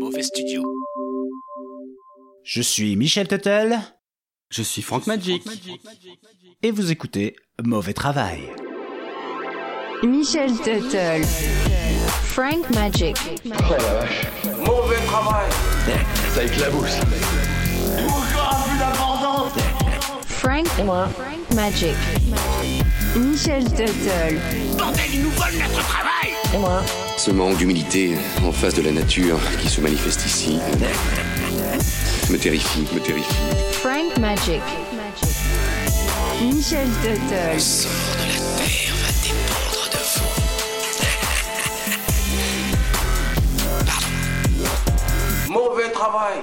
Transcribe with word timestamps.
Mauvais 0.00 0.22
Studio. 0.22 0.62
Je 2.42 2.62
suis 2.62 2.96
Michel 2.96 3.28
Tuttle 3.28 3.78
Je 4.48 4.62
suis 4.62 4.80
Franck 4.80 5.06
Magic. 5.06 5.42
et 6.62 6.70
vous 6.70 6.90
écoutez 6.90 7.36
Mauvais 7.62 7.92
Travail. 7.92 8.40
Michel 10.02 10.52
Tuttle. 10.56 11.22
Frank 12.24 12.70
Magic. 12.70 13.16
Mauvais 14.64 14.96
travail. 15.06 15.50
Ça 16.34 16.44
éclabousse. 16.44 16.96
Frank. 20.40 20.66
Frank 20.68 21.54
Magic. 21.54 21.94
Michel 23.14 23.62
Tuttle. 23.64 24.40
Bordel, 24.78 25.04
ils 25.12 25.22
nous 25.22 25.30
volent 25.32 25.58
notre 25.58 25.86
travail 25.86 26.30
Ce 27.18 27.30
manque 27.30 27.58
d'humilité 27.58 28.16
en 28.42 28.50
face 28.50 28.72
de 28.72 28.80
la 28.80 28.92
nature 28.92 29.38
qui 29.60 29.68
se 29.68 29.82
manifeste 29.82 30.24
ici 30.24 30.58
me 32.30 32.38
terrifie, 32.38 32.86
me 32.94 33.00
terrifie. 33.00 33.34
Frank 33.72 34.16
Magic. 34.18 34.62
Michel 36.40 36.88
Tuttle. 37.02 37.60
sort 37.60 37.90
de 37.90 38.28
la 38.28 38.38
terre 38.56 38.94
va 39.02 39.10
dépendre 39.22 39.90
de 39.92 39.98
vous. 45.48 45.52
Mauvais 45.52 45.90
travail. 45.90 46.38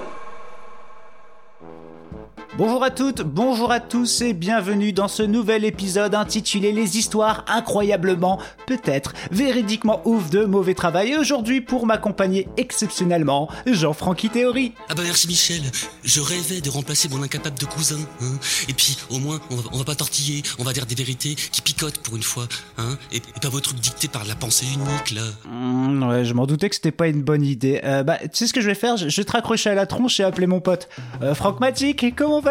Bonjour 2.57 2.83
à 2.83 2.89
toutes, 2.89 3.21
bonjour 3.21 3.71
à 3.71 3.79
tous 3.79 4.21
et 4.21 4.33
bienvenue 4.33 4.91
dans 4.91 5.07
ce 5.07 5.21
nouvel 5.21 5.63
épisode 5.63 6.15
intitulé 6.15 6.71
Les 6.71 6.97
histoires 6.97 7.45
incroyablement, 7.47 8.39
peut-être 8.65 9.13
véridiquement 9.29 10.01
ouf 10.05 10.31
de 10.31 10.43
mauvais 10.43 10.73
travail. 10.73 11.11
Et 11.11 11.17
aujourd'hui, 11.19 11.61
pour 11.61 11.85
m'accompagner 11.85 12.47
exceptionnellement, 12.57 13.47
Jean-Francky 13.67 14.29
Théorie. 14.29 14.73
Ah 14.89 14.95
bah 14.95 15.03
merci 15.05 15.27
Michel, 15.27 15.61
je 16.03 16.19
rêvais 16.19 16.59
de 16.59 16.71
remplacer 16.71 17.07
mon 17.09 17.21
incapable 17.21 17.59
de 17.59 17.65
cousin, 17.65 17.99
hein. 18.21 18.39
Et 18.67 18.73
puis 18.73 18.97
au 19.11 19.19
moins 19.19 19.39
on 19.51 19.55
va, 19.57 19.69
on 19.71 19.77
va 19.77 19.83
pas 19.83 19.93
tortiller, 19.95 20.41
on 20.57 20.63
va 20.63 20.73
dire 20.73 20.87
des 20.87 20.95
vérités 20.95 21.35
qui 21.35 21.61
picotent 21.61 21.99
pour 21.99 22.15
une 22.15 22.23
fois, 22.23 22.47
hein. 22.79 22.97
Et, 23.11 23.17
et 23.17 23.39
pas 23.39 23.49
vos 23.49 23.59
trucs 23.59 23.79
dictés 23.79 24.07
par 24.07 24.25
la 24.25 24.33
pensée 24.33 24.65
unique 24.65 25.11
là. 25.11 25.21
Hmm, 25.47 26.01
ouais, 26.09 26.25
je 26.25 26.33
m'en 26.33 26.47
doutais 26.47 26.69
que 26.69 26.75
c'était 26.75 26.89
pas 26.89 27.07
une 27.07 27.21
bonne 27.21 27.43
idée. 27.43 27.81
Euh, 27.83 28.01
bah, 28.01 28.17
tu 28.17 28.29
sais 28.33 28.47
ce 28.47 28.53
que 28.53 28.61
je 28.61 28.67
vais 28.67 28.73
faire? 28.73 28.97
Je, 28.97 29.09
je 29.09 29.21
vais 29.21 29.25
te 29.25 29.33
raccrocher 29.33 29.69
à 29.69 29.75
la 29.75 29.85
tronche 29.85 30.19
et 30.19 30.23
appeler 30.23 30.47
mon 30.47 30.59
pote. 30.59 30.89
Euh, 31.21 31.35
Franck 31.35 31.59
Magic, 31.59 32.15
comment 32.15 32.41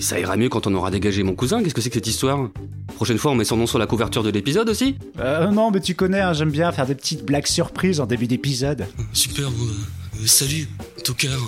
ça 0.00 0.18
ira 0.18 0.36
mieux 0.36 0.48
quand 0.48 0.66
on 0.66 0.74
aura 0.74 0.90
dégagé 0.90 1.22
mon 1.22 1.34
cousin, 1.34 1.62
qu'est-ce 1.62 1.74
que 1.74 1.80
c'est 1.80 1.88
que 1.90 1.94
cette 1.94 2.06
histoire? 2.06 2.48
Prochaine 2.96 3.18
fois 3.18 3.30
on 3.30 3.34
met 3.34 3.44
son 3.44 3.56
nom 3.56 3.66
sur 3.66 3.78
la 3.78 3.86
couverture 3.86 4.22
de 4.22 4.30
l'épisode 4.30 4.68
aussi? 4.68 4.96
Euh, 5.20 5.50
Non, 5.50 5.70
mais 5.70 5.80
tu 5.80 5.94
connais, 5.94 6.20
hein, 6.20 6.32
j'aime 6.32 6.50
bien 6.50 6.72
faire 6.72 6.86
des 6.86 6.94
petites 6.94 7.24
blagues 7.24 7.46
surprises 7.46 8.00
en 8.00 8.06
début 8.06 8.26
d'épisode. 8.26 8.86
Super, 9.12 9.46
euh, 9.48 10.20
euh, 10.22 10.26
salut, 10.26 10.68
tocard. 11.04 11.40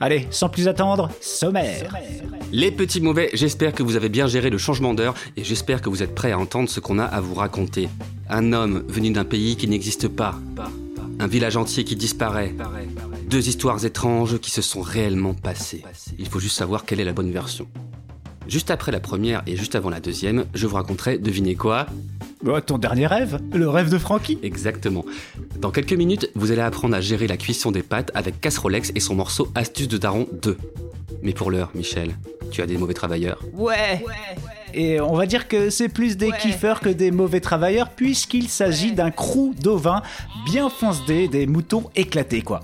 Allez, 0.00 0.26
sans 0.30 0.48
plus 0.48 0.68
attendre, 0.68 1.10
sommaire. 1.20 1.94
Les 2.52 2.70
petits 2.70 3.02
mauvais, 3.02 3.28
j'espère 3.34 3.74
que 3.74 3.82
vous 3.82 3.96
avez 3.96 4.08
bien 4.08 4.26
géré 4.26 4.48
le 4.48 4.56
changement 4.58 4.94
d'heure 4.94 5.14
et 5.36 5.44
j'espère 5.44 5.82
que 5.82 5.90
vous 5.90 6.02
êtes 6.02 6.14
prêts 6.14 6.32
à 6.32 6.38
entendre 6.38 6.70
ce 6.70 6.80
qu'on 6.80 6.98
a 6.98 7.04
à 7.04 7.20
vous 7.20 7.34
raconter. 7.34 7.88
Un 8.30 8.54
homme 8.54 8.82
venu 8.88 9.10
d'un 9.10 9.24
pays 9.24 9.56
qui 9.56 9.68
n'existe 9.68 10.08
pas. 10.08 10.36
Un 11.18 11.26
village 11.26 11.58
entier 11.58 11.84
qui 11.84 11.96
disparaît. 11.96 12.54
Deux 13.30 13.46
histoires 13.46 13.84
étranges 13.84 14.38
qui 14.40 14.50
se 14.50 14.60
sont 14.60 14.80
réellement 14.80 15.34
passées. 15.34 15.84
Il 16.18 16.26
faut 16.26 16.40
juste 16.40 16.56
savoir 16.56 16.84
quelle 16.84 16.98
est 16.98 17.04
la 17.04 17.12
bonne 17.12 17.30
version. 17.30 17.68
Juste 18.48 18.72
après 18.72 18.90
la 18.90 18.98
première 18.98 19.44
et 19.46 19.56
juste 19.56 19.76
avant 19.76 19.88
la 19.88 20.00
deuxième, 20.00 20.46
je 20.52 20.66
vous 20.66 20.74
raconterai, 20.74 21.16
devinez 21.16 21.54
quoi? 21.54 21.86
Bah, 22.42 22.60
ton 22.60 22.76
dernier 22.76 23.06
rêve? 23.06 23.38
Le 23.52 23.68
rêve 23.68 23.88
de 23.88 23.98
Francky 23.98 24.40
Exactement. 24.42 25.04
Dans 25.60 25.70
quelques 25.70 25.92
minutes, 25.92 26.28
vous 26.34 26.50
allez 26.50 26.60
apprendre 26.60 26.96
à 26.96 27.00
gérer 27.00 27.28
la 27.28 27.36
cuisson 27.36 27.70
des 27.70 27.84
pâtes 27.84 28.10
avec 28.14 28.40
Casserolex 28.40 28.90
et 28.96 29.00
son 29.00 29.14
morceau 29.14 29.46
Astuce 29.54 29.86
de 29.86 29.96
Daron 29.96 30.26
2. 30.42 30.58
Mais 31.22 31.32
pour 31.32 31.52
l'heure, 31.52 31.70
Michel, 31.76 32.16
tu 32.50 32.62
as 32.62 32.66
des 32.66 32.78
mauvais 32.78 32.94
travailleurs. 32.94 33.40
Ouais. 33.54 34.04
Et 34.74 35.00
on 35.00 35.14
va 35.14 35.26
dire 35.26 35.46
que 35.46 35.70
c'est 35.70 35.88
plus 35.88 36.16
des 36.16 36.32
kiffeurs 36.32 36.80
que 36.80 36.88
des 36.88 37.12
mauvais 37.12 37.40
travailleurs 37.40 37.90
puisqu'il 37.90 38.48
s'agit 38.48 38.90
d'un 38.90 39.12
crew 39.12 39.54
d'ovins 39.60 40.02
bien 40.46 40.68
foncedé, 40.68 41.28
des 41.28 41.46
moutons 41.46 41.84
éclatés 41.94 42.42
quoi. 42.42 42.60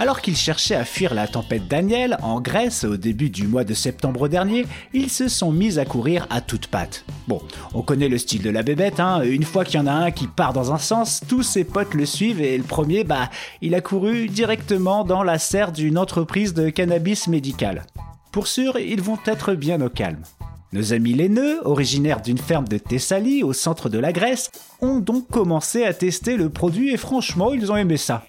Alors 0.00 0.22
qu'ils 0.22 0.34
cherchaient 0.34 0.76
à 0.76 0.86
fuir 0.86 1.12
la 1.12 1.28
tempête 1.28 1.68
Daniel 1.68 2.16
en 2.22 2.40
Grèce 2.40 2.84
au 2.84 2.96
début 2.96 3.28
du 3.28 3.46
mois 3.46 3.64
de 3.64 3.74
septembre 3.74 4.28
dernier, 4.28 4.64
ils 4.94 5.10
se 5.10 5.28
sont 5.28 5.52
mis 5.52 5.78
à 5.78 5.84
courir 5.84 6.26
à 6.30 6.40
toutes 6.40 6.68
pattes. 6.68 7.04
Bon, 7.28 7.42
on 7.74 7.82
connaît 7.82 8.08
le 8.08 8.16
style 8.16 8.40
de 8.40 8.48
la 8.48 8.62
bébête, 8.62 8.98
hein. 8.98 9.20
une 9.20 9.42
fois 9.42 9.62
qu'il 9.62 9.78
y 9.78 9.82
en 9.82 9.86
a 9.86 9.92
un 9.92 10.10
qui 10.10 10.26
part 10.26 10.54
dans 10.54 10.72
un 10.72 10.78
sens, 10.78 11.20
tous 11.28 11.42
ses 11.42 11.64
potes 11.64 11.92
le 11.92 12.06
suivent 12.06 12.40
et 12.40 12.56
le 12.56 12.64
premier, 12.64 13.04
bah, 13.04 13.28
il 13.60 13.74
a 13.74 13.82
couru 13.82 14.28
directement 14.28 15.04
dans 15.04 15.22
la 15.22 15.38
serre 15.38 15.70
d'une 15.70 15.98
entreprise 15.98 16.54
de 16.54 16.70
cannabis 16.70 17.28
médical. 17.28 17.84
Pour 18.32 18.46
sûr, 18.46 18.78
ils 18.78 19.02
vont 19.02 19.18
être 19.26 19.52
bien 19.52 19.82
au 19.82 19.90
calme. 19.90 20.22
Nos 20.72 20.94
amis 20.94 21.12
laineux, 21.12 21.60
originaires 21.66 22.22
d'une 22.22 22.38
ferme 22.38 22.68
de 22.68 22.78
Thessalie 22.78 23.42
au 23.42 23.52
centre 23.52 23.90
de 23.90 23.98
la 23.98 24.12
Grèce, 24.12 24.50
ont 24.80 25.00
donc 25.00 25.28
commencé 25.28 25.84
à 25.84 25.92
tester 25.92 26.38
le 26.38 26.48
produit 26.48 26.94
et 26.94 26.96
franchement, 26.96 27.52
ils 27.52 27.70
ont 27.70 27.76
aimé 27.76 27.98
ça. 27.98 28.24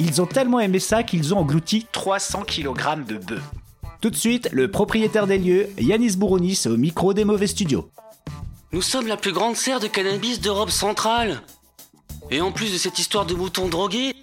Ils 0.00 0.22
ont 0.22 0.26
tellement 0.26 0.60
aimé 0.60 0.78
ça 0.78 1.02
qu'ils 1.02 1.34
ont 1.34 1.38
englouti 1.38 1.86
300 1.90 2.42
kg 2.42 3.04
de 3.04 3.18
bœufs. 3.18 3.42
Tout 4.00 4.10
de 4.10 4.16
suite, 4.16 4.48
le 4.52 4.70
propriétaire 4.70 5.26
des 5.26 5.38
lieux, 5.38 5.68
Yanis 5.78 6.16
Bourounis, 6.16 6.60
au 6.66 6.76
micro 6.76 7.14
des 7.14 7.24
mauvais 7.24 7.48
studios. 7.48 7.90
Nous 8.72 8.82
sommes 8.82 9.08
la 9.08 9.16
plus 9.16 9.32
grande 9.32 9.56
serre 9.56 9.80
de 9.80 9.88
cannabis 9.88 10.40
d'Europe 10.40 10.70
centrale. 10.70 11.42
Et 12.30 12.40
en 12.40 12.52
plus 12.52 12.72
de 12.72 12.78
cette 12.78 12.98
histoire 12.98 13.26
de 13.26 13.34
moutons 13.34 13.68
drogués, 13.68 14.14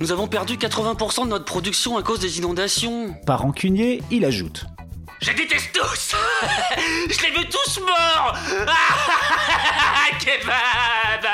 nous 0.00 0.10
avons 0.10 0.26
perdu 0.26 0.56
80% 0.56 1.24
de 1.24 1.28
notre 1.28 1.44
production 1.44 1.96
à 1.96 2.02
cause 2.02 2.18
des 2.18 2.38
inondations. 2.38 3.14
Par 3.26 3.42
rancunier, 3.42 4.02
il 4.10 4.24
ajoute. 4.24 4.64
Je 5.20 5.32
déteste 5.32 5.70
tous 5.74 6.16
Je 7.10 7.22
les 7.22 7.30
veux 7.30 7.44
tous 7.44 7.80
morts 7.80 8.34
Kebab 10.18 11.30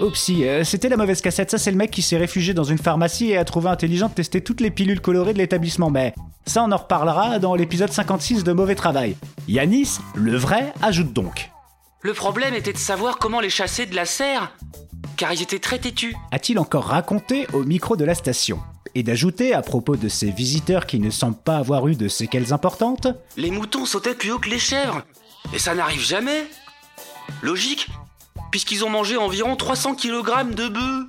Oupsie, 0.00 0.46
euh, 0.46 0.62
c'était 0.62 0.88
la 0.88 0.96
mauvaise 0.96 1.20
cassette, 1.20 1.50
ça 1.50 1.58
c'est 1.58 1.72
le 1.72 1.76
mec 1.76 1.90
qui 1.90 2.02
s'est 2.02 2.16
réfugié 2.16 2.54
dans 2.54 2.62
une 2.64 2.78
pharmacie 2.78 3.30
et 3.30 3.36
a 3.36 3.44
trouvé 3.44 3.68
intelligent 3.68 4.08
de 4.08 4.14
tester 4.14 4.40
toutes 4.42 4.60
les 4.60 4.70
pilules 4.70 5.00
colorées 5.00 5.32
de 5.32 5.38
l'établissement, 5.38 5.90
mais 5.90 6.14
ça 6.46 6.62
on 6.62 6.70
en 6.70 6.76
reparlera 6.76 7.40
dans 7.40 7.56
l'épisode 7.56 7.90
56 7.90 8.44
de 8.44 8.52
Mauvais 8.52 8.76
Travail. 8.76 9.16
Yanis, 9.48 9.98
le 10.14 10.36
vrai, 10.36 10.72
ajoute 10.82 11.12
donc. 11.12 11.50
Le 12.02 12.14
problème 12.14 12.54
était 12.54 12.72
de 12.72 12.78
savoir 12.78 13.18
comment 13.18 13.40
les 13.40 13.50
chasser 13.50 13.86
de 13.86 13.96
la 13.96 14.04
serre, 14.04 14.54
car 15.16 15.32
ils 15.32 15.42
étaient 15.42 15.58
très 15.58 15.80
têtus. 15.80 16.14
a-t-il 16.30 16.60
encore 16.60 16.84
raconté 16.84 17.48
au 17.52 17.64
micro 17.64 17.96
de 17.96 18.04
la 18.04 18.14
station 18.14 18.60
Et 18.94 19.02
d'ajouter, 19.02 19.52
à 19.52 19.62
propos 19.62 19.96
de 19.96 20.08
ces 20.08 20.30
visiteurs 20.30 20.86
qui 20.86 21.00
ne 21.00 21.10
semblent 21.10 21.42
pas 21.42 21.56
avoir 21.56 21.88
eu 21.88 21.96
de 21.96 22.06
séquelles 22.06 22.52
importantes, 22.52 23.08
Les 23.36 23.50
moutons 23.50 23.84
sautaient 23.84 24.14
plus 24.14 24.30
haut 24.30 24.38
que 24.38 24.48
les 24.48 24.60
chèvres. 24.60 25.02
Et 25.52 25.58
ça 25.58 25.74
n'arrive 25.74 26.02
jamais. 26.02 26.46
Logique, 27.42 27.88
puisqu'ils 28.50 28.84
ont 28.84 28.90
mangé 28.90 29.16
environ 29.16 29.56
300 29.56 29.94
kg 29.94 30.54
de 30.54 30.68
bœufs. 30.68 31.06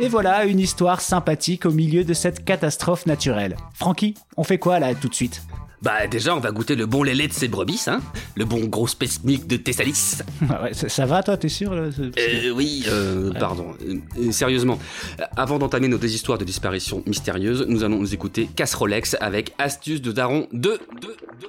et 0.00 0.08
voilà 0.08 0.44
une 0.44 0.58
histoire 0.60 1.00
sympathique 1.00 1.66
au 1.66 1.70
milieu 1.70 2.04
de 2.04 2.14
cette 2.14 2.44
catastrophe 2.44 3.06
naturelle. 3.06 3.56
Francky, 3.74 4.14
on 4.36 4.44
fait 4.44 4.58
quoi 4.58 4.78
là 4.78 4.94
tout 4.94 5.08
de 5.08 5.14
suite? 5.14 5.42
Bah 5.82 6.06
déjà, 6.06 6.36
on 6.36 6.38
va 6.38 6.52
goûter 6.52 6.76
le 6.76 6.86
bon 6.86 7.02
lait 7.02 7.26
de 7.26 7.32
ces 7.32 7.48
brebis, 7.48 7.82
hein 7.88 8.00
Le 8.36 8.44
bon 8.44 8.66
gros 8.66 8.86
milk 9.24 9.48
de 9.48 9.56
Thessalis. 9.56 10.18
Ouais, 10.62 10.72
ça, 10.74 10.88
ça 10.88 11.06
va 11.06 11.24
toi, 11.24 11.36
t'es 11.36 11.48
sûr 11.48 11.74
là 11.74 11.88
Euh, 11.98 12.50
oui, 12.50 12.84
euh, 12.86 13.32
pardon. 13.32 13.74
Euh, 13.84 13.96
euh, 14.16 14.30
sérieusement, 14.30 14.78
euh, 15.20 15.24
avant 15.36 15.58
d'entamer 15.58 15.88
nos 15.88 15.98
deux 15.98 16.14
histoires 16.14 16.38
de 16.38 16.44
disparition 16.44 17.02
mystérieuses, 17.06 17.64
nous 17.66 17.82
allons 17.82 17.98
nous 17.98 18.14
écouter 18.14 18.48
Casserolex 18.54 19.16
avec 19.20 19.54
Astuce 19.58 20.00
de 20.00 20.12
Daron 20.12 20.46
2. 20.52 20.78
2, 21.00 21.16
2. 21.40 21.48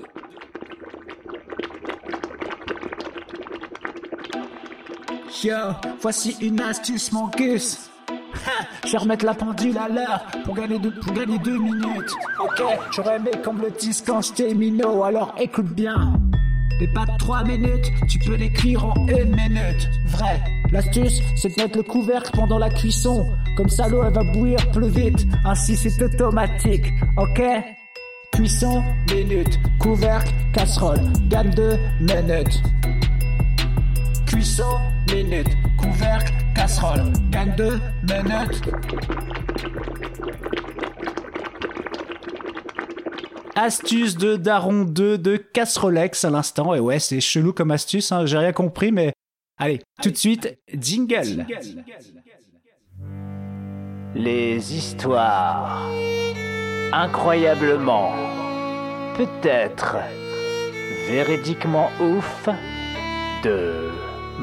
Yo, 5.42 5.56
voici 6.02 6.36
une 6.42 6.62
astuce, 6.62 7.12
mon 7.12 7.28
gus. 7.28 7.90
Je 8.86 8.92
vais 8.92 8.98
remettre 8.98 9.26
la 9.26 9.34
pendule 9.34 9.78
à 9.78 9.90
l'heure 9.90 10.24
pour 10.46 10.54
gagner, 10.54 10.78
deux, 10.80 10.94
deux 11.16 11.58
minutes. 11.58 12.14
Ok, 12.40 12.62
j'aurais 12.92 13.16
aimé 13.16 13.32
qu'on 13.44 13.54
me 13.54 13.64
le 13.64 13.72
dise 13.72 14.04
quand 14.06 14.22
j'étais 14.22 14.54
minot, 14.54 15.04
alors 15.04 15.34
écoute 15.40 15.74
bien. 15.74 16.14
Les 16.80 16.88
pas 16.88 17.06
de 17.06 17.18
3 17.18 17.44
minutes, 17.46 17.92
tu 18.10 18.20
peux 18.20 18.36
l'écrire 18.36 18.86
en 18.86 19.08
une 19.08 19.36
minute. 19.36 19.90
Vrai. 20.08 20.42
L'astuce, 20.72 21.22
c'est 21.36 21.56
de 21.56 21.62
mettre 21.62 21.78
le 21.78 21.84
couvercle 21.84 22.32
pendant 22.34 22.58
la 22.58 22.70
cuisson. 22.70 23.26
Comme 23.58 23.70
ça, 23.70 23.88
l'eau, 23.88 24.04
elle 24.04 24.14
va 24.14 24.24
bouillir 24.34 24.72
plus 24.72 24.90
vite. 24.90 25.26
Ainsi, 25.46 25.76
c'est 25.76 26.02
automatique. 26.02 26.86
Ok? 27.18 27.42
Cuisson, 28.34 28.84
minute. 29.10 29.60
Couvercle, 29.80 30.34
casserole. 30.54 31.02
Gagne 31.30 31.52
2 31.52 31.78
minutes. 32.02 32.62
Cuisson, 34.34 34.80
minute. 35.12 35.48
Couvercle, 35.80 36.34
casserole. 36.56 37.14
Gagne 37.30 37.54
2 37.56 37.80
minutes. 38.02 38.62
Astuce 43.56 44.18
de 44.18 44.36
Daron 44.36 44.86
2 44.86 45.20
de 45.20 45.38
Casserolex 45.38 46.26
à 46.26 46.32
l'instant. 46.32 46.74
Et 46.74 46.80
ouais, 46.80 46.98
c'est 46.98 47.22
chelou 47.22 47.54
comme 47.54 47.70
astuce, 47.70 48.12
hein, 48.12 48.26
j'ai 48.26 48.40
rien 48.40 48.54
compris, 48.54 48.92
mais. 48.92 49.14
Allez, 49.60 49.82
tout 50.02 50.10
de 50.10 50.18
suite, 50.18 50.58
jingle. 50.76 51.46
Les 54.16 54.76
histoires. 54.76 55.88
Incroyablement. 56.92 58.14
Peut-être. 59.16 59.98
Véridiquement 61.08 61.92
ouf. 62.02 62.50
De 63.44 63.92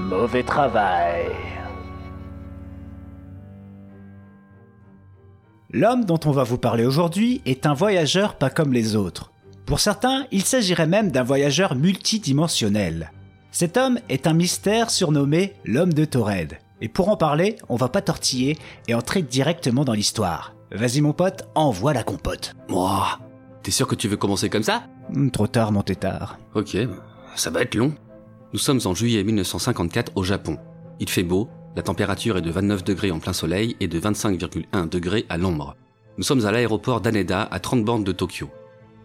mauvais 0.01 0.43
travail. 0.43 1.27
L'homme 5.73 6.05
dont 6.05 6.19
on 6.25 6.33
va 6.33 6.43
vous 6.43 6.59
parler 6.59 6.85
aujourd'hui 6.85 7.43
est 7.47 7.65
un 7.67 7.75
voyageur 7.75 8.35
pas 8.35 8.51
comme 8.51 8.73
les 8.73 8.97
autres. 8.97 9.31
Pour 9.67 9.79
certains, 9.79 10.27
il 10.33 10.43
s'agirait 10.43 10.89
même 10.89 11.13
d'un 11.13 11.23
voyageur 11.23 11.77
multidimensionnel. 11.77 13.13
Cet 13.53 13.77
homme 13.77 14.01
est 14.09 14.27
un 14.27 14.33
mystère 14.33 14.91
surnommé 14.91 15.55
l'homme 15.65 15.93
de 15.93 16.05
Torred. 16.05 16.59
Et 16.81 16.89
pour 16.89 17.09
en 17.09 17.17
parler, 17.17 17.57
on 17.69 17.77
va 17.77 17.89
pas 17.89 18.01
tortiller 18.01 18.59
et 18.89 18.95
entrer 18.95 19.23
directement 19.23 19.85
dans 19.85 19.93
l'histoire. 19.93 20.55
Vas-y 20.73 21.03
mon 21.03 21.13
pote, 21.13 21.47
envoie 21.55 21.93
la 21.93 22.03
compote. 22.03 22.57
Moi, 22.69 23.19
t'es 23.63 23.71
sûr 23.71 23.87
que 23.87 23.95
tu 23.95 24.09
veux 24.09 24.17
commencer 24.17 24.49
comme 24.49 24.63
ça? 24.63 24.85
Hum, 25.15 25.31
trop 25.31 25.47
tard 25.47 25.73
mon 25.73 25.83
tétard. 25.83 26.39
Ok, 26.55 26.77
ça 27.37 27.51
va 27.51 27.63
être 27.63 27.75
long. 27.75 27.93
Nous 28.53 28.59
sommes 28.59 28.81
en 28.85 28.95
juillet 28.95 29.23
1954 29.23 30.13
au 30.17 30.25
Japon. 30.25 30.59
Il 30.99 31.09
fait 31.09 31.23
beau, 31.23 31.49
la 31.77 31.83
température 31.83 32.37
est 32.37 32.43
de 32.43 32.51
29 32.51 32.83
degrés 32.83 33.13
en 33.13 33.21
plein 33.21 33.33
soleil 33.33 33.77
et 33.79 33.87
de 33.87 34.01
25,1 34.01 34.89
degrés 34.89 35.25
à 35.29 35.39
l'ombre. 35.39 35.77
Nous 36.19 36.25
sommes 36.25 36.45
à 36.45 36.51
l'aéroport 36.51 37.01
d'Aneda, 37.01 37.47
à 37.49 37.61
30 37.61 37.85
bornes 37.85 38.03
de 38.03 38.11
Tokyo. 38.11 38.51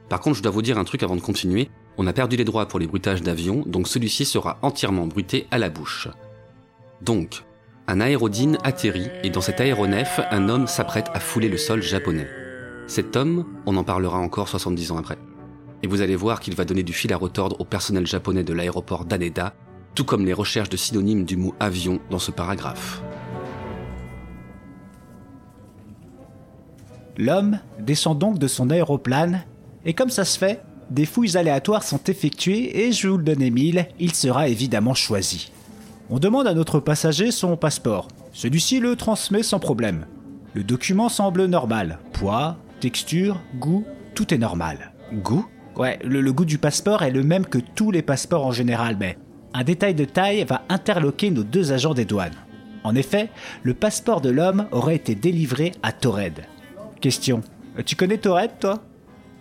Par 0.09 0.19
contre, 0.19 0.37
je 0.37 0.41
dois 0.41 0.51
vous 0.51 0.63
dire 0.63 0.79
un 0.79 0.83
truc 0.83 1.03
avant 1.03 1.15
de 1.15 1.21
continuer. 1.21 1.69
On 1.97 2.07
a 2.07 2.13
perdu 2.13 2.37
les 2.37 2.43
droits 2.43 2.67
pour 2.67 2.79
les 2.79 2.87
bruitages 2.87 3.21
d'avion, 3.21 3.63
donc 3.67 3.87
celui-ci 3.87 4.25
sera 4.25 4.57
entièrement 4.63 5.05
bruité 5.05 5.45
à 5.51 5.59
la 5.59 5.69
bouche. 5.69 6.07
Donc, 7.03 7.43
un 7.87 8.01
aérodyne 8.01 8.57
atterrit 8.63 9.09
et 9.23 9.29
dans 9.29 9.41
cet 9.41 9.61
aéronef, 9.61 10.21
un 10.31 10.49
homme 10.49 10.65
s'apprête 10.65 11.11
à 11.13 11.19
fouler 11.19 11.49
le 11.49 11.57
sol 11.57 11.83
japonais. 11.83 12.27
Cet 12.87 13.15
homme, 13.15 13.45
on 13.67 13.77
en 13.77 13.83
parlera 13.83 14.17
encore 14.17 14.49
70 14.49 14.91
ans 14.91 14.97
après. 14.97 15.19
Et 15.85 15.87
vous 15.87 16.01
allez 16.01 16.15
voir 16.15 16.39
qu'il 16.39 16.55
va 16.55 16.65
donner 16.65 16.81
du 16.81 16.93
fil 16.93 17.13
à 17.13 17.17
retordre 17.17 17.61
au 17.61 17.63
personnel 17.63 18.07
japonais 18.07 18.43
de 18.43 18.53
l'aéroport 18.53 19.05
d'Aneda, 19.05 19.53
tout 19.93 20.03
comme 20.03 20.25
les 20.25 20.33
recherches 20.33 20.69
de 20.69 20.77
synonymes 20.77 21.25
du 21.25 21.37
mot 21.37 21.53
avion 21.59 21.99
dans 22.09 22.17
ce 22.17 22.31
paragraphe. 22.31 23.03
L'homme 27.17 27.59
descend 27.77 28.17
donc 28.17 28.39
de 28.39 28.47
son 28.47 28.71
aéroplane, 28.71 29.43
et 29.85 29.93
comme 29.93 30.09
ça 30.09 30.25
se 30.25 30.39
fait, 30.39 30.63
des 30.89 31.05
fouilles 31.05 31.37
aléatoires 31.37 31.83
sont 31.83 32.01
effectuées 32.07 32.87
et 32.87 32.91
je 32.91 33.03
vais 33.03 33.11
vous 33.11 33.19
le 33.19 33.23
donner 33.23 33.51
mille, 33.51 33.87
il 33.99 34.15
sera 34.15 34.47
évidemment 34.47 34.95
choisi. 34.95 35.51
On 36.09 36.17
demande 36.17 36.47
à 36.47 36.55
notre 36.55 36.79
passager 36.79 37.29
son 37.29 37.57
passeport. 37.57 38.07
Celui-ci 38.33 38.79
le 38.79 38.95
transmet 38.95 39.43
sans 39.43 39.59
problème. 39.59 40.07
Le 40.55 40.63
document 40.63 41.09
semble 41.09 41.45
normal. 41.45 41.99
Poids, 42.11 42.57
texture, 42.79 43.39
goût, 43.59 43.85
tout 44.15 44.33
est 44.33 44.39
normal. 44.39 44.91
Goût? 45.13 45.45
Ouais, 45.77 45.99
le, 46.03 46.31
goût 46.31 46.45
du 46.45 46.57
passeport 46.57 47.03
est 47.03 47.11
le 47.11 47.23
même 47.23 47.45
que 47.45 47.57
tous 47.57 47.91
les 47.91 48.01
passeports 48.01 48.45
en 48.45 48.51
général, 48.51 48.95
mais 48.99 49.17
un 49.53 49.63
détail 49.63 49.93
de 49.93 50.05
taille 50.05 50.45
va 50.45 50.63
interloquer 50.69 51.31
nos 51.31 51.43
deux 51.43 51.73
agents 51.73 51.93
des 51.93 52.05
douanes. 52.05 52.35
En 52.83 52.95
effet, 52.95 53.29
le 53.63 53.73
passeport 53.73 54.21
de 54.21 54.29
l'homme 54.29 54.67
aurait 54.71 54.95
été 54.95 55.15
délivré 55.15 55.73
à 55.83 55.91
Torred. 55.91 56.45
Question. 57.01 57.41
Tu 57.85 57.95
connais 57.95 58.17
Torred, 58.17 58.51
toi? 58.59 58.83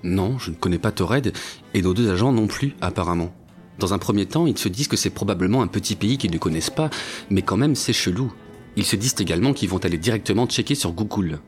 Non, 0.02 0.38
je 0.38 0.50
ne 0.50 0.56
connais 0.56 0.78
pas 0.78 0.90
Torred, 0.90 1.32
et 1.72 1.82
nos 1.82 1.94
deux 1.94 2.10
agents 2.10 2.32
non 2.32 2.46
plus, 2.46 2.74
apparemment. 2.80 3.30
Dans 3.78 3.94
un 3.94 3.98
premier 3.98 4.26
temps, 4.26 4.46
ils 4.46 4.58
se 4.58 4.68
disent 4.68 4.88
que 4.88 4.96
c'est 4.96 5.10
probablement 5.10 5.62
un 5.62 5.66
petit 5.66 5.94
pays 5.94 6.18
qu'ils 6.18 6.30
ne 6.32 6.38
connaissent 6.38 6.70
pas, 6.70 6.90
mais 7.30 7.42
quand 7.42 7.56
même 7.56 7.74
c'est 7.74 7.92
chelou. 7.92 8.32
Ils 8.76 8.84
se 8.84 8.96
disent 8.96 9.16
également 9.18 9.52
qu'ils 9.52 9.68
vont 9.68 9.84
aller 9.84 9.98
directement 9.98 10.46
checker 10.46 10.74
sur 10.74 10.92
Google. 10.92 11.38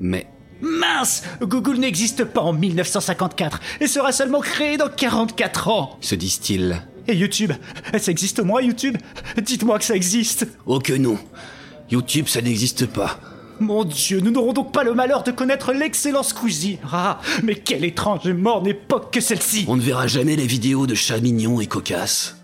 Mais 0.00 0.26
Mince 0.64 1.22
Google 1.42 1.76
n'existe 1.76 2.24
pas 2.24 2.40
en 2.40 2.52
1954 2.54 3.60
et 3.80 3.86
sera 3.86 4.12
seulement 4.12 4.40
créé 4.40 4.76
dans 4.76 4.88
44 4.88 5.68
ans 5.68 5.98
se 6.00 6.14
disent-ils 6.14 6.80
Et 7.06 7.14
YouTube 7.14 7.52
Ça 7.98 8.10
existe 8.10 8.38
au 8.38 8.44
moins 8.44 8.62
YouTube? 8.62 8.96
Dites-moi 9.40 9.78
que 9.78 9.84
ça 9.84 9.94
existe 9.94 10.46
Oh 10.66 10.78
que 10.78 10.94
non. 10.94 11.18
YouTube, 11.90 12.28
ça 12.28 12.40
n'existe 12.40 12.86
pas. 12.86 13.20
Mon 13.60 13.84
Dieu, 13.84 14.20
nous 14.20 14.30
n'aurons 14.30 14.52
donc 14.52 14.72
pas 14.72 14.82
le 14.82 14.94
malheur 14.94 15.22
de 15.22 15.30
connaître 15.30 15.72
l'excellent 15.72 16.22
Squeezie 16.22 16.78
Ah, 16.90 17.20
mais 17.42 17.54
quelle 17.54 17.84
étrange 17.84 18.26
et 18.26 18.32
morne 18.32 18.66
époque 18.66 19.12
que 19.12 19.20
celle-ci 19.20 19.66
On 19.68 19.76
ne 19.76 19.82
verra 19.82 20.06
jamais 20.06 20.34
les 20.34 20.46
vidéos 20.46 20.86
de 20.86 20.94
chats 20.94 21.20
mignons 21.20 21.60
et 21.60 21.66
cocasses. 21.66 22.36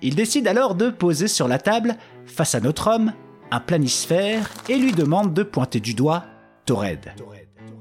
Il 0.00 0.14
décide 0.14 0.46
alors 0.46 0.74
de 0.74 0.90
poser 0.90 1.28
sur 1.28 1.48
la 1.48 1.58
table, 1.58 1.96
face 2.26 2.54
à 2.54 2.60
notre 2.60 2.88
homme, 2.88 3.12
un 3.50 3.60
planisphère 3.60 4.48
et 4.68 4.76
lui 4.76 4.92
demande 4.92 5.34
de 5.34 5.42
pointer 5.42 5.80
du 5.80 5.94
doigt 5.94 6.24
Torred. 6.66 7.12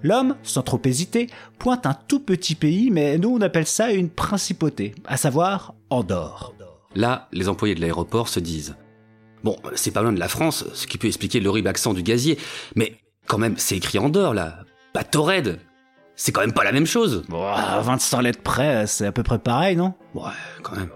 L'homme, 0.04 0.36
sans 0.44 0.62
trop 0.62 0.82
hésiter, 0.84 1.28
pointe 1.60 1.86
un 1.86 1.94
tout 1.94 2.20
petit 2.20 2.56
pays, 2.56 2.92
mais 2.92 3.18
nous 3.18 3.30
on 3.30 3.42
appelle 3.42 3.66
ça 3.66 3.92
une 3.92 4.10
principauté, 4.10 4.94
à 5.06 5.18
savoir 5.18 5.74
Andorre. 5.90 6.54
Là, 6.94 7.28
les 7.32 7.50
employés 7.50 7.74
de 7.74 7.82
l'aéroport 7.82 8.28
se 8.28 8.40
disent 8.40 8.76
Bon, 9.44 9.56
c'est 9.76 9.92
pas 9.92 10.02
loin 10.02 10.14
de 10.14 10.20
la 10.20 10.28
France, 10.28 10.66
ce 10.74 10.88
qui 10.88 10.98
peut 10.98 11.08
expliquer 11.08 11.40
l'horrible 11.40 11.68
accent 11.68 11.94
du 11.94 12.04
gazier, 12.04 12.38
mais 12.76 12.98
quand 13.28 13.38
même, 13.38 13.56
c'est 13.58 13.78
écrit 13.78 13.98
Andorre 13.98 14.34
là, 14.34 14.60
pas 14.92 15.04
Torred. 15.04 15.60
C'est 16.16 16.32
quand 16.32 16.42
même 16.42 16.54
pas 16.54 16.64
la 16.64 16.72
même 16.72 16.86
chose. 16.86 17.24
Bon, 17.28 17.44
à 17.48 17.82
25 17.82 18.22
lettres 18.22 18.44
près, 18.44 18.86
c'est 18.86 19.08
à 19.08 19.12
peu 19.12 19.24
près 19.24 19.40
pareil, 19.40 19.76
non? 19.76 19.94
Ouais, 20.14 20.30
quand 20.62 20.76
même. 20.76 20.92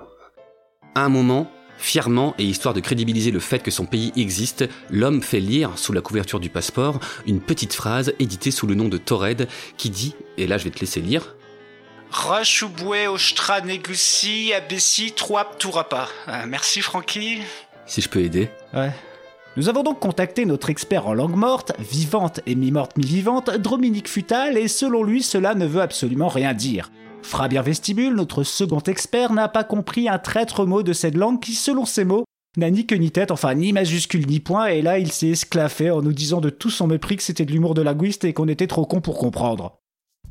À 0.94 1.06
un 1.06 1.10
moment, 1.10 1.50
fièrement 1.78 2.36
et 2.38 2.44
histoire 2.44 2.74
de 2.74 2.80
crédibiliser 2.80 3.32
le 3.32 3.40
fait 3.40 3.60
que 3.60 3.72
son 3.72 3.86
pays 3.86 4.12
existe, 4.16 4.68
l'homme 4.90 5.22
fait 5.22 5.40
lire, 5.40 5.78
sous 5.78 5.94
la 5.94 6.02
couverture 6.02 6.40
du 6.40 6.50
passeport, 6.50 7.00
une 7.26 7.40
petite 7.40 7.74
phrase 7.74 8.14
éditée 8.20 8.52
sous 8.52 8.68
le 8.68 8.76
nom 8.76 8.88
de 8.88 8.98
Torred 8.98 9.48
qui 9.78 9.90
dit, 9.90 10.16
et 10.38 10.48
là 10.48 10.58
je 10.58 10.64
vais 10.66 10.72
te 10.72 10.80
laisser 10.80 11.02
lire, 11.02 11.36
Rochouboué, 12.12 13.08
Ostra, 13.08 13.62
Négoussi, 13.62 14.54
Abessi, 14.54 15.12
Troap, 15.12 15.58
Tourapa. 15.58 16.08
Euh, 16.30 16.46
merci 16.48 16.82
Francky. 16.82 17.40
si 17.86 18.02
je 18.02 18.08
peux 18.08 18.22
aider. 18.22 18.50
Ouais. 18.74 18.92
Nous 19.58 19.70
avons 19.70 19.84
donc 19.84 20.00
contacté 20.00 20.46
notre 20.46 20.70
expert 20.70 21.08
en 21.08 21.14
langue 21.14 21.36
morte, 21.36 21.74
vivante 21.80 22.42
et 22.46 22.56
mi-morte 22.56 22.96
mi-vivante, 22.96 23.50
Dominique 23.58 24.08
Futal, 24.08 24.58
et 24.58 24.68
selon 24.68 25.04
lui, 25.04 25.24
cela 25.24 25.56
ne 25.56 25.66
veut 25.66 25.82
absolument 25.82 26.28
rien 26.28 26.54
dire. 26.54 26.92
Frabien 27.28 27.62
Vestibule, 27.62 28.16
notre 28.16 28.44
second 28.44 28.80
expert, 28.80 29.34
n'a 29.34 29.50
pas 29.50 29.66
compris 29.66 30.08
un 30.08 30.18
traître 30.18 30.66
mot 30.66 30.82
de 30.82 30.94
cette 30.94 31.18
langue 31.18 31.42
qui, 31.42 31.54
selon 31.54 31.86
ses 31.86 32.06
mots, 32.06 32.24
n'a 32.56 32.72
ni 32.72 32.86
queue 32.88 32.96
ni 32.96 33.12
tête, 33.12 33.32
enfin 33.32 33.54
ni 33.54 33.74
majuscule 33.74 34.26
ni 34.26 34.40
point, 34.40 34.68
et 34.68 34.82
là 34.82 34.98
il 34.98 35.12
s'est 35.12 35.28
esclaffé 35.28 35.92
en 35.92 36.02
nous 36.02 36.14
disant 36.14 36.40
de 36.40 36.50
tout 36.50 36.70
son 36.70 36.88
mépris 36.88 37.18
que 37.18 37.24
c'était 37.24 37.46
de 37.46 37.52
l'humour 37.52 37.74
de 37.74 37.82
linguiste 37.82 38.24
et 38.24 38.32
qu'on 38.32 38.48
était 38.48 38.66
trop 38.66 38.86
con 38.86 39.02
pour 39.02 39.18
comprendre. 39.18 39.78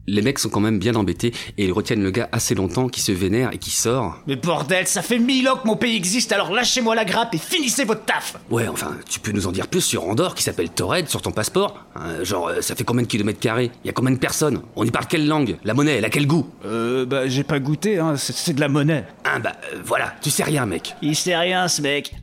Les 0.06 0.22
mecs 0.22 0.38
sont 0.38 0.48
quand 0.48 0.60
même 0.60 0.78
bien 0.78 0.94
embêtés 0.94 1.32
et 1.58 1.64
ils 1.66 1.72
retiennent 1.72 2.02
le 2.02 2.10
gars 2.10 2.28
assez 2.32 2.54
longtemps 2.54 2.88
qui 2.88 3.00
se 3.00 3.12
vénère 3.12 3.50
et 3.52 3.58
qui 3.58 3.70
sort. 3.70 4.18
Mais 4.26 4.36
bordel, 4.36 4.86
ça 4.86 5.02
fait 5.02 5.18
mille 5.18 5.48
ans 5.48 5.56
que 5.56 5.66
mon 5.66 5.76
pays 5.76 5.96
existe, 5.96 6.32
alors 6.32 6.52
lâchez-moi 6.52 6.94
la 6.94 7.04
grappe 7.04 7.34
et 7.34 7.38
finissez 7.38 7.84
votre 7.84 8.04
taf 8.04 8.36
Ouais, 8.50 8.68
enfin, 8.68 8.96
tu 9.08 9.18
peux 9.20 9.32
nous 9.32 9.46
en 9.46 9.52
dire 9.52 9.66
plus 9.68 9.80
sur 9.80 10.06
Andorre 10.08 10.34
qui 10.34 10.42
s'appelle 10.42 10.70
Torred 10.70 11.08
sur 11.08 11.22
ton 11.22 11.32
passeport 11.32 11.84
Hein, 11.96 12.22
Genre, 12.22 12.48
euh, 12.48 12.60
ça 12.60 12.74
fait 12.76 12.84
combien 12.84 13.02
de 13.02 13.08
kilomètres 13.08 13.40
carrés? 13.40 13.70
Y 13.84 13.88
a 13.88 13.92
combien 13.92 14.12
de 14.12 14.18
personnes? 14.18 14.60
On 14.76 14.84
y 14.84 14.90
parle 14.90 15.06
quelle 15.06 15.26
langue? 15.26 15.56
La 15.64 15.74
monnaie, 15.74 15.96
elle 15.96 16.04
a 16.04 16.10
quel 16.10 16.26
goût? 16.26 16.46
Euh, 16.64 17.04
bah 17.06 17.26
j'ai 17.28 17.42
pas 17.44 17.58
goûté, 17.58 17.98
hein, 17.98 18.16
c'est- 18.16 18.32
c'est 18.36 18.52
de 18.52 18.60
la 18.60 18.68
monnaie. 18.68 19.04
Ah 19.24 19.38
bah 19.38 19.52
euh, 19.72 19.78
voilà, 19.84 20.14
tu 20.22 20.30
sais 20.30 20.44
rien 20.44 20.66
mec. 20.66 20.94
Il 21.02 21.16
sait 21.16 21.36
rien 21.36 21.66
ce 21.68 21.82
mec. 21.82 22.14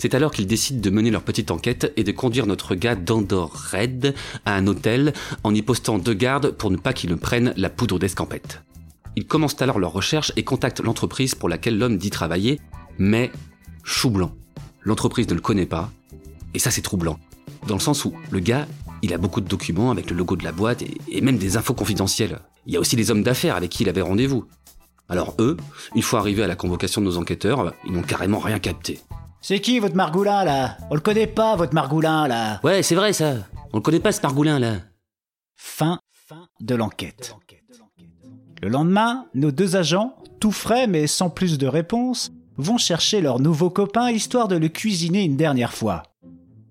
C'est 0.00 0.14
alors 0.14 0.30
qu'ils 0.30 0.46
décident 0.46 0.80
de 0.80 0.88
mener 0.88 1.10
leur 1.10 1.20
petite 1.20 1.50
enquête 1.50 1.92
et 1.98 2.04
de 2.04 2.12
conduire 2.12 2.46
notre 2.46 2.74
gars 2.74 2.94
d'Andorre 2.94 3.52
Red 3.70 4.14
à 4.46 4.54
un 4.54 4.66
hôtel 4.66 5.12
en 5.44 5.54
y 5.54 5.60
postant 5.60 5.98
deux 5.98 6.14
gardes 6.14 6.52
pour 6.52 6.70
ne 6.70 6.78
pas 6.78 6.94
qu'ils 6.94 7.10
ne 7.10 7.16
prennent 7.16 7.52
la 7.58 7.68
poudre 7.68 7.98
d'escampette. 7.98 8.62
Ils 9.16 9.26
commencent 9.26 9.60
alors 9.60 9.78
leur 9.78 9.92
recherche 9.92 10.32
et 10.36 10.42
contactent 10.42 10.80
l'entreprise 10.80 11.34
pour 11.34 11.50
laquelle 11.50 11.76
l'homme 11.76 11.98
dit 11.98 12.08
travailler, 12.08 12.60
mais 12.96 13.30
chou 13.84 14.08
blanc. 14.08 14.34
L'entreprise 14.80 15.28
ne 15.28 15.34
le 15.34 15.42
connaît 15.42 15.66
pas, 15.66 15.92
et 16.54 16.58
ça 16.58 16.70
c'est 16.70 16.80
troublant. 16.80 17.18
Dans 17.66 17.74
le 17.74 17.80
sens 17.80 18.06
où 18.06 18.14
le 18.30 18.40
gars, 18.40 18.66
il 19.02 19.12
a 19.12 19.18
beaucoup 19.18 19.42
de 19.42 19.48
documents 19.48 19.90
avec 19.90 20.08
le 20.08 20.16
logo 20.16 20.34
de 20.34 20.44
la 20.44 20.52
boîte 20.52 20.80
et, 20.80 20.96
et 21.10 21.20
même 21.20 21.36
des 21.36 21.58
infos 21.58 21.74
confidentielles. 21.74 22.40
Il 22.64 22.72
y 22.72 22.78
a 22.78 22.80
aussi 22.80 22.96
les 22.96 23.10
hommes 23.10 23.22
d'affaires 23.22 23.56
avec 23.56 23.68
qui 23.68 23.82
il 23.82 23.90
avait 23.90 24.00
rendez-vous. 24.00 24.46
Alors 25.10 25.34
eux, 25.40 25.58
une 25.94 26.00
fois 26.00 26.20
arrivés 26.20 26.44
à 26.44 26.46
la 26.46 26.56
convocation 26.56 27.02
de 27.02 27.06
nos 27.06 27.18
enquêteurs, 27.18 27.74
ils 27.84 27.92
n'ont 27.92 28.00
carrément 28.00 28.38
rien 28.38 28.58
capté. 28.58 29.00
C'est 29.42 29.60
qui 29.60 29.78
votre 29.78 29.96
margoulin 29.96 30.44
là? 30.44 30.76
On 30.90 30.94
le 30.94 31.00
connaît 31.00 31.26
pas 31.26 31.56
votre 31.56 31.74
margoulin 31.74 32.28
là. 32.28 32.60
Ouais, 32.62 32.82
c'est 32.82 32.94
vrai 32.94 33.12
ça. 33.12 33.36
On 33.72 33.78
le 33.78 33.82
connaît 33.82 34.00
pas 34.00 34.12
ce 34.12 34.20
margoulin 34.20 34.58
là. 34.58 34.74
Fin 35.56 35.98
de 36.60 36.74
l'enquête. 36.74 37.34
Le 38.62 38.68
lendemain, 38.68 39.26
nos 39.34 39.50
deux 39.50 39.76
agents, 39.76 40.14
tout 40.40 40.52
frais 40.52 40.86
mais 40.86 41.06
sans 41.06 41.30
plus 41.30 41.56
de 41.56 41.66
réponse, 41.66 42.30
vont 42.58 42.76
chercher 42.76 43.22
leur 43.22 43.40
nouveau 43.40 43.70
copain 43.70 44.10
histoire 44.10 44.48
de 44.48 44.56
le 44.56 44.68
cuisiner 44.68 45.24
une 45.24 45.36
dernière 45.36 45.72
fois. 45.72 46.02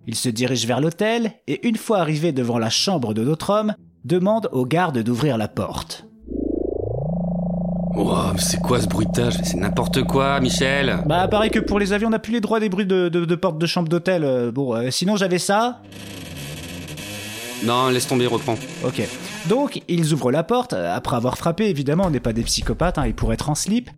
Ils 0.06 0.16
se 0.16 0.30
dirigent 0.30 0.68
vers 0.68 0.82
l'hôtel 0.82 1.34
et 1.48 1.68
une 1.68 1.78
fois 1.78 2.00
arrivés 2.00 2.32
devant 2.32 2.60
la 2.60 2.70
chambre 2.70 3.14
de 3.14 3.24
notre 3.24 3.50
homme, 3.50 3.74
demandent 4.06 4.50
aux 4.52 4.66
gardes 4.66 5.00
d'ouvrir 5.00 5.38
la 5.38 5.48
porte. 5.48 6.09
Mais 8.06 8.40
c'est 8.40 8.62
quoi 8.62 8.80
ce 8.80 8.88
bruitage? 8.88 9.34
C'est 9.44 9.58
n'importe 9.58 10.04
quoi, 10.04 10.40
Michel 10.40 11.00
Bah 11.06 11.28
pareil 11.28 11.52
que 11.52 11.60
pour 11.60 11.80
les 11.80 11.92
avions, 11.94 12.08
on 12.08 12.12
n'a 12.12 12.20
plus 12.20 12.32
les 12.34 12.42
droits 12.42 12.60
des 12.60 12.70
bruits 12.70 12.86
de, 12.86 13.10
de, 13.10 13.26
de 13.26 13.36
porte 13.36 13.58
de 13.58 13.66
chambre 13.66 13.90
d'hôtel. 13.90 14.24
euh, 14.24 14.52
bon, 14.52 14.74
euh, 14.74 14.90
sinon 14.90 15.16
j'avais 15.18 15.40
ça. 15.40 15.82
Non, 17.64 17.90
laisse 17.90 18.08
tomber, 18.08 18.26
reprends. 18.26 18.56
Ok. 18.86 19.02
Donc, 19.50 19.82
ils 19.90 20.14
ouvrent 20.14 20.32
la 20.32 20.44
porte, 20.44 20.74
euh, 20.74 20.96
après 20.96 21.18
avoir 21.18 21.38
frappé, 21.38 21.70
évidemment, 21.70 22.06
on 22.08 22.10
n'est 22.10 22.22
pas 22.22 22.32
des 22.34 22.44
psychopathes, 22.44 22.98
hein, 22.98 23.06
ils 23.06 23.14
pourraient 23.16 23.34
être 23.34 23.50
en 23.50 23.56
slip. 23.56 23.90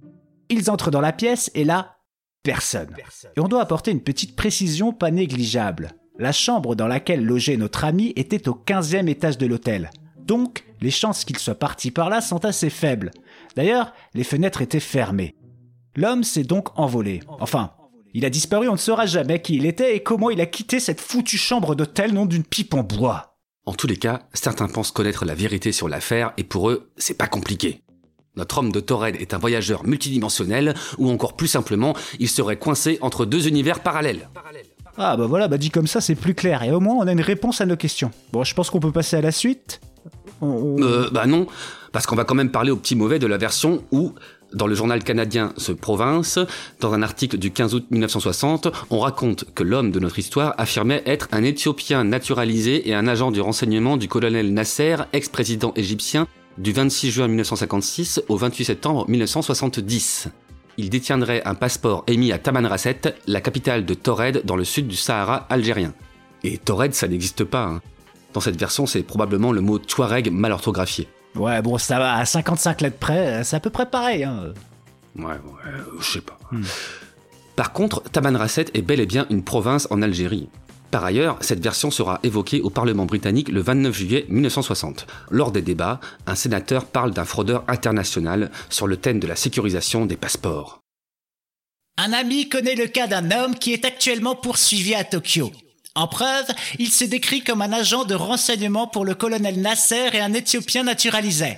Ils 0.50 0.70
entrent 0.72 0.89
dans 0.89 1.01
la 1.01 1.13
pièce, 1.13 1.51
et 1.53 1.63
là, 1.63 1.98
personne. 2.43 2.89
Et 3.38 3.39
on 3.39 3.48
doit 3.48 3.62
apporter 3.62 3.91
une 3.91 4.01
petite 4.01 4.36
précision 4.36 4.93
pas 4.93 5.12
négligeable. 5.12 5.91
La 6.17 6.31
chambre 6.31 6.75
dans 6.75 6.88
laquelle 6.88 7.24
logeait 7.24 7.58
notre 7.58 7.84
ami 7.86 8.13
était 8.15 8.50
au 8.50 8.53
15e 8.65 9.08
étage 9.08 9.38
de 9.38 9.46
l'hôtel. 9.46 9.91
Donc, 10.25 10.65
les 10.81 10.91
chances 10.91 11.24
qu'il 11.24 11.38
soit 11.38 11.55
parti 11.55 11.91
par 11.91 12.10
là 12.10 12.22
sont 12.22 12.43
assez 12.46 12.70
faibles. 12.72 13.12
D'ailleurs, 13.55 13.93
les 14.13 14.24
fenêtres 14.24 14.62
étaient 14.62 14.79
fermées. 14.79 15.36
L'homme 15.96 16.24
s'est 16.24 16.43
donc 16.43 16.70
envolé. 16.79 17.20
Enfin, 17.39 17.72
il 18.13 18.25
a 18.25 18.29
disparu, 18.29 18.67
on 18.70 18.74
ne 18.74 18.77
saura 18.77 19.05
jamais 19.05 19.41
qui 19.41 19.55
il 19.55 19.65
était 19.65 19.96
et 19.96 20.03
comment 20.03 20.29
il 20.29 20.39
a 20.41 20.46
quitté 20.46 20.79
cette 20.79 21.01
foutue 21.01 21.38
chambre 21.38 21.75
d'hôtel 21.75 22.13
non 22.13 22.25
d'une 22.25 22.43
pipe 22.43 22.74
en 22.74 22.84
bois. 22.84 23.36
En 23.65 23.74
tous 23.74 23.88
les 23.88 23.98
cas, 23.98 24.24
certains 24.34 24.67
pensent 24.67 24.91
connaître 24.91 25.25
la 25.25 25.36
vérité 25.36 25.72
sur 25.72 25.88
l'affaire 25.89 26.34
et 26.38 26.43
pour 26.43 26.70
eux, 26.70 26.91
c'est 26.98 27.17
pas 27.17 27.27
compliqué. 27.27 27.84
Notre 28.38 28.58
homme 28.60 28.72
de 28.72 28.79
Torred 28.79 29.17
est 29.17 29.34
un 29.34 29.38
voyageur 29.38 29.86
multidimensionnel 29.86 30.74
ou 30.98 31.10
encore 31.10 31.36
plus 31.36 31.48
simplement, 31.50 31.93
il 32.20 32.29
serait 32.29 32.58
coincé 32.58 32.98
entre 33.01 33.25
deux 33.25 33.48
univers 33.48 33.81
parallèles. 33.81 34.29
Ah 34.98 35.15
bah 35.17 35.25
voilà, 35.27 35.48
bah 35.48 35.58
dit 35.58 35.70
comme 35.70 35.88
ça 35.88 36.00
c'est 36.01 36.15
plus 36.15 36.34
clair 36.34 36.63
et 36.63 36.72
au 36.72 36.79
moins 36.79 36.96
on 36.96 37.08
a 37.08 37.12
une 37.12 37.22
réponse 37.22 37.60
à 37.62 37.65
nos 37.65 37.75
questions. 37.77 38.12
Bon, 38.31 38.43
je 38.43 38.53
pense 38.55 38.70
qu'on 38.70 38.79
peut 38.79 38.91
passer 38.91 39.17
à 39.17 39.22
la 39.22 39.31
suite. 39.31 39.81
On- 40.41 40.81
Euh, 40.81 41.10
bah 41.12 41.27
non, 41.27 41.46
parce 41.91 42.05
qu'on 42.05 42.15
va 42.15 42.24
quand 42.24 42.36
même 42.36 42.51
parler 42.51 42.71
au 42.71 42.77
petit 42.77 42.95
mauvais 42.95 43.19
de 43.19 43.27
la 43.27 43.38
version 43.38 43.83
où, 43.91 44.13
dans 44.53 44.67
le 44.67 44.75
journal 44.75 45.03
canadien 45.03 45.53
Ce 45.57 45.71
Province, 45.71 46.39
dans 46.79 46.93
un 46.93 47.01
article 47.01 47.38
du 47.38 47.51
15 47.51 47.74
août 47.75 47.86
1960, 47.89 48.67
on 48.89 49.00
raconte 49.00 49.45
que 49.53 49.63
l'homme 49.63 49.91
de 49.91 50.00
notre 50.00 50.19
histoire 50.19 50.53
affirmait 50.57 51.03
être 51.05 51.27
un 51.31 51.43
Éthiopien 51.43 52.03
naturalisé 52.03 52.89
et 52.89 52.93
un 52.93 53.07
agent 53.07 53.31
du 53.31 53.41
renseignement 53.41 53.98
du 53.98 54.07
colonel 54.07 54.53
Nasser, 54.53 54.95
ex-président 55.13 55.74
égyptien, 55.75 56.27
du 56.57 56.74
26 56.74 57.12
juin 57.12 57.27
1956 57.27 58.24
au 58.27 58.38
28 58.38 58.65
septembre 58.65 59.05
1970. 59.10 60.27
Il 60.77 60.89
détiendrait 60.89 61.41
un 61.45 61.55
passeport 61.55 62.03
émis 62.07 62.31
à 62.31 62.39
Tamanrasset, 62.39 63.15
la 63.27 63.41
capitale 63.41 63.86
de 63.86 63.93
Torred 63.93 64.41
dans 64.45 64.55
le 64.55 64.63
sud 64.63 64.88
du 64.88 64.95
Sahara 64.95 65.48
algérien. 65.50 65.93
Et 66.43 66.57
Torred, 66.57 66.93
ça 66.93 67.07
n'existe 67.07 67.43
pas. 67.43 67.65
hein. 67.65 67.81
Dans 68.33 68.41
cette 68.41 68.60
version, 68.60 68.86
c'est 68.86 69.03
probablement 69.03 69.51
le 69.51 69.62
mot 69.62 69.77
Touareg 69.77 70.31
mal 70.31 70.51
orthographié. 70.53 71.07
Ouais, 71.35 71.61
bon, 71.61 71.77
ça 71.77 71.97
va, 72.00 72.15
à 72.15 72.25
55 72.25 72.81
lettres 72.81 72.97
près, 72.97 73.43
c'est 73.43 73.55
à 73.55 73.59
peu 73.59 73.69
près 73.69 73.85
pareil. 73.85 74.23
Hein. 74.23 74.53
Ouais, 75.15 75.25
ouais, 75.25 75.33
euh, 75.67 75.83
je 76.00 76.11
sais 76.11 76.21
pas. 76.21 76.38
Par 77.55 77.73
contre, 77.73 78.03
Tamanrasset 78.03 78.65
est 78.73 78.81
bel 78.81 79.00
et 79.00 79.05
bien 79.05 79.25
une 79.29 79.43
province 79.43 79.88
en 79.91 80.01
Algérie. 80.01 80.50
Par 80.89 81.05
ailleurs, 81.05 81.38
cette 81.39 81.63
version 81.63 81.89
sera 81.89 82.19
évoquée 82.23 82.59
au 82.61 82.69
Parlement 82.69 83.05
britannique 83.05 83.47
le 83.47 83.61
29 83.61 83.95
juillet 83.95 84.25
1960. 84.27 85.07
Lors 85.29 85.53
des 85.53 85.61
débats, 85.61 86.01
un 86.27 86.35
sénateur 86.35 86.85
parle 86.85 87.11
d'un 87.11 87.23
fraudeur 87.23 87.63
international 87.69 88.51
sur 88.69 88.88
le 88.88 88.97
thème 88.97 89.19
de 89.19 89.27
la 89.27 89.38
sécurisation 89.38 90.05
des 90.05 90.17
passeports. 90.17 90.81
Un 91.97 92.11
ami 92.11 92.50
connaît 92.50 92.75
le 92.75 92.88
cas 92.88 93.07
d'un 93.07 93.31
homme 93.31 93.55
qui 93.55 93.71
est 93.71 93.85
actuellement 93.85 94.35
poursuivi 94.35 94.93
à 94.93 95.05
Tokyo. 95.05 95.51
En 95.95 96.07
preuve, 96.07 96.48
il 96.79 96.89
se 96.89 97.03
décrit 97.03 97.43
comme 97.43 97.62
un 97.62 97.74
agent 97.74 98.05
de 98.05 98.15
renseignement 98.15 98.88
pour 98.88 99.03
le 99.03 99.13
colonel 99.13 99.60
Nasser 99.60 100.10
et 100.13 100.21
un 100.21 100.33
Éthiopien 100.33 100.83
naturalisé. 100.83 101.57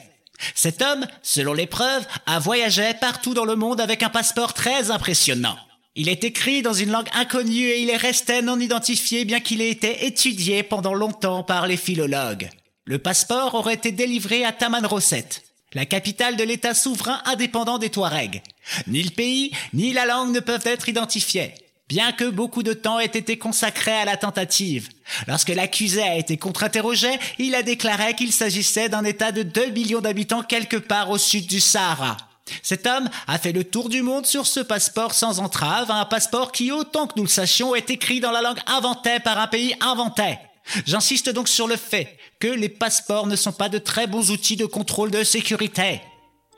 Cet 0.56 0.82
homme, 0.82 1.06
selon 1.22 1.54
les 1.54 1.68
preuves, 1.68 2.06
a 2.26 2.40
voyagé 2.40 2.94
partout 3.00 3.34
dans 3.34 3.46
le 3.46 3.56
monde 3.56 3.80
avec 3.80 4.02
un 4.02 4.10
passeport 4.10 4.54
très 4.54 4.90
impressionnant. 4.90 5.58
Il 5.96 6.10
est 6.10 6.24
écrit 6.24 6.64
dans 6.64 6.74
une 6.74 6.92
langue 6.92 7.10
inconnue 7.14 7.68
et 7.68 7.82
il 7.82 7.90
est 7.92 7.98
resté 7.98 8.42
non 8.42 8.60
identifié 8.60 9.26
bien 9.26 9.40
qu'il 9.40 9.62
ait 9.62 9.70
été 9.70 10.08
étudié 10.08 10.64
pendant 10.64 10.96
longtemps 10.96 11.44
par 11.44 11.68
les 11.68 11.78
philologues. 11.78 12.50
Le 12.86 12.98
passeport 12.98 13.54
aurait 13.54 13.76
été 13.76 13.92
délivré 13.92 14.44
à 14.44 14.52
Tamanrosset, 14.52 15.28
la 15.74 15.86
capitale 15.86 16.36
de 16.36 16.44
l'État 16.44 16.74
souverain 16.74 17.22
indépendant 17.26 17.78
des 17.78 17.92
Touaregs. 17.92 18.42
Ni 18.88 19.04
le 19.04 19.12
pays, 19.12 19.52
ni 19.74 19.94
la 19.94 20.08
langue 20.08 20.34
ne 20.34 20.40
peuvent 20.40 20.66
être 20.66 20.90
identifiés, 20.90 21.54
bien 21.88 22.12
que 22.12 22.30
beaucoup 22.30 22.64
de 22.64 22.74
temps 22.74 23.00
ait 23.00 23.06
été 23.06 23.38
consacré 23.38 23.92
à 23.92 24.06
la 24.06 24.18
tentative. 24.18 24.90
Lorsque 25.28 25.50
l'accusé 25.50 26.02
a 26.02 26.18
été 26.18 26.38
contre-interrogé, 26.38 27.10
il 27.38 27.56
a 27.56 27.64
déclaré 27.64 28.16
qu'il 28.16 28.32
s'agissait 28.32 28.90
d'un 28.90 29.04
État 29.04 29.32
de 29.32 29.44
2 29.44 29.68
millions 29.68 30.02
d'habitants 30.02 30.44
quelque 30.44 30.78
part 30.78 31.10
au 31.10 31.18
sud 31.18 31.48
du 31.48 31.60
Sahara. 31.60 32.18
Cet 32.62 32.86
homme 32.88 33.10
a 33.28 33.38
fait 33.38 33.52
le 33.52 33.64
tour 33.64 33.90
du 33.90 34.02
monde 34.02 34.26
sur 34.26 34.48
ce 34.48 34.60
passeport 34.60 35.14
sans 35.14 35.40
entrave, 35.40 35.92
un 35.92 36.06
passeport 36.06 36.52
qui, 36.52 36.72
autant 36.72 37.08
que 37.08 37.14
nous 37.18 37.24
le 37.24 37.30
sachions, 37.30 37.76
est 37.76 37.90
écrit 37.90 38.20
dans 38.20 38.32
la 38.32 38.42
langue 38.42 38.60
inventée 38.68 39.20
par 39.20 39.38
un 39.38 39.48
pays 39.48 39.76
inventé. 39.80 40.38
J'insiste 40.86 41.30
donc 41.30 41.48
sur 41.48 41.68
le 41.68 41.78
fait 41.78 42.18
que 42.40 42.48
les 42.48 42.70
passeports 42.70 43.28
ne 43.28 43.36
sont 43.36 43.52
pas 43.52 43.70
de 43.70 43.78
très 43.78 44.08
bons 44.08 44.32
outils 44.32 44.58
de 44.58 44.66
contrôle 44.66 45.12
de 45.12 45.24
sécurité. 45.24 46.02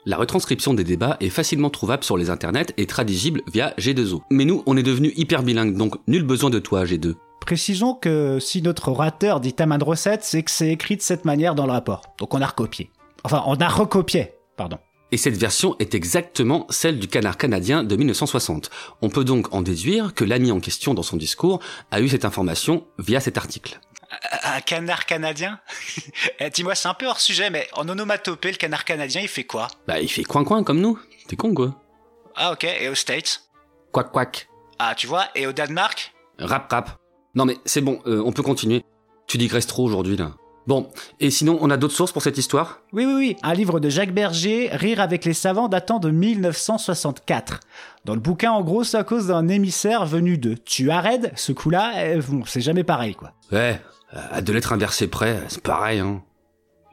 La 0.08 0.16
retranscription 0.16 0.72
des 0.72 0.84
débats 0.84 1.16
est 1.18 1.30
facilement 1.30 1.68
trouvable 1.68 2.04
sur 2.04 2.16
les 2.16 2.30
internets 2.30 2.72
et 2.76 2.86
traduisible 2.86 3.42
via 3.52 3.74
G2O. 3.76 4.20
Mais 4.30 4.44
nous, 4.44 4.62
on 4.66 4.76
est 4.76 4.84
devenus 4.84 5.12
hyper 5.16 5.42
bilingues, 5.42 5.76
donc 5.76 5.96
nul 6.06 6.22
besoin 6.22 6.48
de 6.48 6.60
toi, 6.60 6.84
G2. 6.84 7.16
Précisons 7.40 7.94
que 7.94 8.38
si 8.38 8.62
notre 8.62 8.86
orateur 8.86 9.40
dit 9.40 9.52
Taman 9.52 9.82
Recette, 9.82 10.22
c'est 10.22 10.44
que 10.44 10.52
c'est 10.52 10.70
écrit 10.70 10.96
de 10.96 11.02
cette 11.02 11.24
manière 11.24 11.56
dans 11.56 11.66
le 11.66 11.72
rapport. 11.72 12.02
Donc 12.20 12.34
on 12.34 12.40
a 12.40 12.46
recopié. 12.46 12.92
Enfin, 13.24 13.42
on 13.46 13.56
a 13.56 13.68
recopié, 13.68 14.34
pardon. 14.56 14.78
Et 15.10 15.16
cette 15.16 15.36
version 15.36 15.74
est 15.80 15.96
exactement 15.96 16.68
celle 16.70 17.00
du 17.00 17.08
canard 17.08 17.36
canadien 17.36 17.82
de 17.82 17.96
1960. 17.96 18.70
On 19.02 19.08
peut 19.08 19.24
donc 19.24 19.52
en 19.52 19.62
déduire 19.62 20.14
que 20.14 20.24
l'ami 20.24 20.52
en 20.52 20.60
question 20.60 20.94
dans 20.94 21.02
son 21.02 21.16
discours 21.16 21.58
a 21.90 22.00
eu 22.00 22.08
cette 22.08 22.24
information 22.24 22.84
via 23.00 23.18
cet 23.18 23.38
article. 23.38 23.80
Un 24.44 24.60
canard 24.60 25.06
canadien? 25.06 25.58
Eh, 26.40 26.50
Dis-moi, 26.50 26.74
c'est 26.74 26.88
un 26.88 26.94
peu 26.94 27.06
hors 27.06 27.20
sujet, 27.20 27.50
mais 27.50 27.66
en 27.72 27.88
onomatopée, 27.88 28.50
le 28.52 28.56
canard 28.56 28.84
canadien, 28.84 29.20
il 29.22 29.28
fait 29.28 29.44
quoi? 29.44 29.68
Bah 29.86 30.00
il 30.00 30.08
fait 30.08 30.22
coin-coin 30.24 30.62
comme 30.64 30.80
nous. 30.80 30.98
T'es 31.28 31.36
con 31.36 31.54
quoi 31.54 31.74
Ah 32.34 32.52
ok, 32.52 32.64
et 32.64 32.88
aux 32.88 32.94
States? 32.94 33.42
Quack 33.92 34.12
quack. 34.12 34.48
Ah, 34.78 34.94
tu 34.94 35.06
vois, 35.06 35.26
et 35.34 35.46
au 35.46 35.52
Danemark? 35.52 36.12
Rap 36.38 36.70
rap. 36.70 36.98
Non 37.34 37.44
mais 37.46 37.56
c'est 37.64 37.80
bon, 37.80 38.00
euh, 38.06 38.22
on 38.24 38.32
peut 38.32 38.42
continuer. 38.42 38.82
Tu 39.26 39.38
digresses 39.38 39.66
trop 39.66 39.84
aujourd'hui 39.84 40.16
là. 40.16 40.32
Bon, 40.66 40.90
et 41.20 41.30
sinon 41.30 41.58
on 41.60 41.70
a 41.70 41.76
d'autres 41.76 41.94
sources 41.94 42.12
pour 42.12 42.22
cette 42.22 42.38
histoire? 42.38 42.80
Oui, 42.92 43.04
oui, 43.06 43.14
oui, 43.14 43.36
un 43.42 43.54
livre 43.54 43.78
de 43.80 43.88
Jacques 43.88 44.12
Berger, 44.12 44.68
Rire 44.72 45.00
avec 45.00 45.24
les 45.24 45.32
savants, 45.34 45.68
datant 45.68 45.98
de 46.00 46.10
1964. 46.10 47.60
Dans 48.04 48.14
le 48.14 48.20
bouquin, 48.20 48.50
en 48.52 48.62
gros, 48.62 48.82
c'est 48.84 48.96
à 48.96 49.04
cause 49.04 49.28
d'un 49.28 49.48
émissaire 49.48 50.06
venu 50.06 50.38
de 50.38 50.54
Tuared. 50.54 51.32
Ce 51.36 51.52
coup-là, 51.52 51.92
eh, 52.04 52.16
bon, 52.20 52.44
c'est 52.46 52.60
jamais 52.60 52.84
pareil, 52.84 53.14
quoi. 53.14 53.32
Ouais, 53.52 53.80
à 54.10 54.40
deux 54.40 54.52
lettres 54.52 54.72
inversées 54.72 55.08
près, 55.08 55.42
c'est 55.48 55.62
pareil 55.62 55.98
hein. 56.00 56.22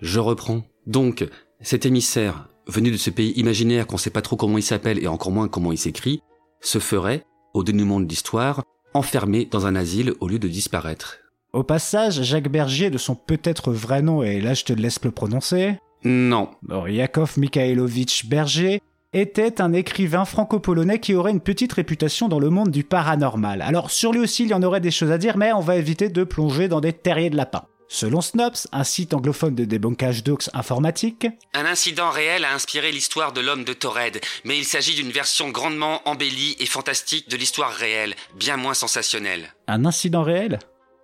Je 0.01 0.19
reprends. 0.19 0.63
Donc, 0.85 1.25
cet 1.61 1.85
émissaire, 1.85 2.47
venu 2.67 2.91
de 2.91 2.97
ce 2.97 3.09
pays 3.09 3.31
imaginaire 3.37 3.87
qu'on 3.87 3.97
sait 3.97 4.09
pas 4.09 4.21
trop 4.21 4.35
comment 4.35 4.57
il 4.57 4.63
s'appelle 4.63 5.01
et 5.01 5.07
encore 5.07 5.31
moins 5.31 5.47
comment 5.47 5.71
il 5.71 5.77
s'écrit, 5.77 6.21
se 6.59 6.79
ferait, 6.79 7.23
au 7.53 7.63
dénouement 7.63 7.99
de 7.99 8.07
l'histoire, 8.07 8.63
enfermé 8.93 9.45
dans 9.45 9.65
un 9.65 9.75
asile 9.75 10.13
au 10.19 10.27
lieu 10.27 10.39
de 10.39 10.47
disparaître. 10.47 11.17
Au 11.53 11.63
passage, 11.63 12.21
Jacques 12.23 12.49
Berger, 12.49 12.89
de 12.89 12.97
son 12.97 13.15
peut-être 13.15 13.71
vrai 13.71 14.01
nom, 14.01 14.23
et 14.23 14.41
là 14.41 14.53
je 14.55 14.63
te 14.65 14.73
laisse 14.73 15.03
le 15.03 15.11
prononcer, 15.11 15.75
Non. 16.03 16.49
bon, 16.63 16.85
Yakov 16.87 17.37
Mikhailovitch 17.37 18.25
Berger, 18.25 18.81
était 19.13 19.61
un 19.61 19.73
écrivain 19.73 20.25
franco-polonais 20.25 20.99
qui 20.99 21.15
aurait 21.15 21.31
une 21.31 21.39
petite 21.39 21.73
réputation 21.73 22.27
dans 22.27 22.39
le 22.39 22.49
monde 22.49 22.71
du 22.71 22.83
paranormal. 22.83 23.61
Alors 23.61 23.91
sur 23.91 24.11
lui 24.11 24.19
aussi 24.19 24.43
il 24.43 24.49
y 24.49 24.53
en 24.53 24.63
aurait 24.63 24.81
des 24.81 24.91
choses 24.91 25.11
à 25.11 25.17
dire, 25.17 25.37
mais 25.37 25.53
on 25.53 25.59
va 25.59 25.75
éviter 25.75 26.09
de 26.09 26.23
plonger 26.23 26.67
dans 26.67 26.81
des 26.81 26.93
terriers 26.93 27.29
de 27.29 27.37
lapins. 27.37 27.65
Selon 27.89 28.21
Snops, 28.21 28.67
un 28.71 28.83
site 28.83 29.13
anglophone 29.13 29.53
de 29.53 29.65
débunkage 29.65 30.23
d'ox 30.23 30.49
informatique, 30.55 31.27
Un 31.53 31.65
incident 31.65 32.09
réel 32.09 32.43
a 32.43 32.53
inspiré 32.55 32.91
l'histoire 32.91 33.33
de 33.33 33.41
l'homme 33.41 33.65
de 33.65 33.73
Torred, 33.73 34.19
mais 34.45 34.57
il 34.57 34.65
s'agit 34.65 34.95
d'une 34.95 35.11
version 35.11 35.49
grandement 35.49 36.01
embellie 36.05 36.55
et 36.59 36.65
fantastique 36.65 37.29
de 37.29 37.37
l'histoire 37.37 37.71
réelle, 37.71 38.15
bien 38.35 38.57
moins 38.57 38.73
sensationnelle. 38.73 39.53
un 39.67 39.85
incident 39.85 40.23
réel? 40.23 40.57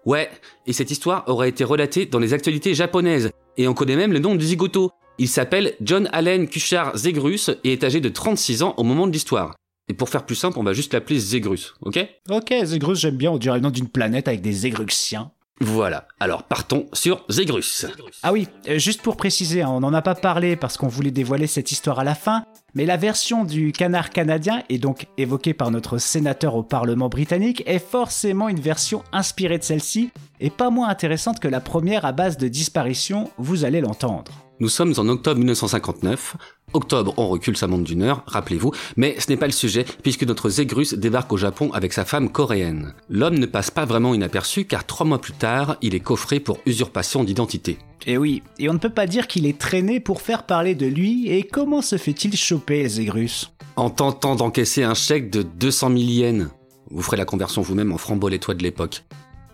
Ouais, 0.06 0.32
et 0.66 0.74
cette 0.74 0.89
histoire 0.89 1.25
aurait 1.28 1.50
été 1.50 1.63
relatée 1.63 2.08
dans 2.08 2.18
les 2.18 2.34
actualités 2.34 2.74
japonaises, 2.74 3.30
et 3.58 3.68
on 3.68 3.75
connaît 3.75 3.98
même 3.98 4.13
le 4.13 4.20
nom 4.20 4.34
du 4.34 4.46
zigoto. 4.46 4.92
Il 5.21 5.27
s'appelle 5.27 5.73
John 5.81 6.07
Allen 6.13 6.47
Kuchar 6.47 6.97
Zegrus 6.97 7.51
et 7.65 7.73
est 7.73 7.83
âgé 7.83 7.99
de 7.99 8.07
36 8.07 8.63
ans 8.63 8.73
au 8.77 8.83
moment 8.83 9.05
de 9.05 9.11
l'histoire. 9.11 9.53
Et 9.89 9.93
pour 9.93 10.07
faire 10.07 10.25
plus 10.25 10.35
simple, 10.35 10.57
on 10.57 10.63
va 10.63 10.71
juste 10.71 10.93
l'appeler 10.93 11.19
Zegrus, 11.19 11.73
ok? 11.81 12.07
Ok, 12.29 12.53
Zegrus 12.63 12.99
j'aime 12.99 13.17
bien, 13.17 13.29
on 13.29 13.38
dirait 13.38 13.57
le 13.57 13.63
nom 13.63 13.69
d'une 13.69 13.89
planète 13.89 14.29
avec 14.29 14.39
des 14.39 14.53
Zegruxiens. 14.53 15.31
Voilà, 15.59 16.07
alors 16.21 16.43
partons 16.43 16.88
sur 16.93 17.25
Zegrus. 17.27 17.85
Ah 18.23 18.31
oui, 18.31 18.47
euh, 18.69 18.79
juste 18.79 19.01
pour 19.01 19.17
préciser, 19.17 19.61
hein, 19.61 19.67
on 19.69 19.81
n'en 19.81 19.93
a 19.93 20.01
pas 20.01 20.15
parlé 20.15 20.55
parce 20.55 20.77
qu'on 20.77 20.88
voulait 20.88 21.11
dévoiler 21.11 21.47
cette 21.47 21.73
histoire 21.73 21.99
à 21.99 22.05
la 22.05 22.15
fin, 22.15 22.45
mais 22.73 22.85
la 22.85 22.95
version 22.95 23.43
du 23.43 23.73
canard 23.73 24.11
canadien, 24.11 24.63
et 24.69 24.77
donc 24.77 25.07
évoquée 25.17 25.53
par 25.53 25.69
notre 25.69 25.97
sénateur 25.97 26.55
au 26.55 26.63
Parlement 26.63 27.09
britannique, 27.09 27.61
est 27.65 27.85
forcément 27.85 28.47
une 28.47 28.61
version 28.61 29.03
inspirée 29.11 29.57
de 29.57 29.63
celle-ci, 29.63 30.11
et 30.39 30.49
pas 30.49 30.69
moins 30.69 30.88
intéressante 30.88 31.41
que 31.41 31.49
la 31.49 31.59
première 31.59 32.05
à 32.05 32.13
base 32.13 32.38
de 32.38 32.47
disparition, 32.47 33.29
vous 33.38 33.65
allez 33.65 33.81
l'entendre. 33.81 34.49
Nous 34.62 34.68
sommes 34.68 34.94
en 34.98 35.08
octobre 35.08 35.38
1959. 35.38 36.36
Octobre, 36.74 37.13
on 37.16 37.30
recule 37.30 37.56
sa 37.56 37.68
montre 37.68 37.86
d'une 37.86 38.01
heure, 38.01 38.24
rappelez-vous, 38.28 38.74
mais 38.98 39.16
ce 39.18 39.30
n'est 39.30 39.38
pas 39.38 39.46
le 39.46 39.54
sujet, 39.54 39.86
puisque 40.04 40.24
notre 40.24 40.50
Zégrus 40.50 40.94
débarque 40.94 41.32
au 41.32 41.38
Japon 41.38 41.72
avec 41.72 41.94
sa 41.94 42.04
femme 42.04 42.30
coréenne. 42.30 42.94
L'homme 43.10 43.39
ne 43.39 43.46
passe 43.46 43.72
pas 43.72 43.86
vraiment 43.86 44.13
inaperçu, 44.13 44.66
car 44.66 44.86
trois 44.86 45.06
mois 45.06 45.22
plus 45.22 45.32
tard, 45.32 45.78
il 45.82 45.96
est 45.96 46.01
coffré 46.01 46.42
pour 46.42 46.60
usurpation 46.66 47.24
d'identité. 47.24 47.78
Et 48.06 48.18
oui, 48.18 48.44
et 48.60 48.70
on 48.70 48.74
ne 48.74 48.80
peut 48.80 48.89
pas 48.89 49.08
dire 49.08 49.28
qu'il 49.28 49.46
est 49.46 49.58
traîné 49.58 50.01
pour 50.01 50.22
faire 50.22 50.46
parler 50.46 50.75
de 50.75 50.88
lui, 50.88 51.30
et 51.30 51.44
comment 51.44 51.82
se 51.82 51.98
fait-il 51.98 52.36
choper, 52.36 52.86
Zégrus? 52.89 53.54
En 53.78 53.89
tentant 53.89 54.36
d'encaisser 54.36 54.84
un 54.84 54.94
chèque 54.94 55.30
de 55.30 55.42
200 55.42 55.88
000 55.92 56.00
yens. 56.01 56.50
Vous 56.92 57.01
ferez 57.01 57.18
la 57.18 57.25
conversion 57.25 57.62
vous-même 57.62 57.94
en 57.94 57.98
francs 57.98 58.20
bolétois 58.20 58.56
de 58.56 58.63
l'époque. 58.63 59.06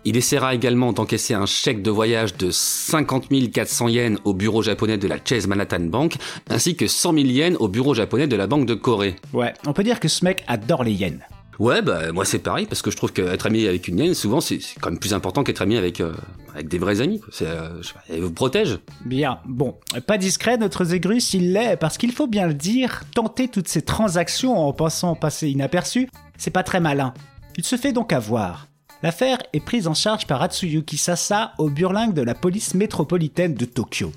Il 0.08 0.16
essaiera 0.16 0.54
également 0.54 0.92
d'encaisser 0.92 1.34
un 1.34 1.46
chèque 1.46 1.82
de 1.82 1.90
voyage 1.90 2.36
de 2.36 2.52
50 2.52 3.26
400 3.52 3.88
yens 3.88 4.20
au 4.22 4.34
bureau 4.34 4.62
japonais 4.62 4.98
de 4.98 5.08
la 5.08 5.16
Chase 5.22 5.48
Manhattan 5.48 5.80
Bank, 5.80 6.14
ainsi 6.48 6.76
que 6.76 6.86
100 6.86 7.14
000 7.14 7.26
yens 7.26 7.56
au 7.58 7.66
bureau 7.66 7.92
japonais 7.92 8.28
de 8.28 8.36
la 8.36 8.46
Banque 8.46 8.66
de 8.66 8.74
Corée. 8.74 9.16
Ouais, 9.32 9.52
on 9.66 9.72
peut 9.72 9.82
dire 9.82 9.98
que 9.98 10.06
ce 10.06 10.24
mec 10.24 10.44
adore 10.46 10.84
les 10.84 10.92
yens. 10.92 11.18
Ouais, 11.58 11.82
bah 11.82 12.12
moi 12.12 12.24
c'est 12.24 12.38
pareil, 12.38 12.66
parce 12.66 12.82
que 12.82 12.92
je 12.92 12.96
trouve 12.96 13.12
qu'être 13.12 13.46
ami 13.46 13.66
avec 13.66 13.88
une 13.88 13.98
yen, 13.98 14.14
souvent 14.14 14.40
c'est 14.40 14.60
quand 14.80 14.90
même 14.90 15.00
plus 15.00 15.12
important 15.12 15.42
qu'être 15.42 15.62
ami 15.62 15.76
avec, 15.76 16.00
euh, 16.00 16.12
avec 16.54 16.68
des 16.68 16.78
vrais 16.78 17.00
amis. 17.00 17.20
C'est, 17.32 17.48
euh, 17.48 17.82
je 17.82 17.88
sais 17.88 17.94
pas, 17.94 18.02
elle 18.08 18.20
vous 18.20 18.30
protège. 18.30 18.78
Bien, 19.06 19.40
bon, 19.44 19.74
pas 20.06 20.18
discret, 20.18 20.56
notre 20.56 20.84
Zégrus, 20.84 21.34
il 21.34 21.52
l'est, 21.52 21.76
parce 21.76 21.98
qu'il 21.98 22.12
faut 22.12 22.28
bien 22.28 22.46
le 22.46 22.54
dire, 22.54 23.02
tenter 23.12 23.48
toutes 23.48 23.66
ces 23.66 23.82
transactions 23.82 24.56
en 24.56 24.72
pensant 24.72 25.16
passer 25.16 25.48
inaperçu, 25.48 26.08
c'est 26.38 26.52
pas 26.52 26.62
très 26.62 26.78
malin. 26.78 27.12
Il 27.56 27.64
se 27.64 27.74
fait 27.74 27.92
donc 27.92 28.12
avoir. 28.12 28.68
L'affaire 29.02 29.38
est 29.52 29.60
prise 29.60 29.86
en 29.88 29.94
charge 29.94 30.26
par 30.26 30.42
Atsuyuki 30.42 30.96
Sasa 30.96 31.52
au 31.58 31.68
burlingue 31.68 32.14
de 32.14 32.22
la 32.22 32.34
police 32.34 32.74
métropolitaine 32.74 33.54
de 33.54 33.66
Tokyo. 33.66 34.10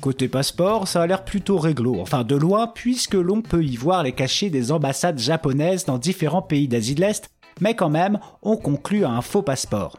Côté 0.00 0.28
passeport, 0.28 0.88
ça 0.88 1.02
a 1.02 1.06
l'air 1.06 1.24
plutôt 1.24 1.58
réglo, 1.58 2.00
enfin 2.00 2.24
de 2.24 2.36
loin, 2.36 2.66
puisque 2.66 3.14
l'on 3.14 3.42
peut 3.42 3.64
y 3.64 3.76
voir 3.76 4.02
les 4.02 4.12
cachets 4.12 4.50
des 4.50 4.72
ambassades 4.72 5.18
japonaises 5.18 5.84
dans 5.84 5.98
différents 5.98 6.42
pays 6.42 6.68
d'Asie 6.68 6.94
de 6.94 7.00
l'Est, 7.00 7.30
mais 7.60 7.74
quand 7.74 7.90
même, 7.90 8.18
on 8.42 8.56
conclut 8.56 9.04
à 9.04 9.10
un 9.10 9.22
faux 9.22 9.42
passeport. 9.42 9.98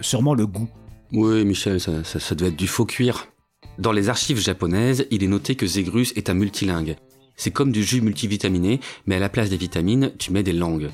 Sûrement 0.00 0.34
le 0.34 0.46
goût. 0.46 0.68
Oui, 1.12 1.44
Michel, 1.44 1.80
ça, 1.80 2.04
ça, 2.04 2.34
doit 2.34 2.48
être 2.48 2.56
du 2.56 2.66
faux 2.66 2.86
cuir. 2.86 3.28
Dans 3.78 3.92
les 3.92 4.08
archives 4.08 4.40
japonaises, 4.40 5.06
il 5.10 5.22
est 5.22 5.28
noté 5.28 5.54
que 5.54 5.66
Zégrus 5.66 6.12
est 6.16 6.30
un 6.30 6.34
multilingue. 6.34 6.96
C'est 7.36 7.50
comme 7.50 7.72
du 7.72 7.82
jus 7.82 8.00
multivitaminé, 8.00 8.80
mais 9.06 9.16
à 9.16 9.18
la 9.18 9.28
place 9.28 9.50
des 9.50 9.56
vitamines, 9.56 10.12
tu 10.18 10.32
mets 10.32 10.42
des 10.42 10.52
langues. 10.52 10.90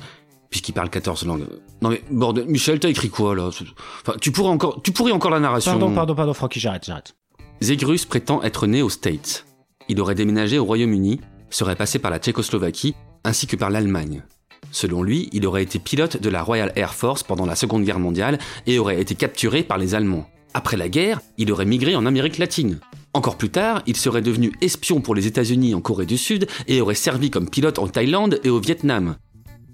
Puisqu'il 0.49 0.73
parle 0.73 0.89
14 0.89 1.25
langues. 1.25 1.45
Non 1.81 1.89
mais, 1.89 2.01
bordel, 2.09 2.45
Michel, 2.45 2.79
t'as 2.79 2.89
écrit 2.89 3.09
quoi, 3.09 3.35
là? 3.35 3.47
Enfin, 3.47 4.17
tu 4.19 4.31
pourrais 4.31 4.49
encore, 4.49 4.81
tu 4.81 4.91
pourrais 4.91 5.11
encore 5.11 5.31
la 5.31 5.39
narration. 5.39 5.71
Pardon, 5.71 5.93
pardon, 5.93 6.15
pardon, 6.15 6.33
Francky, 6.33 6.59
j'arrête, 6.59 6.85
j'arrête. 6.85 7.15
Zégrus 7.61 8.05
prétend 8.05 8.41
être 8.41 8.65
né 8.67 8.81
aux 8.81 8.89
States. 8.89 9.45
Il 9.89 9.99
aurait 10.01 10.15
déménagé 10.15 10.57
au 10.57 10.65
Royaume-Uni, 10.65 11.19
serait 11.49 11.75
passé 11.75 11.99
par 11.99 12.09
la 12.11 12.19
Tchécoslovaquie, 12.19 12.95
ainsi 13.23 13.47
que 13.47 13.55
par 13.55 13.69
l'Allemagne. 13.69 14.23
Selon 14.71 15.03
lui, 15.03 15.29
il 15.33 15.45
aurait 15.45 15.63
été 15.63 15.79
pilote 15.79 16.21
de 16.21 16.29
la 16.29 16.43
Royal 16.43 16.71
Air 16.75 16.93
Force 16.93 17.23
pendant 17.23 17.45
la 17.45 17.55
Seconde 17.55 17.83
Guerre 17.83 17.99
mondiale 17.99 18.37
et 18.67 18.79
aurait 18.79 19.01
été 19.01 19.15
capturé 19.15 19.63
par 19.63 19.77
les 19.77 19.95
Allemands. 19.95 20.29
Après 20.53 20.77
la 20.77 20.89
guerre, 20.89 21.21
il 21.37 21.51
aurait 21.51 21.65
migré 21.65 21.95
en 21.95 22.05
Amérique 22.05 22.37
latine. 22.37 22.79
Encore 23.13 23.37
plus 23.37 23.49
tard, 23.49 23.81
il 23.87 23.97
serait 23.97 24.21
devenu 24.21 24.51
espion 24.61 25.01
pour 25.01 25.15
les 25.15 25.25
États-Unis 25.25 25.73
en 25.73 25.81
Corée 25.81 26.05
du 26.05 26.17
Sud 26.17 26.47
et 26.67 26.81
aurait 26.81 26.95
servi 26.95 27.31
comme 27.31 27.49
pilote 27.49 27.79
en 27.79 27.87
Thaïlande 27.87 28.39
et 28.43 28.49
au 28.49 28.59
Vietnam. 28.59 29.15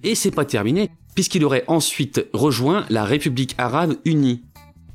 Et 0.05 0.13
c'est 0.13 0.29
pas 0.29 0.45
terminé, 0.45 0.91
puisqu'il 1.15 1.43
aurait 1.43 1.63
ensuite 1.65 2.27
rejoint 2.31 2.85
la 2.89 3.05
République 3.05 3.55
arabe 3.57 3.95
unie. 4.05 4.43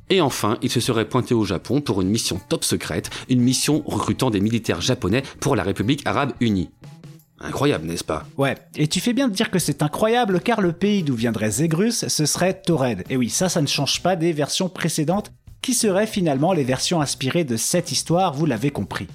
Et 0.08 0.20
enfin, 0.20 0.56
il 0.62 0.70
se 0.70 0.78
serait 0.78 1.08
pointé 1.08 1.34
au 1.34 1.44
Japon 1.44 1.80
pour 1.80 2.00
une 2.00 2.08
mission 2.08 2.40
top 2.48 2.62
secrète, 2.62 3.10
une 3.28 3.40
mission 3.40 3.82
recrutant 3.86 4.30
des 4.30 4.38
militaires 4.38 4.80
japonais 4.80 5.24
pour 5.40 5.56
la 5.56 5.64
République 5.64 6.06
arabe 6.06 6.32
unie. 6.38 6.70
Incroyable, 7.40 7.86
n'est-ce 7.86 8.04
pas? 8.04 8.24
Ouais, 8.38 8.56
et 8.76 8.86
tu 8.86 9.00
fais 9.00 9.12
bien 9.12 9.26
de 9.26 9.34
dire 9.34 9.50
que 9.50 9.58
c'est 9.58 9.82
incroyable 9.82 10.40
car 10.40 10.60
le 10.60 10.72
pays 10.72 11.02
d'où 11.02 11.16
viendrait 11.16 11.50
Zégrus, 11.50 12.06
ce 12.06 12.24
serait 12.24 12.54
Torred. 12.54 13.02
Et 13.10 13.16
oui, 13.16 13.30
ça, 13.30 13.48
ça 13.48 13.60
ne 13.60 13.66
change 13.66 14.04
pas 14.04 14.14
des 14.14 14.32
versions 14.32 14.68
précédentes 14.68 15.32
qui 15.60 15.74
seraient 15.74 16.06
finalement 16.06 16.52
les 16.52 16.64
versions 16.64 17.00
inspirées 17.00 17.44
de 17.44 17.56
cette 17.56 17.90
histoire, 17.90 18.32
vous 18.32 18.46
l'avez 18.46 18.70
compris. 18.70 19.08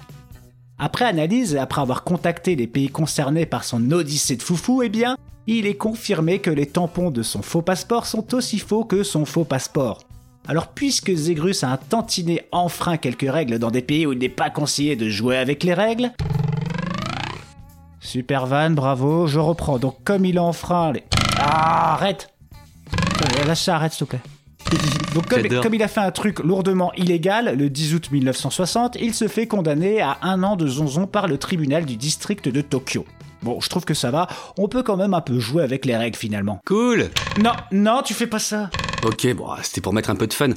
Après 0.78 1.06
analyse 1.06 1.56
après 1.56 1.80
avoir 1.80 2.04
contacté 2.04 2.54
les 2.54 2.66
pays 2.66 2.90
concernés 2.90 3.46
par 3.46 3.64
son 3.64 3.90
odyssée 3.92 4.36
de 4.36 4.42
foufou, 4.42 4.82
eh 4.82 4.90
bien, 4.90 5.16
il 5.46 5.66
est 5.66 5.76
confirmé 5.76 6.40
que 6.40 6.50
les 6.50 6.66
tampons 6.66 7.10
de 7.10 7.22
son 7.22 7.42
faux 7.42 7.62
passeport 7.62 8.06
sont 8.06 8.34
aussi 8.34 8.58
faux 8.58 8.84
que 8.84 9.02
son 9.02 9.24
faux 9.24 9.44
passeport. 9.44 10.00
Alors 10.48 10.68
puisque 10.68 11.12
Zégrus 11.12 11.64
a 11.64 11.70
un 11.70 11.76
tantinet 11.76 12.46
enfreint 12.52 12.96
quelques 12.96 13.30
règles 13.30 13.58
dans 13.58 13.70
des 13.70 13.82
pays 13.82 14.06
où 14.06 14.12
il 14.12 14.18
n'est 14.18 14.28
pas 14.28 14.50
conseillé 14.50 14.96
de 14.96 15.08
jouer 15.08 15.36
avec 15.36 15.64
les 15.64 15.74
règles... 15.74 16.12
Super 18.00 18.46
van, 18.46 18.70
bravo, 18.70 19.26
je 19.26 19.40
reprends. 19.40 19.78
Donc 19.78 19.96
comme 20.04 20.24
il 20.24 20.38
a 20.38 20.42
enfreint 20.42 20.92
les... 20.92 21.02
Ah, 21.38 21.94
arrête 21.94 22.32
Euh, 22.94 23.44
Lâche 23.44 23.62
ça, 23.62 23.76
arrête 23.76 23.92
s'il 23.92 24.06
te 24.06 24.10
plaît. 24.10 24.20
Donc 25.14 25.28
comme, 25.28 25.48
comme 25.60 25.74
il 25.74 25.82
a 25.82 25.88
fait 25.88 26.00
un 26.00 26.12
truc 26.12 26.38
lourdement 26.40 26.92
illégal, 26.94 27.56
le 27.56 27.68
10 27.68 27.94
août 27.94 28.10
1960, 28.12 28.96
il 29.00 29.14
se 29.14 29.26
fait 29.26 29.46
condamner 29.46 30.00
à 30.00 30.18
un 30.22 30.42
an 30.44 30.56
de 30.56 30.66
zonzon 30.68 31.06
par 31.06 31.26
le 31.26 31.38
tribunal 31.38 31.84
du 31.84 31.96
district 31.96 32.48
de 32.48 32.60
Tokyo. 32.60 33.04
Bon, 33.42 33.60
je 33.60 33.68
trouve 33.68 33.84
que 33.84 33.94
ça 33.94 34.10
va, 34.10 34.26
on 34.58 34.68
peut 34.68 34.82
quand 34.82 34.96
même 34.96 35.14
un 35.14 35.20
peu 35.20 35.38
jouer 35.38 35.62
avec 35.62 35.84
les 35.84 35.96
règles 35.96 36.16
finalement. 36.16 36.60
Cool 36.66 37.10
Non, 37.42 37.52
non, 37.72 38.02
tu 38.04 38.14
fais 38.14 38.26
pas 38.26 38.38
ça 38.38 38.70
Ok, 39.04 39.32
bon, 39.34 39.48
c'était 39.62 39.80
pour 39.80 39.92
mettre 39.92 40.10
un 40.10 40.16
peu 40.16 40.26
de 40.26 40.32
fun. 40.32 40.50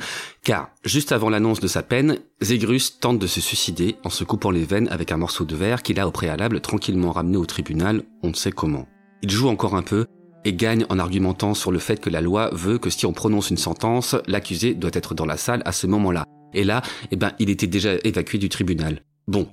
Car, 0.43 0.69
juste 0.83 1.11
avant 1.11 1.29
l'annonce 1.29 1.59
de 1.59 1.67
sa 1.67 1.83
peine, 1.83 2.19
Zégrus 2.41 2.99
tente 2.99 3.19
de 3.19 3.27
se 3.27 3.41
suicider 3.41 3.97
en 4.03 4.09
se 4.09 4.23
coupant 4.23 4.49
les 4.49 4.63
veines 4.63 4.87
avec 4.89 5.11
un 5.11 5.17
morceau 5.17 5.45
de 5.45 5.55
verre 5.55 5.83
qu'il 5.83 5.99
a 5.99 6.07
au 6.07 6.11
préalable 6.11 6.61
tranquillement 6.61 7.11
ramené 7.11 7.37
au 7.37 7.45
tribunal, 7.45 8.03
on 8.23 8.29
ne 8.29 8.33
sait 8.33 8.51
comment. 8.51 8.87
Il 9.21 9.29
joue 9.29 9.49
encore 9.49 9.75
un 9.75 9.83
peu 9.83 10.05
et 10.45 10.53
gagne 10.53 10.85
en 10.89 10.99
argumentant 10.99 11.53
sur 11.53 11.71
le 11.71 11.79
fait 11.79 11.99
que 11.99 12.09
la 12.09 12.21
loi 12.21 12.49
veut 12.53 12.77
que 12.77 12.89
si 12.89 13.05
on 13.05 13.13
prononce 13.13 13.49
une 13.49 13.57
sentence, 13.57 14.15
l'accusé 14.25 14.73
doit 14.73 14.91
être 14.93 15.13
dans 15.13 15.25
la 15.25 15.37
salle 15.37 15.61
à 15.65 15.71
ce 15.71 15.85
moment-là. 15.87 16.25
Et 16.53 16.63
là, 16.63 16.81
eh 17.11 17.15
ben, 17.15 17.33
il 17.39 17.49
était 17.49 17.67
déjà 17.67 17.95
évacué 18.03 18.37
du 18.37 18.49
tribunal. 18.49 19.01
Bon. 19.27 19.47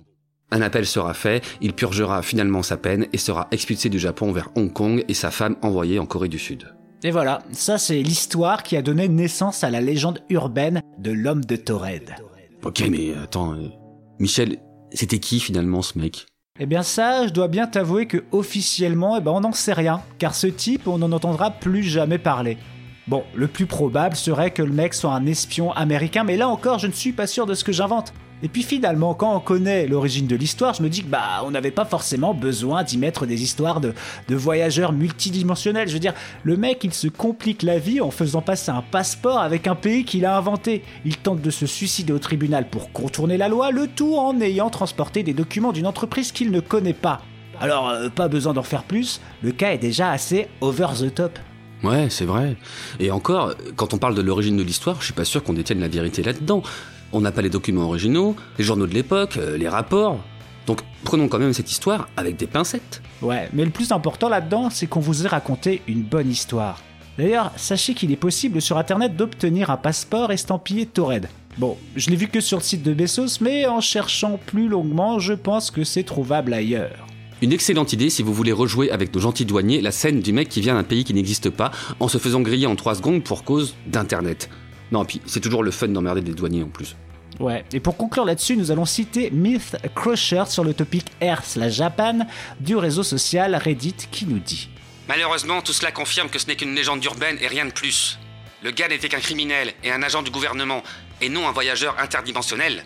Un 0.53 0.63
appel 0.63 0.87
sera 0.87 1.13
fait, 1.13 1.45
il 1.61 1.73
purgera 1.73 2.23
finalement 2.23 2.63
sa 2.63 2.77
peine 2.77 3.07
et 3.13 3.19
sera 3.19 3.49
expulsé 3.51 3.89
du 3.89 3.99
Japon 3.99 4.31
vers 4.31 4.51
Hong 4.55 4.73
Kong 4.73 5.05
et 5.09 5.15
sa 5.15 5.33
femme 5.33 5.57
envoyée 5.61 5.99
en 5.99 6.07
Corée 6.07 6.29
du 6.29 6.39
Sud. 6.39 6.73
Et 7.03 7.11
voilà, 7.11 7.41
ça 7.51 7.79
c'est 7.79 8.01
l'histoire 8.01 8.63
qui 8.63 8.77
a 8.77 8.83
donné 8.83 9.09
naissance 9.09 9.65
à 9.65 9.71
la 9.71 9.81
légende 9.81 10.21
urbaine 10.31 10.83
de 10.99 11.11
l'homme 11.11 11.45
de 11.45 11.57
Torred. 11.57 12.15
Ok, 12.65 12.85
mais 12.91 13.13
attends, 13.15 13.55
euh, 13.55 13.69
Michel, 14.21 14.59
c'était 14.93 15.19
qui 15.19 15.41
finalement 15.41 15.83
ce 15.83 15.99
mec? 15.99 16.27
Eh 16.59 16.67
bien 16.67 16.83
ça, 16.83 17.27
je 17.27 17.33
dois 17.33 17.49
bien 17.49 17.67
t'avouer 17.67 18.07
que 18.07 18.25
officiellement, 18.31 19.17
eh 19.17 19.21
ben 19.21 19.33
on 19.33 19.41
n'en 19.41 19.53
sait 19.53 19.73
rien, 19.73 20.01
car 20.19 20.35
ce 20.35 20.47
type, 20.47 20.87
on 20.87 20.99
n'en 20.99 21.13
entendra 21.13 21.51
plus 21.51 21.83
jamais 21.83 22.19
parler. 22.19 22.57
Bon, 23.09 23.25
le 23.35 23.47
plus 23.47 23.67
probable 23.67 24.17
serait 24.17 24.53
que 24.53 24.63
le 24.63 24.73
mec 24.73 24.95
soit 24.95 25.13
un 25.13 25.27
espion 25.27 25.73
américain, 25.73 26.25
mais 26.25 26.37
là 26.37 26.49
encore, 26.49 26.79
je 26.79 26.87
ne 26.87 26.93
suis 26.93 27.13
pas 27.13 27.27
sûr 27.27 27.47
de 27.47 27.55
ce 27.55 27.63
que 27.63 27.73
j'invente. 27.73 28.15
Et 28.42 28.49
puis 28.49 28.62
finalement, 28.62 29.14
quand 29.14 29.35
on 29.35 29.40
connaît 29.40 29.87
l'origine 29.87 30.27
de 30.27 30.37
l'histoire, 30.37 30.75
je 30.75 30.83
me 30.83 30.90
dis 30.90 31.03
que 31.03 31.09
bah, 31.09 31.42
on 31.44 31.51
n'avait 31.51 31.70
pas 31.70 31.87
forcément 31.87 32.35
besoin 32.35 32.83
d'y 32.83 32.99
mettre 32.99 33.25
des 33.25 33.42
histoires 33.42 33.81
de, 33.81 33.94
voyageurs 34.29 34.92
multidimensionnels. 34.92 35.88
Je 35.88 35.94
veux 35.94 36.01
dire, 36.01 36.14
le 36.42 36.57
mec, 36.57 36.85
il 36.85 36.92
se 36.92 37.09
complique 37.09 37.62
la 37.62 37.79
vie 37.79 38.01
en 38.01 38.11
faisant 38.11 38.42
passer 38.42 38.70
un 38.70 38.83
passeport 38.83 39.38
avec 39.38 39.66
un 39.66 39.75
pays 39.75 40.05
qu'il 40.05 40.27
a 40.27 40.37
inventé. 40.37 40.83
Il 41.05 41.16
tente 41.16 41.40
de 41.40 41.51
se 41.51 41.66
suicider 41.66 42.12
au 42.12 42.18
tribunal 42.18 42.68
pour 42.68 42.92
contourner 42.92 43.38
la 43.38 43.49
loi, 43.49 43.70
le 43.70 43.87
tout 43.88 44.16
en 44.16 44.38
ayant 44.40 44.68
transporté 44.68 45.22
des 45.22 45.35
documents 45.35 45.72
d'une 45.72 45.87
entreprise 45.87 46.31
qu'il 46.31 46.51
ne 46.51 46.61
connaît 46.61 46.92
pas. 46.92 47.22
Alors, 47.59 47.88
euh, 47.88 48.11
pas 48.11 48.29
besoin 48.29 48.53
d'en 48.53 48.62
faire 48.62 48.83
plus, 48.83 49.22
le 49.42 49.53
cas 49.53 49.72
est 49.72 49.79
déjà 49.79 50.11
assez 50.11 50.49
over 50.61 50.88
the 51.01 51.14
top. 51.14 51.38
Ouais, 51.83 52.09
c'est 52.11 52.25
vrai. 52.25 52.57
Et 53.01 53.11
encore, 53.11 53.55
quand 53.77 53.94
on 53.94 53.99
parle 53.99 54.14
de 54.14 54.22
l'origine 54.22 54.57
de 54.57 54.62
l'histoire, 54.62 54.96
je 55.01 55.07
suis 55.07 55.14
pas 55.14 55.25
sûr 55.25 55.42
qu'on 55.42 55.53
détienne 55.53 55.81
la 55.81 55.88
vérité 55.88 56.22
là-dedans. 56.22 56.62
On 57.12 57.21
n'a 57.21 57.33
pas 57.33 57.42
les 57.42 57.51
documents 57.51 57.85
originaux, 57.85 58.37
les 58.59 58.64
journaux 58.64 58.87
de 58.87 58.95
l'époque, 58.95 59.37
euh, 59.37 59.57
les 59.57 59.69
rapports. 59.69 60.19
Donc 60.66 60.81
prenons 61.05 61.29
quand 61.29 61.38
même 61.38 61.53
cette 61.53 61.71
histoire 61.71 62.09
avec 62.16 62.37
des 62.37 62.47
pincettes. 62.47 63.03
Ouais, 63.23 63.49
mais 63.53 63.64
le 63.64 63.71
plus 63.71 63.92
important 63.92 64.29
là-dedans, 64.29 64.71
c'est 64.71 64.87
qu'on 64.87 65.01
vous 65.01 65.25
ait 65.25 65.29
raconté 65.29 65.83
une 65.87 66.03
bonne 66.03 66.31
histoire. 66.31 66.83
D'ailleurs, 67.19 67.53
sachez 67.57 67.95
qu'il 67.95 68.12
est 68.12 68.16
possible 68.16 68.61
sur 68.61 68.77
internet 68.77 69.16
d'obtenir 69.16 69.71
un 69.71 69.77
passeport 69.77 70.33
estampillé 70.33 70.87
Torred. 70.87 71.29
Bon, 71.57 71.79
je 71.95 72.11
l'ai 72.11 72.16
vu 72.16 72.29
que 72.29 72.40
sur 72.40 72.59
le 72.59 72.62
site 72.62 72.83
de 72.83 72.92
Bessos, 72.92 73.40
mais 73.40 73.66
en 73.66 73.81
cherchant 73.81 74.38
plus 74.45 74.69
longuement, 74.69 75.19
je 75.19 75.33
pense 75.33 75.71
que 75.71 75.85
c'est 75.85 76.03
trouvable 76.03 76.53
ailleurs. 76.53 77.07
Une 77.40 77.53
excellente 77.53 77.92
idée 77.92 78.11
si 78.11 78.23
vous 78.23 78.35
voulez 78.35 78.53
rejouer 78.53 78.90
avec 78.90 79.14
nos 79.14 79.21
gentils 79.21 79.45
douaniers 79.45 79.81
la 79.81 79.92
scène 79.92 80.21
du 80.21 80.33
mec 80.33 80.49
qui 80.49 80.61
vient 80.61 80.75
d'un 80.75 80.83
pays 80.83 81.05
qui 81.05 81.14
n'existe 81.14 81.51
pas 81.51 81.71
en 82.01 82.09
se 82.09 82.19
faisant 82.19 82.40
griller 82.40 82.66
en 82.66 82.77
3 82.77 82.97
secondes 82.97 83.23
pour 83.23 83.45
cause 83.45 83.75
d'internet. 83.87 84.51
Non, 84.92 85.05
puis 85.05 85.20
c'est 85.27 85.40
toujours 85.40 85.62
le 85.62 85.70
fun 85.70 85.88
d'emmerder 85.88 86.20
des 86.20 86.33
douaniers 86.33 86.62
en 86.62 86.68
plus. 86.68 86.96
Ouais, 87.38 87.64
et 87.72 87.81
pour 87.81 87.96
conclure 87.96 88.25
là-dessus, 88.25 88.57
nous 88.57 88.70
allons 88.70 88.87
citer 88.87 89.31
Myth 89.31 89.77
Crusher 89.94 90.44
sur 90.49 90.64
le 90.64 90.72
topic 90.72 91.07
Earth 91.20 91.57
la 91.57 91.68
Japan 91.68 92.20
du 92.61 92.77
réseau 92.77 93.03
social 93.03 93.55
Reddit 93.55 93.96
qui 94.11 94.27
nous 94.27 94.38
dit 94.38 94.70
Malheureusement, 95.09 95.61
tout 95.61 95.72
cela 95.72 95.92
confirme 95.92 96.31
que 96.31 96.38
ce 96.38 96.46
n'est 96.46 96.57
qu'une 96.57 96.75
légende 96.75 97.05
urbaine 97.05 97.37
et 97.40 97.46
rien 97.46 97.66
de 97.66 97.72
plus. 97.72 98.18
Le 98.62 98.70
gars 98.70 98.88
n'était 98.88 99.09
qu'un 99.09 99.20
criminel 99.20 99.75
et 99.85 99.92
un 99.92 100.03
agent 100.03 100.22
du 100.22 100.31
gouvernement, 100.31 100.83
et 101.20 101.29
non 101.29 101.46
un 101.46 101.53
voyageur 101.53 101.96
interdimensionnel. 102.01 102.85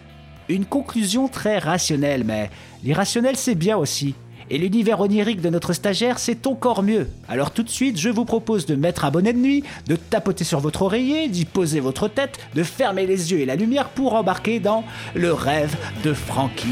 Une 0.49 0.67
conclusion 0.67 1.29
très 1.29 1.59
rationnelle, 1.59 2.25
mais 2.25 2.51
l'irrationnel 2.83 3.37
c'est 3.37 3.55
bien 3.55 3.77
aussi. 3.77 4.15
Et 4.53 4.59
l'univers 4.59 5.01
onirique 5.01 5.41
de 5.41 5.49
notre 5.49 5.73
stagiaire, 5.73 6.19
c'est 6.19 6.45
encore 6.49 6.83
mieux. 6.83 7.07
Alors 7.29 7.53
tout 7.53 7.63
de 7.63 7.69
suite, 7.69 7.97
je 8.01 8.09
vous 8.09 8.25
propose 8.25 8.67
de 8.67 8.75
mettre 8.75 9.05
un 9.05 9.13
bonnet 9.13 9.33
de 9.33 9.39
nuit, 9.39 9.63
de 9.87 9.95
tapoter 9.95 10.43
sur 10.43 10.59
votre 10.59 10.83
oreiller, 10.83 11.29
d'y 11.29 11.45
poser 11.45 11.79
votre 11.79 12.09
tête, 12.09 12.37
de 12.57 12.65
fermer 12.65 13.07
les 13.07 13.31
yeux 13.31 13.39
et 13.39 13.47
la 13.47 13.55
lumière 13.55 13.89
pour 13.91 14.15
embarquer 14.15 14.59
dans 14.59 14.83
le 15.15 15.33
rêve 15.33 15.77
de 16.03 16.13
Frankie. 16.13 16.67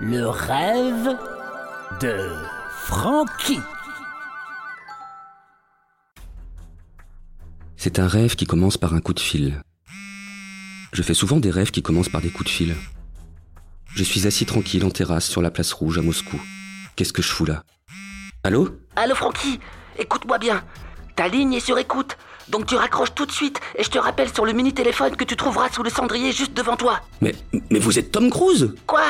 Le 0.00 0.28
rêve 0.28 1.16
de 2.00 2.28
Frankie. 2.70 3.58
C'est 7.84 7.98
un 7.98 8.08
rêve 8.08 8.34
qui 8.34 8.46
commence 8.46 8.78
par 8.78 8.94
un 8.94 9.00
coup 9.00 9.12
de 9.12 9.20
fil. 9.20 9.60
Je 10.94 11.02
fais 11.02 11.12
souvent 11.12 11.36
des 11.36 11.50
rêves 11.50 11.70
qui 11.70 11.82
commencent 11.82 12.08
par 12.08 12.22
des 12.22 12.30
coups 12.30 12.46
de 12.46 12.54
fil. 12.54 12.74
Je 13.94 14.02
suis 14.02 14.26
assis 14.26 14.46
tranquille 14.46 14.86
en 14.86 14.90
terrasse 14.90 15.28
sur 15.28 15.42
la 15.42 15.50
place 15.50 15.70
rouge 15.74 15.98
à 15.98 16.00
Moscou. 16.00 16.40
Qu'est-ce 16.96 17.12
que 17.12 17.20
je 17.20 17.28
fous 17.28 17.44
là? 17.44 17.62
Allô? 18.42 18.70
Allô 18.96 19.14
Francky, 19.14 19.60
écoute-moi 19.98 20.38
bien. 20.38 20.64
Ta 21.14 21.28
ligne 21.28 21.52
est 21.52 21.60
sur 21.60 21.76
écoute, 21.76 22.16
donc 22.48 22.64
tu 22.64 22.74
raccroches 22.74 23.14
tout 23.14 23.26
de 23.26 23.32
suite 23.32 23.60
et 23.76 23.84
je 23.84 23.90
te 23.90 23.98
rappelle 23.98 24.32
sur 24.32 24.46
le 24.46 24.54
mini-téléphone 24.54 25.14
que 25.14 25.24
tu 25.24 25.36
trouveras 25.36 25.68
sous 25.68 25.82
le 25.82 25.90
cendrier 25.90 26.32
juste 26.32 26.54
devant 26.54 26.76
toi. 26.76 27.02
Mais, 27.20 27.34
mais 27.70 27.80
vous 27.80 27.98
êtes 27.98 28.10
Tom 28.10 28.30
Cruise? 28.30 28.74
Quoi? 28.86 29.04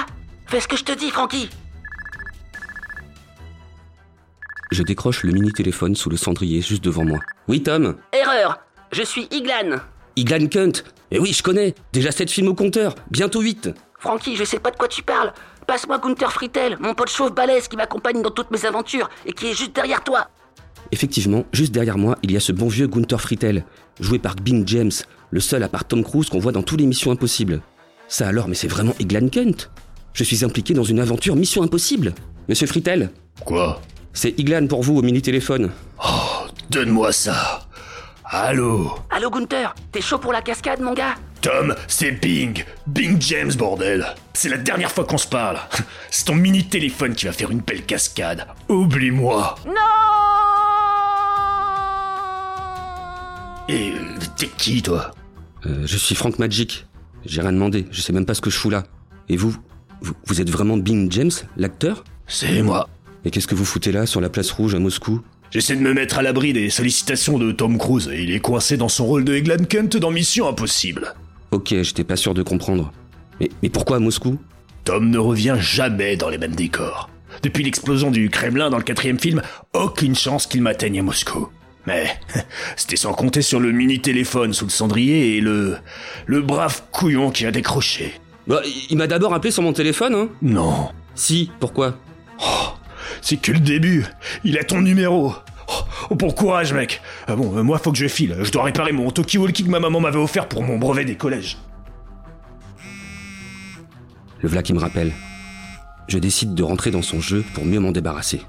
Fais 0.49 0.59
ce 0.59 0.67
que 0.67 0.77
je 0.77 0.83
te 0.83 0.91
dis, 0.91 1.13
Francky. 1.13 1.49
Je 4.73 4.83
décroche 4.83 5.23
le 5.23 5.31
mini-téléphone 5.31 5.95
sous 5.95 6.11
le 6.11 6.17
cendrier 6.17 6.61
juste 6.61 6.83
devant 6.83 7.05
moi. 7.05 7.21
Oui 7.47 7.63
Tom? 7.63 7.99
Erreur. 8.13 8.64
Je 8.95 9.03
suis 9.03 9.27
Iglan. 9.33 9.81
Iglan 10.15 10.47
Kunt 10.47 10.85
Eh 11.11 11.19
oui, 11.19 11.33
je 11.33 11.43
connais 11.43 11.75
Déjà 11.93 12.13
7 12.13 12.31
films 12.31 12.47
au 12.47 12.55
compteur, 12.55 12.95
bientôt 13.11 13.41
8 13.41 13.71
Francky, 13.99 14.37
je 14.37 14.45
sais 14.45 14.61
pas 14.61 14.71
de 14.71 14.77
quoi 14.77 14.87
tu 14.87 15.03
parles. 15.03 15.33
Passe-moi 15.67 15.99
Gunther 15.99 16.31
Fritel, 16.31 16.77
mon 16.79 16.95
pote 16.95 17.11
chauve 17.11 17.35
balèze 17.35 17.67
qui 17.67 17.77
m'accompagne 17.77 18.23
dans 18.23 18.31
toutes 18.31 18.53
mes 18.53 18.65
aventures 18.67 19.11
et 19.27 19.33
qui 19.33 19.49
est 19.49 19.53
juste 19.53 19.75
derrière 19.75 20.05
toi. 20.05 20.29
Effectivement, 20.93 21.45
juste 21.53 21.73
derrière 21.73 21.99
moi, 21.99 22.19
il 22.23 22.31
y 22.31 22.37
a 22.37 22.41
ce 22.41 22.53
bon 22.53 22.69
vieux 22.69 22.87
Gunther 22.87 23.21
Fritel, 23.21 23.65
joué 23.99 24.21
par 24.21 24.37
Bing 24.37 24.63
James, 24.69 24.93
le 25.33 25.41
seul 25.41 25.65
à 25.65 25.69
part 25.69 25.87
Tom 25.87 26.05
Cruise 26.05 26.29
qu'on 26.29 26.39
voit 26.39 26.53
dans 26.53 26.63
tous 26.63 26.77
les 26.77 26.87
Missions 26.87 27.11
Impossibles. 27.11 27.63
Ça 28.07 28.29
alors, 28.29 28.47
mais 28.47 28.55
c'est 28.55 28.69
vraiment 28.69 28.95
Iglan 29.01 29.29
Kunt 29.29 29.69
Je 30.13 30.23
suis 30.23 30.45
impliqué 30.45 30.73
dans 30.73 30.85
une 30.85 31.01
aventure 31.01 31.35
Mission 31.35 31.65
Impossible 31.65 32.15
Monsieur 32.49 32.69
Fritel 32.69 33.11
Quoi? 33.45 33.83
C'est 34.13 34.39
Iglan 34.39 34.69
pour 34.69 34.85
vous 34.85 34.97
au 34.99 35.03
mini-téléphone. 35.03 35.73
Oh, 36.07 36.47
donne-moi 36.71 37.11
ça. 37.11 37.67
Allô 38.25 38.95
Allô 39.11 39.31
Gunther, 39.31 39.75
t'es 39.93 40.01
chaud 40.01 40.19
pour 40.19 40.33
la 40.33 40.41
cascade, 40.43 40.81
mon 40.81 40.95
gars 40.95 41.15
Tom, 41.43 41.75
c'est 41.89 42.13
Bing. 42.13 42.65
Bing 42.87 43.21
James, 43.21 43.53
bordel. 43.55 44.07
C'est 44.33 44.49
la 44.49 44.57
dernière 44.57 44.91
fois 44.91 45.05
qu'on 45.05 45.19
se 45.19 45.27
parle. 45.29 45.59
C'est 46.11 46.25
ton 46.25 46.35
mini-téléphone 46.35 47.15
qui 47.15 47.27
va 47.27 47.33
faire 47.33 47.51
une 47.51 47.61
belle 47.61 47.85
cascade. 47.85 48.47
Oublie-moi. 48.71 49.57
Non 49.67 49.75
Et 53.69 53.91
euh, 53.93 54.19
t'es 54.37 54.47
qui, 54.57 54.81
toi 54.81 55.11
Euh, 55.67 55.83
je 55.87 55.97
suis 55.99 56.15
Frank 56.15 56.39
Magic. 56.39 56.87
J'ai 57.27 57.43
rien 57.43 57.53
demandé, 57.53 57.87
je 57.91 58.01
sais 58.01 58.13
même 58.15 58.25
pas 58.27 58.33
ce 58.35 58.41
que 58.41 58.49
je 58.51 58.57
fous 58.57 58.71
là. 58.71 58.85
Et 59.29 59.37
vous 59.37 59.55
Vous, 60.01 60.15
vous 60.27 60.41
êtes 60.41 60.49
vraiment 60.51 60.79
Bing 60.79 61.13
James, 61.13 61.31
l'acteur 61.59 62.05
C'est 62.27 62.63
moi. 62.63 62.89
Et 63.27 63.31
qu'est-ce 63.31 63.47
que 63.47 63.55
vous 63.55 63.65
foutez 63.67 63.93
là, 63.93 64.07
sur 64.07 64.21
la 64.23 64.31
place 64.31 64.51
rouge 64.51 64.75
à 64.75 64.79
Moscou 64.79 65.21
J'essaie 65.55 65.77
de 65.77 65.81
me 65.83 65.95
mettre 65.95 66.19
à 66.19 66.23
l'abri 66.23 66.53
des 66.53 66.69
sollicitations 66.69 67.39
de 67.39 67.53
Tom 67.53 67.79
Cruise 67.79 68.11
et 68.13 68.25
il 68.25 68.33
est 68.33 68.41
coincé 68.41 68.77
dans 68.77 68.89
son 68.89 69.07
rôle 69.07 69.23
de 69.23 69.35
Eglan 69.35 69.63
Kent 69.69 69.97
dans 69.97 70.11
Mission 70.11 70.49
Impossible. 70.49 71.15
Ok, 71.53 71.69
j'étais 71.81 72.03
pas 72.03 72.17
sûr 72.17 72.35
de 72.35 72.43
comprendre. 72.43 72.93
Mais, 73.41 73.49
mais 73.63 73.69
pourquoi 73.69 73.99
à 73.99 74.01
Moscou? 74.01 74.37
Tom 74.83 75.11
ne 75.11 75.19
revient 75.19 75.55
jamais 75.61 76.17
dans 76.17 76.29
les 76.29 76.39
mêmes 76.39 76.57
décors. 76.57 77.09
Depuis 77.45 77.63
l'explosion 77.63 78.11
du 78.11 78.31
Kremlin 78.31 78.69
dans 78.69 78.79
le 78.79 78.83
quatrième 78.83 79.21
film, 79.21 79.43
aucune 79.75 80.17
chance 80.17 80.49
qu'il 80.49 80.61
m'atteigne 80.61 80.99
à 80.99 81.03
Moscou. 81.05 81.47
Mais 81.87 82.09
c'était 82.77 82.97
sans 82.97 83.13
compter 83.13 83.41
sur 83.41 83.61
le 83.61 83.71
mini-téléphone 83.71 84.55
sous 84.55 84.65
le 84.65 84.73
cendrier 84.73 85.37
et 85.37 85.41
le... 85.41 85.77
le 86.27 86.43
brave 86.43 86.83
couillon 86.91 87.31
qui 87.31 87.47
a 87.47 87.53
décroché. 87.53 88.15
Bah, 88.49 88.61
il 88.91 88.97
m'a 88.97 89.07
d'abord 89.07 89.33
appelé 89.33 89.53
sur 89.53 89.63
mon 89.63 89.73
téléphone, 89.73 90.15
hein 90.17 90.29
Non, 90.43 90.89
Si, 91.15 91.53
pourquoi? 91.61 91.97
C'est 93.25 93.39
que 93.39 93.53
le 93.53 93.59
début. 93.59 94.05
Il 94.45 94.59
a 94.59 94.65
ton 94.65 94.83
numéro. 94.83 95.35
Oh, 96.11 96.15
bon 96.15 96.31
courage, 96.31 96.75
mec. 96.75 97.01
Ah 97.27 97.35
bon, 97.37 97.57
euh, 97.57 97.63
moi, 97.63 97.79
faut 97.79 97.91
que 97.91 97.97
je 97.97 98.07
file. 98.07 98.37
Je 98.43 98.51
dois 98.53 98.65
réparer 98.65 98.93
mon 98.93 99.11
Tokyo 99.11 99.41
Walkie 99.41 99.65
que 99.65 99.71
ma 99.71 99.81
maman 99.81 99.99
m'avait 99.99 100.19
offert 100.19 100.47
pour 100.47 100.63
mon 100.63 100.77
brevet 100.79 101.07
des 101.07 101.17
collèges. 101.17 101.57
Le 104.43 104.49
v'là 104.49 104.63
qui 104.63 104.75
me 104.75 104.79
rappelle. 104.79 105.13
Je 106.07 106.19
décide 106.19 106.55
de 106.55 106.63
rentrer 106.63 106.91
dans 106.91 107.01
son 107.01 107.21
jeu 107.21 107.43
pour 107.55 107.65
mieux 107.65 107.81
m'en 107.81 107.93
débarrasser. 107.93 108.43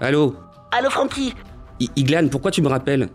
Allô? 0.00 0.34
Allô 0.72 0.90
Francky, 0.90 1.32
I- 1.78 1.90
Iglan, 1.94 2.26
pourquoi 2.28 2.50
tu 2.50 2.60
me 2.60 2.68
rappelles? 2.68 3.08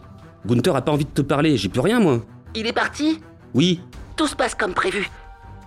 Gunther 0.45 0.73
a 0.75 0.81
pas 0.81 0.93
envie 0.93 1.03
de 1.05 1.09
te 1.09 1.21
parler, 1.21 1.57
j'y 1.57 1.67
peux 1.67 1.81
rien 1.81 1.99
moi. 1.99 2.21
il 2.55 2.65
est 2.65 2.73
parti? 2.73 3.19
Oui 3.53 3.81
Tout 4.15 4.27
se 4.27 4.35
passe 4.37 4.55
comme 4.55 4.73
prévu. 4.73 5.09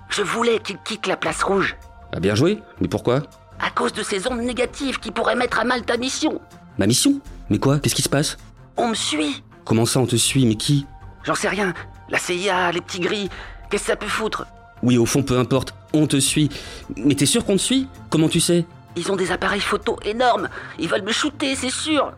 Je 0.08 0.22
voulais 0.22 0.58
qu'il 0.60 0.78
quitte 0.78 1.06
la 1.06 1.16
place 1.18 1.42
rouge. 1.42 1.76
Ah 2.12 2.20
bien 2.20 2.34
joué, 2.34 2.58
mais 2.80 2.88
pourquoi? 2.88 3.22
À 3.64 3.70
cause 3.70 3.94
de 3.94 4.02
ces 4.02 4.26
ondes 4.26 4.42
négatives 4.42 4.98
qui 4.98 5.10
pourraient 5.10 5.34
mettre 5.34 5.58
à 5.58 5.64
mal 5.64 5.82
ta 5.82 5.96
mission. 5.96 6.38
Ma 6.76 6.86
mission 6.86 7.18
Mais 7.48 7.58
quoi 7.58 7.78
Qu'est-ce 7.78 7.94
qui 7.94 8.02
se 8.02 8.10
passe 8.10 8.36
On 8.76 8.88
me 8.88 8.94
suit. 8.94 9.42
Comment 9.64 9.86
ça 9.86 10.00
on 10.00 10.06
te 10.06 10.16
suit 10.16 10.44
Mais 10.44 10.56
qui 10.56 10.84
J'en 11.24 11.34
sais 11.34 11.48
rien. 11.48 11.72
La 12.10 12.18
CIA, 12.18 12.72
les 12.72 12.82
petits 12.82 13.00
gris. 13.00 13.30
Qu'est-ce 13.70 13.84
que 13.84 13.90
ça 13.92 13.96
peut 13.96 14.06
foutre 14.06 14.46
Oui, 14.82 14.98
au 14.98 15.06
fond, 15.06 15.22
peu 15.22 15.38
importe, 15.38 15.74
on 15.94 16.06
te 16.06 16.20
suit. 16.20 16.50
Mais 16.96 17.14
t'es 17.14 17.24
sûr 17.24 17.46
qu'on 17.46 17.56
te 17.56 17.62
suit 17.62 17.88
Comment 18.10 18.28
tu 18.28 18.38
sais 18.38 18.66
Ils 18.96 19.10
ont 19.10 19.16
des 19.16 19.32
appareils 19.32 19.60
photo 19.60 19.98
énormes. 20.04 20.50
Ils 20.78 20.88
veulent 20.90 21.02
me 21.04 21.12
shooter, 21.12 21.54
c'est 21.54 21.70
sûr. 21.70 22.12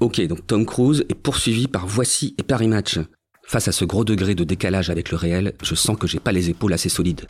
Ok, 0.00 0.20
donc 0.26 0.48
Tom 0.48 0.66
Cruise 0.66 1.04
est 1.08 1.14
poursuivi 1.14 1.68
par 1.68 1.86
Voici 1.86 2.34
et 2.38 2.42
Paris 2.42 2.66
Match. 2.66 2.98
Face 3.44 3.68
à 3.68 3.72
ce 3.72 3.84
gros 3.84 4.04
degré 4.04 4.34
de 4.34 4.42
décalage 4.42 4.90
avec 4.90 5.12
le 5.12 5.16
réel, 5.16 5.54
je 5.62 5.76
sens 5.76 5.96
que 5.96 6.08
j'ai 6.08 6.18
pas 6.18 6.32
les 6.32 6.50
épaules 6.50 6.72
assez 6.72 6.88
solides. 6.88 7.26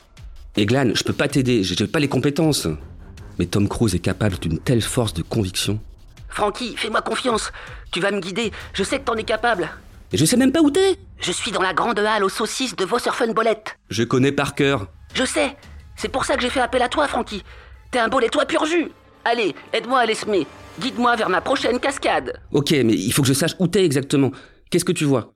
Eglan, 0.57 0.92
je 0.94 1.04
peux 1.04 1.12
pas 1.12 1.28
t'aider, 1.28 1.62
j'ai 1.62 1.87
pas 1.87 2.00
les 2.00 2.09
compétences. 2.09 2.66
Mais 3.38 3.46
Tom 3.46 3.68
Cruise 3.68 3.94
est 3.94 4.01
capable 4.01 4.38
d'une 4.38 4.59
telle 4.59 4.83
force 4.83 5.14
de 5.14 5.22
conviction. 5.22 5.81
Francky, 6.29 6.77
fais-moi 6.77 7.03
confiance. 7.03 7.53
Tu 7.92 8.01
vas 8.01 8.11
me 8.11 8.20
guider. 8.20 8.53
Je 8.74 8.83
sais 8.83 8.98
que 8.98 9.05
t'en 9.05 9.14
es 9.14 9.22
capable. 9.24 9.68
Et 10.12 10.16
je 10.16 10.24
sais 10.24 10.37
même 10.37 10.53
pas 10.53 10.61
où 10.61 10.70
t'es 10.70 10.96
Je 11.20 11.33
suis 11.33 11.51
dans 11.51 11.62
la 11.62 11.74
grande 11.74 11.98
halle 11.98 12.24
aux 12.24 12.29
saucisses 12.29 12.77
de 12.77 12.85
Vosserfenbolette. 12.85 13.79
Je 13.90 14.03
connais 14.05 14.33
par 14.33 14.55
cœur. 14.55 14.88
Je 15.14 15.24
sais. 15.24 15.57
C'est 15.96 16.09
pour 16.09 16.24
ça 16.24 16.37
que 16.37 16.42
j'ai 16.42 16.51
fait 16.51 16.61
appel 16.61 16.83
à 16.83 16.88
toi, 16.88 17.09
Francky. 17.09 17.42
T'es 17.90 17.98
un 17.98 18.09
bolet 18.09 18.29
toi 18.29 18.44
pur 18.44 18.64
jus. 18.66 18.90
Allez, 19.24 19.55
aide-moi 19.72 20.01
à 20.01 20.07
l'esmer. 20.07 20.46
Guide-moi 20.81 21.16
vers 21.16 21.29
ma 21.29 21.40
prochaine 21.40 21.81
cascade. 21.81 22.40
Ok, 22.53 22.70
mais 22.70 22.94
il 22.94 23.12
faut 23.12 23.22
que 23.22 23.29
je 23.29 23.35
sache 23.35 23.55
où 23.59 23.66
t'es 23.66 23.85
exactement. 23.85 24.31
Qu'est-ce 24.70 24.85
que 24.85 24.92
tu 24.92 25.05
vois? 25.05 25.33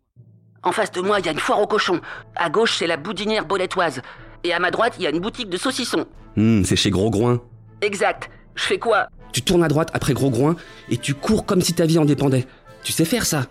En 0.62 0.72
face 0.72 0.92
de 0.92 1.00
moi, 1.00 1.18
il 1.18 1.26
y 1.26 1.28
a 1.28 1.32
une 1.32 1.40
foire 1.40 1.60
aux 1.60 1.66
cochons. 1.66 2.00
À 2.36 2.48
gauche, 2.48 2.76
c'est 2.78 2.86
la 2.86 2.96
boudinière 2.96 3.44
boletoise. 3.44 4.00
Et 4.44 4.52
à 4.52 4.58
ma 4.60 4.70
droite, 4.70 4.94
il 4.98 5.02
y 5.02 5.06
a 5.06 5.10
une 5.10 5.20
boutique 5.20 5.50
de 5.50 5.56
saucissons. 5.56 6.06
Hmm, 6.36 6.62
c'est 6.64 6.76
chez 6.76 6.90
Gros 6.90 7.10
Groin. 7.10 7.42
Exact. 7.82 8.30
Je 8.54 8.62
fais 8.62 8.78
quoi? 8.78 9.08
Tu 9.32 9.42
tournes 9.42 9.64
à 9.64 9.68
droite 9.68 9.90
après 9.92 10.14
Gros 10.14 10.30
Groin 10.30 10.56
et 10.88 10.96
tu 10.96 11.14
cours 11.14 11.44
comme 11.44 11.60
si 11.60 11.74
ta 11.74 11.84
vie 11.84 11.98
en 11.98 12.04
dépendait. 12.04 12.46
Tu 12.84 12.92
sais 12.92 13.04
faire 13.04 13.26
ça 13.26 13.46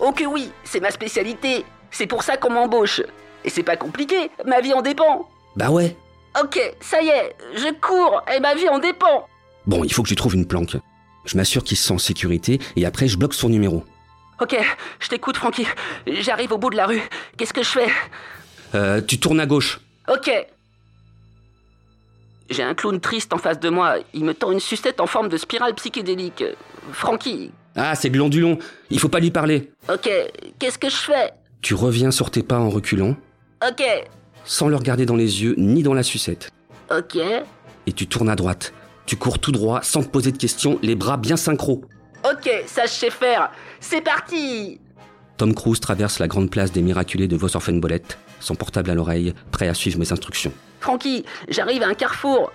Oh 0.00 0.12
que 0.12 0.24
oui, 0.24 0.50
c'est 0.64 0.80
ma 0.80 0.90
spécialité. 0.90 1.64
C'est 1.90 2.06
pour 2.06 2.22
ça 2.22 2.36
qu'on 2.36 2.50
m'embauche. 2.50 3.02
Et 3.44 3.50
c'est 3.50 3.62
pas 3.62 3.76
compliqué, 3.76 4.30
ma 4.46 4.60
vie 4.60 4.72
en 4.72 4.82
dépend. 4.82 5.28
Bah 5.56 5.70
ouais. 5.70 5.96
Ok, 6.42 6.58
ça 6.80 7.02
y 7.02 7.08
est, 7.08 7.34
je 7.54 7.72
cours 7.80 8.22
et 8.34 8.40
ma 8.40 8.54
vie 8.54 8.68
en 8.68 8.78
dépend. 8.78 9.26
Bon, 9.66 9.84
il 9.84 9.92
faut 9.92 10.02
que 10.02 10.08
je 10.08 10.14
trouve 10.14 10.34
une 10.34 10.46
planque. 10.46 10.76
Je 11.24 11.36
m'assure 11.36 11.62
qu'il 11.64 11.76
se 11.76 11.84
sent 11.88 11.94
en 11.94 11.98
sécurité 11.98 12.58
et 12.76 12.86
après 12.86 13.06
je 13.08 13.16
bloque 13.16 13.34
son 13.34 13.48
numéro. 13.48 13.84
Ok, 14.40 14.56
je 15.00 15.08
t'écoute, 15.08 15.36
Francky. 15.36 15.66
J'arrive 16.06 16.52
au 16.52 16.58
bout 16.58 16.70
de 16.70 16.76
la 16.76 16.86
rue. 16.86 17.02
Qu'est-ce 17.36 17.52
que 17.52 17.62
je 17.62 17.70
fais? 17.70 17.88
Euh, 18.74 19.00
tu 19.00 19.18
tournes 19.18 19.40
à 19.40 19.46
gauche. 19.46 19.80
Ok. 20.08 20.30
J'ai 22.50 22.62
un 22.62 22.74
clown 22.74 22.98
triste 23.00 23.32
en 23.32 23.38
face 23.38 23.60
de 23.60 23.68
moi. 23.68 23.96
Il 24.14 24.24
me 24.24 24.34
tend 24.34 24.50
une 24.52 24.60
sucette 24.60 25.00
en 25.00 25.06
forme 25.06 25.28
de 25.28 25.36
spirale 25.36 25.74
psychédélique. 25.74 26.44
Francky. 26.92 27.50
Ah, 27.76 27.94
c'est 27.94 28.10
Glandulon. 28.10 28.58
Il 28.90 28.98
faut 28.98 29.08
pas 29.08 29.20
lui 29.20 29.30
parler. 29.30 29.70
Ok, 29.92 30.08
qu'est-ce 30.58 30.78
que 30.78 30.88
je 30.88 30.96
fais? 30.96 31.32
Tu 31.60 31.74
reviens 31.74 32.10
sur 32.10 32.30
tes 32.30 32.42
pas 32.42 32.58
en 32.58 32.70
reculant, 32.70 33.16
Ok, 33.68 33.82
sans 34.44 34.68
le 34.68 34.76
regarder 34.76 35.04
dans 35.04 35.16
les 35.16 35.42
yeux 35.42 35.54
ni 35.58 35.82
dans 35.82 35.94
la 35.94 36.02
sucette. 36.04 36.50
ok. 36.90 37.18
Et 37.86 37.92
tu 37.92 38.06
tournes 38.06 38.28
à 38.30 38.36
droite. 38.36 38.72
Tu 39.06 39.16
cours 39.16 39.38
tout 39.38 39.50
droit, 39.52 39.80
sans 39.82 40.02
te 40.02 40.08
poser 40.08 40.30
de 40.32 40.36
questions, 40.38 40.78
les 40.82 40.94
bras 40.94 41.16
bien 41.16 41.36
synchro. 41.36 41.82
Ok, 42.24 42.48
ça 42.66 42.84
je 42.86 42.90
sais 42.92 43.10
faire. 43.10 43.50
C'est 43.80 44.00
parti 44.02 44.80
Tom 45.36 45.54
Cruise 45.54 45.80
traverse 45.80 46.18
la 46.18 46.28
grande 46.28 46.50
place 46.50 46.70
des 46.72 46.82
miraculés 46.82 47.28
de 47.28 47.36
Vosserfenbolette, 47.36 48.18
son 48.40 48.54
portable 48.54 48.90
à 48.90 48.94
l'oreille, 48.94 49.34
prêt 49.50 49.68
à 49.68 49.74
suivre 49.74 49.98
mes 49.98 50.12
instructions. 50.12 50.52
Francky, 50.80 51.24
j'arrive 51.48 51.82
à 51.82 51.88
un 51.88 51.94
carrefour. 51.94 52.52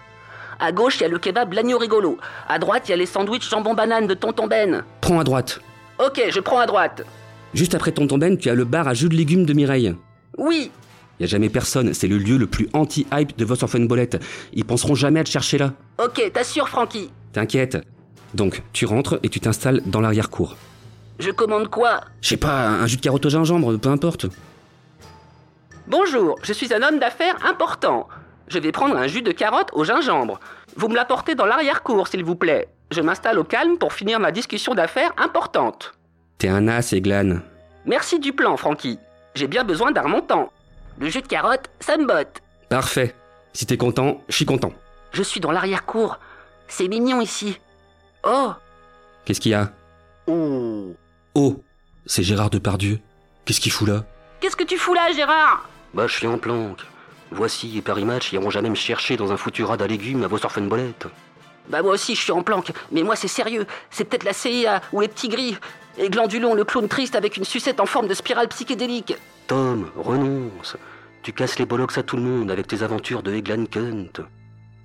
À 0.60 0.72
gauche, 0.72 0.98
il 0.98 1.02
y 1.02 1.06
a 1.06 1.10
le 1.10 1.20
kebab 1.20 1.54
l'agneau 1.54 1.78
rigolo. 1.78 2.18
À 2.48 2.60
droite, 2.60 2.84
il 2.88 2.92
y 2.92 2.94
a 2.94 2.98
les 2.98 3.06
sandwichs 3.06 3.50
jambon 3.50 3.74
banane 3.74 4.08
de 4.08 4.14
Tonton 4.14 4.48
Ben. 4.48 4.84
Prends 5.02 5.20
à 5.20 5.24
droite. 5.24 5.60
Ok, 6.00 6.22
je 6.30 6.40
prends 6.40 6.60
à 6.60 6.66
droite. 6.66 7.06
Juste 7.54 7.76
après 7.76 7.92
Tonton 7.92 8.18
Ben, 8.18 8.38
tu 8.38 8.50
as 8.50 8.56
le 8.56 8.66
bar 8.66 8.88
à 8.88 8.94
jus 8.94 9.10
de 9.10 9.16
légumes 9.16 9.46
de 9.46 9.54
Mireille. 9.54 9.96
Oui. 10.38 10.72
Y 11.20 11.26
a 11.26 11.28
jamais 11.28 11.50
personne, 11.50 11.94
c'est 11.94 12.08
le 12.08 12.18
lieu 12.18 12.38
le 12.38 12.48
plus 12.48 12.68
anti-hype 12.74 13.38
de 13.38 13.46
votre 13.46 13.68
bolette. 13.86 14.22
Ils 14.54 14.66
penseront 14.66 14.96
jamais 14.96 15.20
à 15.20 15.24
te 15.24 15.30
chercher 15.30 15.58
là. 15.58 15.74
Ok, 16.04 16.32
t'assures, 16.34 16.70
Francky. 16.70 17.12
T'inquiète. 17.34 17.78
Donc, 18.34 18.64
tu 18.74 18.86
rentres 18.86 19.20
et 19.22 19.30
tu 19.30 19.40
t'installes 19.40 19.82
dans 19.86 20.02
l'arrière-cour. 20.02 20.56
Je 21.20 21.30
commande 21.30 21.70
quoi? 21.70 22.02
Je 22.22 22.30
sais 22.30 22.38
pas, 22.38 22.68
un 22.68 22.88
jus 22.88 22.98
de 22.98 23.02
carotte 23.02 23.26
au 23.26 23.30
gingembre, 23.30 23.78
peu 23.78 23.90
importe. 23.90 24.26
Bonjour, 25.88 26.38
je 26.44 26.54
suis 26.54 26.74
un 26.74 26.82
homme 26.82 27.00
d'affaires 27.00 27.36
important. 27.46 28.08
Je 28.48 28.60
vais 28.60 28.72
prendre 28.72 28.96
un 28.96 29.08
jus 29.08 29.22
de 29.22 29.32
carotte 29.32 29.70
au 29.74 29.84
gingembre. 29.84 30.40
Vous 30.76 30.88
me 30.88 30.96
l'apportez 30.96 31.36
dans 31.36 31.46
l'arrière-cour, 31.46 32.08
s'il 32.08 32.24
vous 32.24 32.36
plaît. 32.36 32.70
Je 32.92 33.02
m'installe 33.02 33.40
au 33.40 33.44
calme 33.44 33.78
pour 33.78 33.94
finir 33.94 34.20
ma 34.20 34.32
discussion 34.32 34.74
d'affaires 34.76 35.12
importante. 35.18 35.94
T'es 36.38 36.48
un 36.50 36.68
as, 36.68 36.94
Eglan. 36.94 37.40
Merci 37.86 38.20
du 38.20 38.34
plan, 38.34 38.56
Francky. 38.58 39.00
J'ai 39.36 39.48
bien 39.48 39.64
besoin 39.64 39.92
d'un 39.92 40.04
remontant. 40.04 40.52
Le 41.00 41.10
jus 41.10 41.22
de 41.22 41.28
carotte, 41.28 41.70
ça 41.80 41.98
me 41.98 42.06
botte. 42.06 42.42
Parfait. 42.70 43.16
Si 43.54 43.66
t'es 43.66 43.78
content, 43.78 44.22
je 44.30 44.36
suis 44.36 44.46
content. 44.46 44.72
Je 45.12 45.24
suis 45.24 45.40
dans 45.40 45.52
l'arrière-cour. 45.52 46.20
C'est 46.68 46.88
mignon 46.88 47.20
ici. 47.22 47.60
Oh 48.24 48.54
Qu'est-ce 49.26 49.40
qu'il 49.42 49.52
y 49.52 49.56
a? 49.56 49.72
Oh 50.28 50.94
Oh 51.36 51.62
C'est 52.06 52.24
Gérard 52.24 52.50
Depardieu. 52.50 53.00
Qu'est-ce 53.46 53.60
qu'il 53.60 53.72
fout 53.72 53.88
là? 53.88 54.04
Qu'est-ce 54.40 54.56
que 54.56 54.64
tu 54.64 54.78
fous 54.78 54.94
là, 54.94 55.12
Gérard? 55.14 55.68
Bah, 55.94 56.08
je 56.08 56.16
suis 56.16 56.28
en 56.28 56.38
planque. 56.38 56.82
Voici 57.32 57.78
et 57.78 57.82
Paris 57.82 58.06
Match 58.06 58.32
iront 58.32 58.50
jamais 58.50 58.70
me 58.70 58.76
chercher 58.76 59.18
dans 59.18 59.32
un 59.32 59.38
foutu 59.38 59.64
rat 59.64 59.78
à 59.80 59.88
légumes 59.88 60.24
à 60.24 60.28
vos 60.28 60.38
bolette. 60.62 61.08
Bah 61.70 61.82
moi 61.82 61.94
aussi 61.94 62.14
je 62.14 62.22
suis 62.22 62.32
en 62.32 62.44
planque, 62.44 62.72
mais 62.92 63.04
moi 63.04 63.16
c'est 63.16 63.28
sérieux. 63.28 63.66
C'est 63.90 64.04
peut-être 64.04 64.26
la 64.26 64.34
CIA 64.34 64.82
ou 64.92 65.02
les 65.02 65.08
petits 65.08 65.30
gris. 65.30 65.58
Et 65.98 66.10
Glandulon, 66.10 66.54
le 66.54 66.64
clown 66.64 66.88
triste 66.88 67.16
avec 67.16 67.38
une 67.38 67.46
sucette 67.46 67.80
en 67.80 67.86
forme 67.86 68.08
de 68.08 68.14
spirale 68.14 68.50
psychédélique. 68.50 69.16
Tom, 69.48 69.90
renonce. 69.96 70.78
Tu 71.22 71.32
casses 71.32 71.58
les 71.58 71.66
bollocks 71.66 71.98
à 71.98 72.04
tout 72.04 72.18
le 72.18 72.24
monde 72.24 72.52
avec 72.52 72.68
tes 72.68 72.84
aventures 72.84 73.24
de 73.24 73.34
Eglan 73.34 73.66
Kunt. 73.66 74.26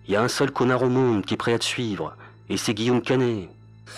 Y 0.07 0.17
a 0.17 0.23
un 0.23 0.29
seul 0.29 0.53
connard 0.53 0.83
au 0.83 0.89
monde 0.89 1.25
qui 1.27 1.35
est 1.35 1.39
prêt 1.39 1.53
à 1.53 1.59
te 1.59 1.65
suivre, 1.65 2.17
et 2.49 2.57
c'est 2.57 2.75
Guillaume 2.75 3.03
Canet. 3.03 3.49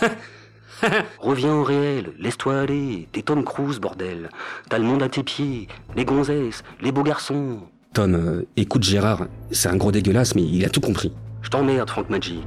Reviens 1.20 1.54
au 1.54 1.62
réel, 1.64 2.12
laisse-toi 2.18 2.60
aller, 2.60 3.08
t'es 3.12 3.22
Tom 3.22 3.44
Cruise, 3.44 3.78
bordel. 3.78 4.30
T'as 4.68 4.78
le 4.78 4.84
monde 4.84 5.02
à 5.02 5.08
tes 5.08 5.22
pieds, 5.22 5.68
les 5.96 6.04
gonzesses, 6.04 6.62
les 6.80 6.92
beaux 6.92 7.02
garçons. 7.02 7.60
Tom, 7.92 8.14
euh, 8.14 8.46
écoute 8.56 8.82
Gérard, 8.84 9.26
c'est 9.50 9.68
un 9.68 9.76
gros 9.76 9.92
dégueulasse, 9.92 10.34
mais 10.34 10.42
il 10.42 10.64
a 10.64 10.68
tout 10.68 10.80
compris. 10.80 11.12
Je 11.42 11.50
t'emmerde, 11.50 11.90
Frank 11.90 12.08
Magic. 12.10 12.44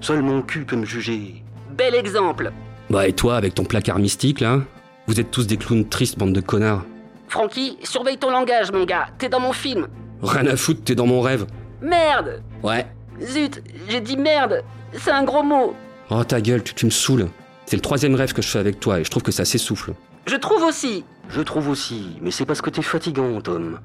Seul 0.00 0.22
mon 0.22 0.42
cul 0.42 0.64
peut 0.64 0.76
me 0.76 0.84
juger. 0.84 1.42
Bel 1.76 1.94
exemple 1.94 2.52
Bah 2.90 3.08
et 3.08 3.12
toi, 3.12 3.36
avec 3.36 3.54
ton 3.54 3.64
placard 3.64 3.98
mystique, 3.98 4.40
là 4.40 4.60
Vous 5.06 5.18
êtes 5.20 5.30
tous 5.30 5.46
des 5.46 5.56
clowns 5.56 5.88
tristes, 5.88 6.18
bande 6.18 6.32
de 6.34 6.40
connards. 6.40 6.84
Francky, 7.28 7.78
surveille 7.82 8.18
ton 8.18 8.30
langage, 8.30 8.72
mon 8.72 8.84
gars. 8.84 9.06
T'es 9.18 9.28
dans 9.28 9.40
mon 9.40 9.52
film. 9.52 9.88
Rien 10.22 10.46
à 10.46 10.56
foutre, 10.56 10.82
t'es 10.84 10.94
dans 10.94 11.06
mon 11.06 11.20
rêve. 11.20 11.46
Merde 11.80 12.42
Ouais. 12.62 12.86
Zut, 13.22 13.62
j'ai 13.88 14.00
dit 14.00 14.16
merde 14.16 14.62
C'est 14.92 15.10
un 15.10 15.24
gros 15.24 15.42
mot 15.42 15.74
Oh 16.10 16.24
ta 16.24 16.40
gueule, 16.40 16.62
tu, 16.62 16.74
tu 16.74 16.86
me 16.86 16.90
saoules. 16.90 17.28
C'est 17.68 17.76
le 17.76 17.82
troisième 17.82 18.14
rêve 18.14 18.32
que 18.32 18.40
je 18.40 18.48
fais 18.48 18.58
avec 18.58 18.80
toi 18.80 18.98
et 18.98 19.04
je 19.04 19.10
trouve 19.10 19.22
que 19.22 19.30
ça 19.30 19.44
s'essouffle. 19.44 19.92
Je 20.26 20.36
trouve 20.36 20.62
aussi 20.62 21.04
Je 21.28 21.42
trouve 21.42 21.68
aussi, 21.68 22.16
mais 22.22 22.30
c'est 22.30 22.46
parce 22.46 22.62
que 22.62 22.70
t'es 22.70 22.80
fatigant, 22.80 23.42
Tom. 23.42 23.80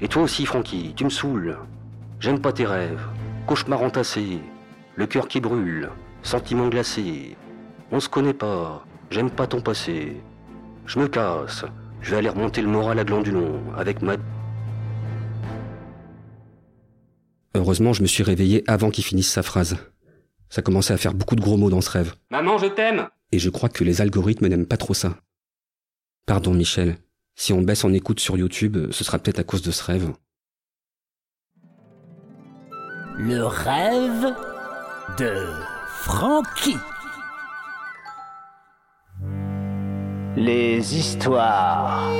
Et 0.00 0.08
toi 0.08 0.22
aussi, 0.22 0.46
Francky, 0.46 0.94
tu 0.96 1.04
me 1.04 1.10
saoules. 1.10 1.58
J'aime 2.18 2.40
pas 2.40 2.54
tes 2.54 2.64
rêves. 2.64 3.06
Cauchemar 3.46 3.82
entassé, 3.82 4.38
le 4.94 5.06
cœur 5.06 5.28
qui 5.28 5.40
brûle, 5.40 5.90
sentiment 6.22 6.68
glacé. 6.68 7.36
On 7.92 8.00
se 8.00 8.08
connaît 8.08 8.32
pas, 8.32 8.86
j'aime 9.10 9.30
pas 9.30 9.46
ton 9.46 9.60
passé. 9.60 10.16
Je 10.86 10.98
me 10.98 11.06
casse, 11.06 11.66
je 12.00 12.12
vais 12.12 12.16
aller 12.16 12.30
remonter 12.30 12.62
le 12.62 12.68
moral 12.68 12.98
à 12.98 13.04
Glandulon 13.04 13.60
avec 13.76 14.00
ma... 14.00 14.14
Heureusement, 17.54 17.92
je 17.92 18.00
me 18.00 18.06
suis 18.06 18.22
réveillé 18.22 18.64
avant 18.66 18.88
qu'il 18.88 19.04
finisse 19.04 19.30
sa 19.30 19.42
phrase. 19.42 19.76
Ça 20.48 20.62
commençait 20.62 20.94
à 20.94 20.96
faire 20.96 21.12
beaucoup 21.12 21.36
de 21.36 21.42
gros 21.42 21.58
mots 21.58 21.68
dans 21.68 21.82
ce 21.82 21.90
rêve. 21.90 22.14
Maman, 22.30 22.56
je 22.56 22.66
t'aime 22.68 23.08
Et 23.32 23.38
je 23.38 23.50
crois 23.50 23.68
que 23.68 23.84
les 23.84 24.00
algorithmes 24.00 24.48
n'aiment 24.48 24.66
pas 24.66 24.76
trop 24.76 24.94
ça. 24.94 25.16
Pardon 26.26 26.54
Michel, 26.54 26.96
si 27.34 27.52
on 27.52 27.62
baisse 27.62 27.84
en 27.84 27.92
écoute 27.92 28.20
sur 28.20 28.36
YouTube, 28.36 28.90
ce 28.90 29.04
sera 29.04 29.18
peut-être 29.18 29.38
à 29.38 29.44
cause 29.44 29.62
de 29.62 29.70
ce 29.70 29.84
rêve. 29.84 30.12
Le 33.18 33.44
rêve 33.44 34.34
de 35.18 35.48
Francky. 35.86 36.76
Les 40.36 40.96
histoires 40.96 42.10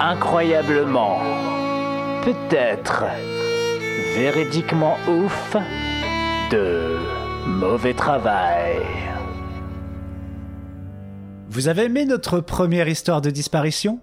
incroyablement, 0.00 1.20
peut-être 2.24 3.04
véridiquement 4.16 4.96
ouf 5.08 5.56
de 6.50 6.98
mauvais 7.46 7.94
travail. 7.94 8.78
Vous 11.54 11.68
avez 11.68 11.82
aimé 11.84 12.06
notre 12.06 12.40
première 12.40 12.88
histoire 12.88 13.20
de 13.20 13.28
disparition? 13.28 14.00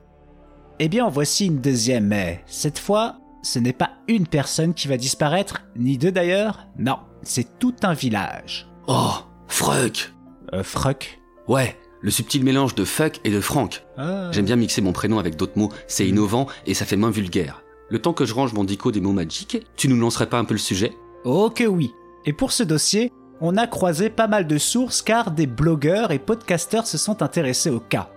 Eh 0.78 0.88
bien, 0.88 1.04
en 1.04 1.10
voici 1.10 1.48
une 1.48 1.60
deuxième, 1.62 2.06
mais 2.06 2.44
cette 2.46 2.78
fois, 2.78 3.16
ce 3.42 3.58
n'est 3.58 3.74
pas 3.74 3.90
une 4.08 4.28
personne 4.28 4.76
qui 4.76 4.88
va 4.88 4.98
disparaître, 4.98 5.64
ni 5.76 5.98
deux 5.98 6.12
d'ailleurs, 6.12 6.68
non, 6.78 6.98
c'est 7.24 7.58
tout 7.58 7.74
un 7.82 7.94
village. 7.96 8.70
Oh, 8.86 9.14
Fruck 9.48 10.14
Euh, 10.54 10.62
Fruck? 10.62 11.20
Ouais, 11.48 11.76
le 12.02 12.12
subtil 12.12 12.44
mélange 12.44 12.76
de 12.76 12.86
fuck 12.86 13.20
et 13.24 13.32
de 13.32 13.42
Franck. 13.42 13.84
Ah. 13.98 14.30
J'aime 14.32 14.46
bien 14.46 14.56
mixer 14.56 14.82
mon 14.84 14.94
prénom 14.94 15.18
avec 15.18 15.36
d'autres 15.36 15.58
mots, 15.58 15.72
c'est 15.88 16.08
innovant 16.08 16.46
et 16.68 16.76
ça 16.76 16.86
fait 16.86 16.98
moins 16.98 17.10
vulgaire. 17.10 17.64
Le 17.90 17.98
temps 18.00 18.14
que 18.14 18.26
je 18.26 18.36
range 18.36 18.54
mon 18.54 18.64
dico 18.64 18.92
des 18.92 19.02
mots 19.02 19.12
magiques, 19.12 19.66
tu 19.76 19.88
nous 19.88 20.00
lancerais 20.00 20.30
pas 20.30 20.38
un 20.38 20.46
peu 20.46 20.54
le 20.54 20.60
sujet? 20.60 20.94
Oh 21.26 21.50
que 21.50 21.64
oui. 21.64 21.96
Et 22.26 22.34
pour 22.34 22.52
ce 22.52 22.62
dossier, 22.62 23.12
on 23.42 23.58
a 23.58 23.68
croisé 23.68 24.10
pas 24.10 24.28
mal 24.28 24.48
de 24.48 24.58
sources 24.58 25.02
car 25.02 25.32
des 25.32 25.48
blogueurs 25.48 26.12
et 26.12 26.20
podcasteurs 26.20 26.88
se 26.88 26.98
sont 26.98 27.22
intéressés 27.22 27.70
au 27.70 27.80
cas. 27.80 28.10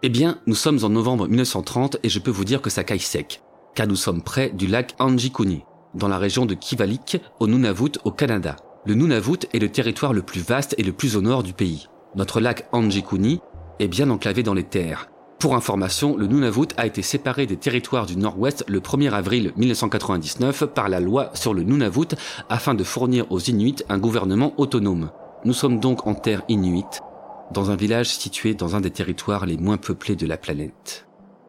Eh 0.03 0.09
bien, 0.09 0.39
nous 0.45 0.55
sommes 0.55 0.79
en 0.83 0.89
novembre 0.89 1.29
1930 1.29 1.95
et 2.03 2.09
je 2.09 2.19
peux 2.19 2.31
vous 2.31 2.43
dire 2.43 2.61
que 2.61 2.69
ça 2.69 2.83
caille 2.83 2.99
sec, 2.99 3.41
car 3.75 3.87
nous 3.87 3.95
sommes 3.95 4.21
près 4.21 4.49
du 4.49 4.67
lac 4.67 4.95
Anjikuni, 4.99 5.63
dans 5.93 6.07
la 6.07 6.17
région 6.17 6.45
de 6.45 6.55
Kivalik, 6.55 7.21
au 7.39 7.47
Nunavut, 7.47 7.91
au 8.05 8.11
Canada. 8.11 8.55
Le 8.85 8.93
Nunavut 8.95 9.39
est 9.53 9.59
le 9.59 9.69
territoire 9.69 10.13
le 10.13 10.21
plus 10.21 10.41
vaste 10.41 10.73
et 10.77 10.83
le 10.83 10.93
plus 10.93 11.15
au 11.17 11.21
nord 11.21 11.43
du 11.43 11.53
pays. 11.53 11.87
Notre 12.15 12.39
lac 12.39 12.67
Anjikuni 12.71 13.41
est 13.79 13.87
bien 13.87 14.09
enclavé 14.09 14.41
dans 14.41 14.53
les 14.53 14.63
terres. 14.63 15.09
Pour 15.39 15.55
information, 15.55 16.15
le 16.15 16.27
Nunavut 16.27 16.69
a 16.77 16.85
été 16.85 17.01
séparé 17.01 17.45
des 17.45 17.57
territoires 17.57 18.05
du 18.05 18.15
Nord-Ouest 18.15 18.63
le 18.67 18.79
1er 18.79 19.11
avril 19.11 19.51
1999 19.57 20.65
par 20.67 20.87
la 20.87 20.99
loi 20.99 21.29
sur 21.33 21.53
le 21.53 21.63
Nunavut 21.63 22.15
afin 22.49 22.73
de 22.73 22.83
fournir 22.83 23.29
aux 23.31 23.39
Inuits 23.39 23.83
un 23.89 23.97
gouvernement 23.97 24.53
autonome. 24.57 25.11
Nous 25.43 25.53
sommes 25.53 25.79
donc 25.79 26.07
en 26.07 26.15
terre 26.15 26.41
inuite, 26.47 27.01
dans 27.51 27.69
un 27.69 27.75
village 27.75 28.09
situé 28.09 28.53
dans 28.53 28.75
un 28.75 28.81
des 28.81 28.89
territoires 28.89 29.45
les 29.45 29.57
moins 29.57 29.77
peuplés 29.77 30.15
de 30.15 30.25
la 30.25 30.37
planète. 30.37 31.04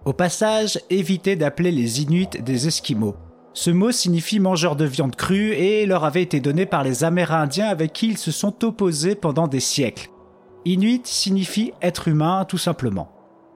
Au 0.06 0.12
passage, 0.12 0.78
évitez 0.88 1.34
d'appeler 1.34 1.72
les 1.72 2.00
Inuits 2.02 2.28
des 2.40 2.68
Esquimaux. 2.68 3.16
Ce 3.54 3.72
mot 3.72 3.90
signifie 3.90 4.38
mangeur 4.38 4.76
de 4.76 4.84
viande 4.84 5.16
crue 5.16 5.50
et 5.50 5.84
leur 5.84 6.04
avait 6.04 6.22
été 6.22 6.38
donné 6.38 6.64
par 6.64 6.84
les 6.84 7.02
Amérindiens 7.02 7.66
avec 7.66 7.92
qui 7.92 8.06
ils 8.10 8.16
se 8.16 8.30
sont 8.30 8.64
opposés 8.64 9.16
pendant 9.16 9.48
des 9.48 9.58
siècles. 9.58 10.10
Inuit 10.64 11.04
signifie 11.08 11.72
être 11.82 12.06
humain 12.06 12.44
tout 12.48 12.56
simplement. 12.56 13.08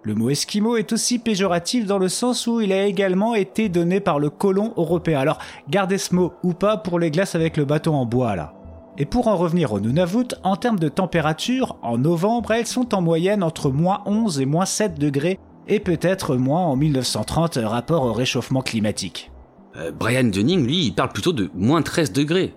Le 0.02 0.16
mot 0.16 0.28
esquimau 0.28 0.74
est 0.76 0.92
aussi 0.92 1.20
péjoratif 1.20 1.86
dans 1.86 1.98
le 1.98 2.08
sens 2.08 2.48
où 2.48 2.60
il 2.60 2.72
a 2.72 2.84
également 2.84 3.36
été 3.36 3.68
donné 3.68 4.00
par 4.00 4.18
le 4.18 4.28
colon 4.28 4.72
européen. 4.76 5.20
Alors 5.20 5.38
gardez 5.68 5.98
ce 5.98 6.16
mot 6.16 6.32
ou 6.42 6.52
pas 6.52 6.76
pour 6.76 6.98
les 6.98 7.12
glaces 7.12 7.36
avec 7.36 7.58
le 7.58 7.64
bâton 7.64 7.94
en 7.94 8.06
bois 8.06 8.34
là. 8.34 8.54
Et 8.98 9.04
pour 9.04 9.28
en 9.28 9.36
revenir 9.36 9.72
au 9.72 9.78
Nunavut, 9.78 10.34
en 10.42 10.56
termes 10.56 10.80
de 10.80 10.88
température, 10.88 11.76
en 11.80 11.96
novembre, 11.96 12.50
elles 12.50 12.66
sont 12.66 12.92
en 12.92 13.00
moyenne 13.00 13.44
entre 13.44 13.70
moins 13.70 14.02
11 14.04 14.40
et 14.40 14.46
moins 14.46 14.66
7 14.66 14.98
degrés, 14.98 15.38
et 15.68 15.80
peut-être 15.80 16.36
moins 16.36 16.62
en 16.64 16.76
1930 16.76 17.58
rapport 17.62 18.04
au 18.04 18.12
réchauffement 18.12 18.62
climatique. 18.62 19.30
Euh, 19.76 19.92
Brian 19.92 20.24
Dunning, 20.24 20.66
lui, 20.66 20.86
il 20.86 20.94
parle 20.94 21.10
plutôt 21.10 21.32
de 21.32 21.50
moins 21.54 21.82
13 21.82 22.12
degrés. 22.12 22.54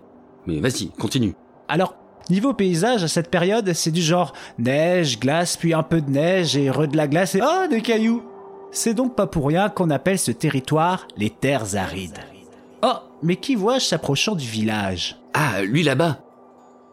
Mais 0.48 0.60
vas-y, 0.60 0.89
continue. 0.89 1.36
Alors, 1.68 1.96
niveau 2.30 2.54
paysage, 2.54 3.04
à 3.04 3.08
cette 3.08 3.30
période, 3.30 3.72
c'est 3.74 3.92
du 3.92 4.02
genre 4.02 4.34
neige, 4.58 5.20
glace, 5.20 5.58
puis 5.58 5.74
un 5.74 5.84
peu 5.84 6.02
de 6.02 6.10
neige 6.10 6.58
et 6.58 6.70
re 6.70 6.88
de 6.88 6.98
la 6.98 7.08
glace 7.08 7.36
et 7.36 7.42
oh, 7.42 7.68
des 7.70 7.82
cailloux 7.82 8.24
C'est 8.72 8.94
donc 8.94 9.16
pas 9.16 9.28
pour 9.28 9.48
rien 9.48 9.70
qu'on 9.70 9.89
appelle 9.89 10.20
ce 10.20 10.32
territoire 10.32 11.08
les 11.18 11.30
terres 11.30 11.76
arides. 11.76 12.20
Oh, 12.84 12.96
mais 13.22 13.38
qui 13.38 13.56
vois-je 13.56 13.86
s'approchant 13.86 14.36
du 14.36 14.46
village? 14.46 15.18
Ah, 15.34 15.62
lui 15.62 15.84
là-bas 15.84 16.20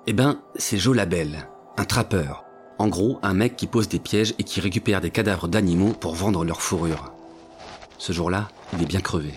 Eh 0.07 0.13
ben, 0.13 0.41
c'est 0.55 0.79
Joe 0.79 0.97
Labelle, 0.97 1.49
un 1.77 1.85
trappeur. 1.85 2.45
En 2.81 2.89
gros, 2.89 3.19
un 3.23 3.35
mec 3.35 3.57
qui 3.57 3.67
pose 3.67 3.91
des 3.91 3.99
pièges 3.99 4.33
et 4.39 4.43
qui 4.43 4.59
récupère 4.59 5.03
des 5.03 5.11
cadavres 5.11 5.49
d'animaux 5.49 5.93
pour 5.93 6.15
vendre 6.15 6.47
leur 6.47 6.63
fourrure. 6.63 7.13
Ce 7.99 8.15
jour-là, 8.15 8.49
il 8.73 8.83
est 8.83 8.87
bien 8.87 9.03
crevé. 9.03 9.35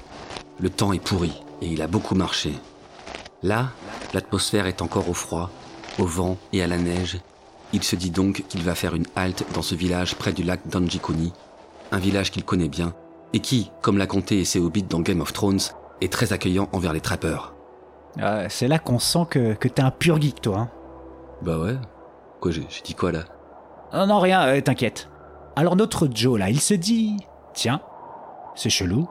Le 0.61 0.69
temps 0.69 0.93
est 0.93 1.03
pourri 1.03 1.43
et 1.61 1.67
il 1.67 1.81
a 1.81 1.87
beaucoup 1.87 2.15
marché. 2.15 2.53
Là, 3.41 3.71
l'atmosphère 4.13 4.65
est 4.65 4.81
encore 4.81 5.09
au 5.09 5.13
froid, 5.13 5.49
au 5.99 6.05
vent 6.05 6.37
et 6.53 6.63
à 6.63 6.67
la 6.67 6.77
neige. 6.77 7.19
Il 7.73 7.83
se 7.83 7.97
dit 7.97 8.11
donc 8.11 8.45
qu'il 8.47 8.61
va 8.61 8.75
faire 8.75 8.95
une 8.95 9.07
halte 9.17 9.43
dans 9.53 9.61
ce 9.61 9.75
village 9.75 10.15
près 10.15 10.31
du 10.31 10.43
lac 10.43 10.65
d'Anjikuni, 10.69 11.33
un 11.91 11.99
village 11.99 12.31
qu'il 12.31 12.45
connaît 12.45 12.69
bien 12.69 12.93
et 13.33 13.41
qui, 13.41 13.71
comme 13.81 13.97
l'a 13.97 14.07
compté 14.07 14.39
et 14.39 14.45
ses 14.45 14.59
hobbits 14.61 14.83
dans 14.83 15.01
Game 15.01 15.19
of 15.19 15.33
Thrones, 15.33 15.59
est 15.99 16.13
très 16.13 16.31
accueillant 16.31 16.69
envers 16.71 16.93
les 16.93 17.01
trappeurs. 17.01 17.53
Ah, 18.21 18.47
C'est 18.47 18.69
là 18.69 18.79
qu'on 18.79 18.99
sent 18.99 19.25
que, 19.29 19.53
que 19.53 19.67
t'es 19.67 19.81
un 19.81 19.91
pur 19.91 20.21
geek, 20.21 20.39
toi. 20.39 20.59
Hein. 20.59 20.69
Bah 21.41 21.59
ouais. 21.59 21.75
Quoi, 22.39 22.51
j'ai 22.51 22.65
dit 22.85 22.93
quoi 22.93 23.11
là? 23.11 23.25
Non, 23.93 24.07
non, 24.07 24.19
rien, 24.19 24.47
euh, 24.47 24.61
t'inquiète. 24.61 25.09
Alors 25.55 25.75
notre 25.75 26.09
Joe, 26.11 26.39
là, 26.39 26.49
il 26.49 26.59
se 26.59 26.73
dit... 26.73 27.17
Tiens, 27.53 27.81
c'est 28.55 28.71
chelou. 28.71 29.07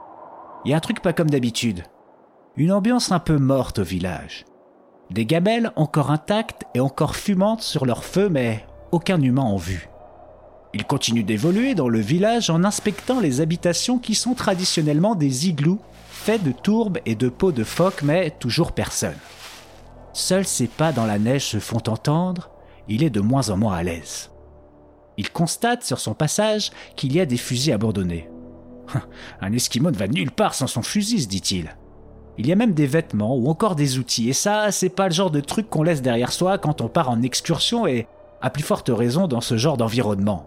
Il 0.64 0.70
y 0.70 0.74
a 0.74 0.76
un 0.76 0.80
truc 0.80 1.00
pas 1.00 1.12
comme 1.12 1.30
d'habitude. 1.30 1.84
Une 2.56 2.72
ambiance 2.72 3.12
un 3.12 3.20
peu 3.20 3.38
morte 3.38 3.78
au 3.78 3.84
village. 3.84 4.44
Des 5.10 5.24
gabelles 5.24 5.72
encore 5.76 6.10
intactes 6.10 6.64
et 6.74 6.80
encore 6.80 7.14
fumantes 7.14 7.62
sur 7.62 7.86
leur 7.86 8.02
feu, 8.02 8.28
mais 8.28 8.66
aucun 8.90 9.20
humain 9.20 9.42
en 9.42 9.56
vue. 9.56 9.88
Il 10.74 10.84
continue 10.84 11.22
d'évoluer 11.22 11.74
dans 11.74 11.88
le 11.88 12.00
village 12.00 12.50
en 12.50 12.64
inspectant 12.64 13.20
les 13.20 13.40
habitations 13.40 13.98
qui 13.98 14.14
sont 14.14 14.34
traditionnellement 14.34 15.14
des 15.14 15.48
igloos, 15.48 15.80
faits 16.08 16.42
de 16.42 16.50
tourbes 16.52 16.98
et 17.06 17.14
de 17.14 17.28
peaux 17.28 17.52
de 17.52 17.64
phoque, 17.64 18.02
mais 18.02 18.30
toujours 18.30 18.72
personne. 18.72 19.18
Seuls 20.12 20.46
ses 20.46 20.66
pas 20.66 20.92
dans 20.92 21.06
la 21.06 21.18
neige 21.18 21.46
se 21.46 21.60
font 21.60 21.82
entendre, 21.88 22.50
il 22.88 23.04
est 23.04 23.10
de 23.10 23.20
moins 23.20 23.50
en 23.50 23.56
moins 23.56 23.76
à 23.76 23.82
l'aise. 23.82 24.31
Il 25.16 25.30
constate 25.30 25.84
sur 25.84 25.98
son 25.98 26.14
passage 26.14 26.70
qu'il 26.96 27.12
y 27.12 27.20
a 27.20 27.26
des 27.26 27.36
fusils 27.36 27.72
abandonnés. 27.72 28.28
Un 29.40 29.52
Esquimau 29.52 29.90
ne 29.90 29.96
va 29.96 30.08
nulle 30.08 30.30
part 30.30 30.54
sans 30.54 30.66
son 30.66 30.82
fusil, 30.82 31.22
se 31.22 31.28
dit-il. 31.28 31.76
Il 32.38 32.46
y 32.46 32.52
a 32.52 32.56
même 32.56 32.72
des 32.72 32.86
vêtements 32.86 33.36
ou 33.36 33.48
encore 33.48 33.76
des 33.76 33.98
outils, 33.98 34.30
et 34.30 34.32
ça, 34.32 34.70
c'est 34.72 34.88
pas 34.88 35.08
le 35.08 35.14
genre 35.14 35.30
de 35.30 35.40
truc 35.40 35.68
qu'on 35.68 35.82
laisse 35.82 36.02
derrière 36.02 36.32
soi 36.32 36.56
quand 36.58 36.80
on 36.80 36.88
part 36.88 37.10
en 37.10 37.22
excursion 37.22 37.86
et, 37.86 38.06
à 38.40 38.50
plus 38.50 38.62
forte 38.62 38.90
raison, 38.92 39.28
dans 39.28 39.42
ce 39.42 39.56
genre 39.56 39.76
d'environnement. 39.76 40.46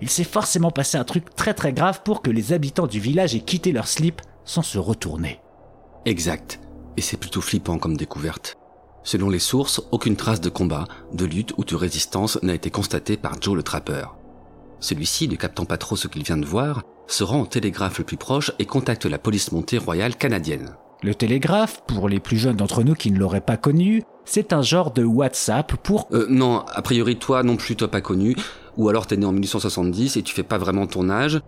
Il 0.00 0.10
s'est 0.10 0.24
forcément 0.24 0.70
passé 0.70 0.98
un 0.98 1.04
truc 1.04 1.34
très 1.34 1.54
très 1.54 1.72
grave 1.72 2.02
pour 2.04 2.22
que 2.22 2.30
les 2.30 2.52
habitants 2.52 2.86
du 2.86 3.00
village 3.00 3.34
aient 3.34 3.40
quitté 3.40 3.70
leur 3.70 3.86
slip 3.86 4.22
sans 4.44 4.62
se 4.62 4.78
retourner. 4.78 5.40
Exact. 6.04 6.58
Et 6.96 7.02
c'est 7.02 7.18
plutôt 7.18 7.40
flippant 7.40 7.78
comme 7.78 7.96
découverte. 7.96 8.56
Selon 9.02 9.30
les 9.30 9.38
sources, 9.38 9.80
aucune 9.92 10.16
trace 10.16 10.40
de 10.40 10.50
combat, 10.50 10.86
de 11.12 11.24
lutte 11.24 11.54
ou 11.56 11.64
de 11.64 11.74
résistance 11.74 12.38
n'a 12.42 12.54
été 12.54 12.70
constatée 12.70 13.16
par 13.16 13.40
Joe 13.40 13.56
le 13.56 13.62
trappeur. 13.62 14.16
Celui-ci, 14.80 15.28
ne 15.28 15.36
captant 15.36 15.64
pas 15.64 15.78
trop 15.78 15.96
ce 15.96 16.08
qu'il 16.08 16.22
vient 16.22 16.36
de 16.36 16.46
voir, 16.46 16.82
se 17.06 17.24
rend 17.24 17.42
au 17.42 17.46
télégraphe 17.46 17.98
le 17.98 18.04
plus 18.04 18.16
proche 18.16 18.52
et 18.58 18.66
contacte 18.66 19.06
la 19.06 19.18
police 19.18 19.52
montée 19.52 19.78
royale 19.78 20.16
canadienne. 20.16 20.76
Le 21.02 21.14
télégraphe, 21.14 21.82
pour 21.86 22.08
les 22.10 22.20
plus 22.20 22.36
jeunes 22.36 22.56
d'entre 22.56 22.82
nous 22.82 22.94
qui 22.94 23.10
ne 23.10 23.18
l'auraient 23.18 23.40
pas 23.40 23.56
connu, 23.56 24.02
c'est 24.26 24.52
un 24.52 24.60
genre 24.60 24.92
de 24.92 25.02
WhatsApp 25.02 25.76
pour... 25.76 26.06
Euh, 26.12 26.26
non, 26.28 26.58
a 26.68 26.82
priori 26.82 27.16
toi 27.16 27.42
non 27.42 27.56
plus 27.56 27.74
toi 27.74 27.88
pas 27.88 28.02
connu, 28.02 28.36
ou 28.76 28.88
alors 28.90 29.06
t'es 29.06 29.16
né 29.16 29.24
en 29.24 29.32
1870 29.32 30.18
et 30.18 30.22
tu 30.22 30.34
fais 30.34 30.42
pas 30.42 30.58
vraiment 30.58 30.86
ton 30.86 31.08
âge. 31.08 31.40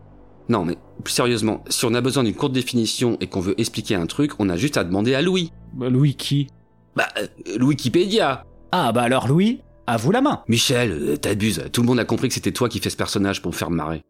Non 0.48 0.64
mais, 0.64 0.78
plus 1.04 1.12
sérieusement, 1.12 1.62
si 1.68 1.84
on 1.84 1.92
a 1.94 2.00
besoin 2.00 2.24
d'une 2.24 2.34
courte 2.34 2.52
définition 2.52 3.18
et 3.20 3.26
qu'on 3.26 3.40
veut 3.40 3.58
expliquer 3.60 3.94
un 3.94 4.06
truc, 4.06 4.32
on 4.38 4.48
a 4.48 4.56
juste 4.56 4.78
à 4.78 4.84
demander 4.84 5.14
à 5.14 5.20
Louis. 5.20 5.52
Bah, 5.74 5.90
Louis 5.90 6.14
qui? 6.14 6.48
Bah, 6.96 7.08
euh, 7.18 7.58
Wikipédia 7.58 8.44
Ah 8.70 8.92
bah 8.92 9.02
alors 9.02 9.28
Louis, 9.28 9.60
à 9.86 9.96
vous 9.96 10.12
la 10.12 10.20
main. 10.20 10.42
Michel, 10.48 10.92
euh, 10.92 11.16
t'abuses, 11.16 11.64
tout 11.72 11.80
le 11.80 11.86
monde 11.86 12.00
a 12.00 12.04
compris 12.04 12.28
que 12.28 12.34
c'était 12.34 12.52
toi 12.52 12.68
qui 12.68 12.80
fais 12.80 12.90
ce 12.90 12.96
personnage 12.96 13.42
pour 13.42 13.52
me 13.52 13.56
faire 13.56 13.70
marrer. 13.70 14.02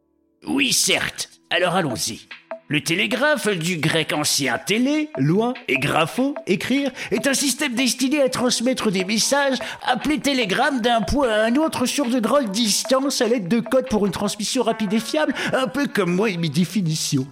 Oui, 0.47 0.73
certes. 0.73 1.31
Alors 1.51 1.75
allons-y. 1.75 2.29
Le 2.69 2.81
télégraphe, 2.81 3.49
du 3.49 3.77
grec 3.77 4.15
ancien 4.15 4.57
télé, 4.57 5.11
loin, 5.19 5.53
et 5.69 5.77
grapho, 5.77 6.35
écrire, 6.47 6.91
est 7.11 7.27
un 7.27 7.35
système 7.35 7.75
destiné 7.75 8.23
à 8.23 8.31
transmettre 8.31 8.91
des 8.91 9.05
messages 9.05 9.59
appelés 9.83 10.21
télégrammes 10.21 10.81
d'un 10.81 11.03
point 11.03 11.29
à 11.29 11.45
un 11.45 11.57
autre 11.57 11.85
sur 11.85 12.07
de 12.07 12.19
grandes 12.19 12.51
distances 12.51 13.21
à 13.21 13.29
l'aide 13.29 13.47
de 13.47 13.61
codes 13.61 13.89
pour 13.91 14.07
une 14.07 14.13
transmission 14.13 14.63
rapide 14.63 14.95
et 14.95 15.01
fiable, 15.01 15.35
un 15.53 15.67
peu 15.67 15.87
comme 15.87 16.15
moi 16.15 16.31
et 16.31 16.39
mes 16.39 16.49
définitions. 16.49 17.27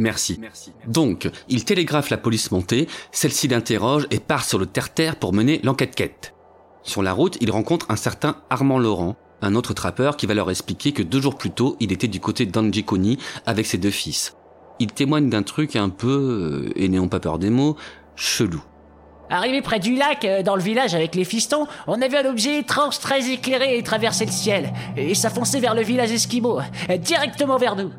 Merci. 0.00 0.40
Donc, 0.86 1.30
il 1.48 1.64
télégraphe 1.66 2.08
la 2.08 2.16
police 2.16 2.50
montée, 2.50 2.88
celle-ci 3.12 3.48
l'interroge 3.48 4.06
et 4.10 4.18
part 4.18 4.44
sur 4.44 4.58
le 4.58 4.64
terre-terre 4.64 5.16
pour 5.16 5.34
mener 5.34 5.60
l'enquête-quête. 5.62 6.34
Sur 6.82 7.02
la 7.02 7.12
route, 7.12 7.36
il 7.42 7.50
rencontre 7.50 7.84
un 7.90 7.96
certain 7.96 8.36
Armand 8.48 8.78
Laurent, 8.78 9.16
un 9.42 9.54
autre 9.54 9.74
trappeur 9.74 10.16
qui 10.16 10.24
va 10.24 10.32
leur 10.32 10.50
expliquer 10.50 10.92
que 10.92 11.02
deux 11.02 11.20
jours 11.20 11.36
plus 11.36 11.50
tôt, 11.50 11.76
il 11.80 11.92
était 11.92 12.08
du 12.08 12.18
côté 12.18 12.46
d'Anjikoni 12.46 13.18
avec 13.44 13.66
ses 13.66 13.76
deux 13.76 13.90
fils. 13.90 14.34
Il 14.78 14.88
témoigne 14.88 15.28
d'un 15.28 15.42
truc 15.42 15.76
un 15.76 15.90
peu, 15.90 16.70
euh, 16.70 16.72
et 16.76 16.88
n'ayons 16.88 17.08
pas 17.08 17.20
peur 17.20 17.38
des 17.38 17.50
mots, 17.50 17.76
chelou. 18.16 18.62
Arrivé 19.28 19.60
près 19.60 19.80
du 19.80 19.96
lac, 19.96 20.24
euh, 20.24 20.42
dans 20.42 20.56
le 20.56 20.62
village 20.62 20.94
avec 20.94 21.14
les 21.14 21.24
fistons, 21.24 21.66
on 21.86 22.00
a 22.00 22.08
vu 22.08 22.16
un 22.16 22.24
objet 22.24 22.58
étrange 22.58 22.98
très 23.00 23.30
éclairé 23.30 23.76
et 23.76 23.82
traverser 23.82 24.24
le 24.24 24.32
ciel. 24.32 24.72
Et 24.96 25.14
ça 25.14 25.28
fonçait 25.28 25.60
vers 25.60 25.74
le 25.74 25.82
village 25.82 26.10
Esquimau, 26.10 26.58
euh, 26.88 26.96
directement 26.96 27.58
vers 27.58 27.76
nous. 27.76 27.90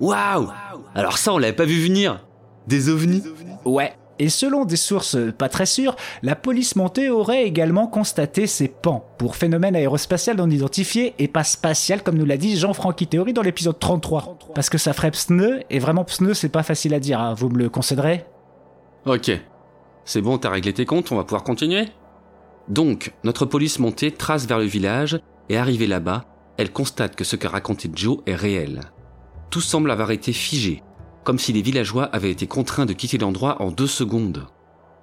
Waouh 0.00 0.50
Alors 0.94 1.18
ça, 1.18 1.32
on 1.32 1.38
l'avait 1.38 1.52
pas 1.52 1.64
vu 1.64 1.80
venir 1.80 2.24
Des 2.66 2.88
ovnis? 2.88 3.22
Ouais. 3.64 3.92
Et 4.18 4.28
selon 4.28 4.66
des 4.66 4.76
sources 4.76 5.16
pas 5.38 5.48
très 5.48 5.64
sûres, 5.64 5.96
la 6.22 6.36
police 6.36 6.76
montée 6.76 7.08
aurait 7.08 7.44
également 7.44 7.86
constaté 7.86 8.46
ces 8.46 8.68
pans 8.68 9.06
pour 9.16 9.34
phénomène 9.34 9.74
aérospatial 9.74 10.36
non 10.36 10.50
identifié 10.50 11.14
et 11.18 11.26
pas 11.26 11.42
spatial 11.42 12.02
comme 12.02 12.18
nous 12.18 12.26
l'a 12.26 12.36
dit 12.36 12.58
Jean-Francky 12.58 13.06
Théory 13.06 13.32
dans 13.32 13.40
l'épisode 13.40 13.78
33. 13.78 14.36
Parce 14.54 14.68
que 14.68 14.76
ça 14.76 14.92
ferait 14.92 15.10
psneu, 15.10 15.62
et 15.70 15.78
vraiment 15.78 16.04
psneu 16.04 16.34
c'est 16.34 16.50
pas 16.50 16.62
facile 16.62 16.92
à 16.92 17.00
dire, 17.00 17.18
hein. 17.18 17.32
vous 17.32 17.48
me 17.48 17.56
le 17.56 17.70
concéderez? 17.70 18.26
Ok. 19.06 19.30
C'est 20.04 20.20
bon, 20.20 20.36
t'as 20.36 20.50
réglé 20.50 20.74
tes 20.74 20.84
comptes, 20.84 21.10
on 21.12 21.16
va 21.16 21.24
pouvoir 21.24 21.42
continuer? 21.42 21.88
Donc, 22.68 23.14
notre 23.24 23.46
police 23.46 23.78
montée 23.78 24.10
trace 24.10 24.46
vers 24.46 24.58
le 24.58 24.66
village, 24.66 25.18
et 25.48 25.56
arrivée 25.56 25.86
là-bas, 25.86 26.26
elle 26.58 26.72
constate 26.72 27.16
que 27.16 27.24
ce 27.24 27.36
qu'a 27.36 27.48
raconté 27.48 27.90
Joe 27.94 28.18
est 28.26 28.34
réel. 28.34 28.82
Tout 29.50 29.60
semble 29.60 29.90
avoir 29.90 30.12
été 30.12 30.32
figé, 30.32 30.84
comme 31.24 31.38
si 31.38 31.52
les 31.52 31.60
villageois 31.60 32.04
avaient 32.04 32.30
été 32.30 32.46
contraints 32.46 32.86
de 32.86 32.92
quitter 32.92 33.18
l'endroit 33.18 33.60
en 33.60 33.72
deux 33.72 33.88
secondes. 33.88 34.46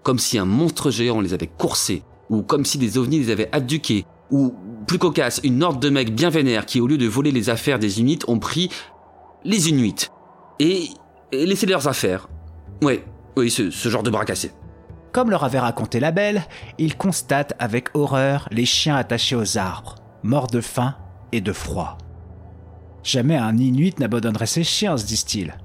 Comme 0.04 0.20
si 0.20 0.38
un 0.38 0.46
monstre 0.46 0.90
géant 0.90 1.20
les 1.20 1.34
avait 1.34 1.48
coursés, 1.48 2.04
ou 2.30 2.44
comme 2.44 2.64
si 2.64 2.78
des 2.78 2.98
ovnis 2.98 3.20
les 3.20 3.30
avaient 3.30 3.50
abduqués, 3.52 4.06
ou, 4.32 4.54
plus 4.88 5.00
cocasse, 5.00 5.42
une 5.44 5.62
horde 5.64 5.82
de 5.82 5.90
mecs 5.90 6.16
bien 6.16 6.30
vénères 6.30 6.66
qui, 6.66 6.80
au 6.80 6.88
lieu 6.88 6.98
de 6.98 7.08
voler 7.08 7.34
les 7.34 7.50
affaires 7.50 7.78
des 7.78 8.00
Inuits, 8.00 8.20
ont 8.30 8.40
pris 8.40 8.70
les 9.44 9.68
Inuits. 9.68 10.08
Et, 10.60 10.88
laissé 11.34 11.66
leurs 11.66 11.90
affaires. 11.90 12.30
Ouais, 12.82 13.04
oui, 13.36 13.52
ce, 13.52 13.70
ce 13.70 13.90
genre 13.90 14.04
de 14.04 14.10
bras 14.10 14.24
cassés. 14.24 14.52
Comme 15.12 15.30
leur 15.30 15.44
avait 15.44 15.60
raconté 15.60 16.00
la 16.00 16.12
belle, 16.12 16.44
ils 16.78 16.96
constatent 16.96 17.54
avec 17.60 17.90
horreur 17.96 18.48
les 18.52 18.66
chiens 18.66 18.96
attachés 18.96 19.36
aux 19.36 19.58
arbres, 19.58 19.96
morts 20.24 20.48
de 20.48 20.62
faim 20.62 20.96
et 21.34 21.42
de 21.42 21.52
froid. 21.52 21.98
Jamais 23.04 23.38
un 23.38 23.58
Inuit 23.58 24.00
n'abandonnerait 24.00 24.46
ses 24.46 24.64
chiens, 24.64 24.98
se 24.98 25.06
disent-ils. 25.06 25.56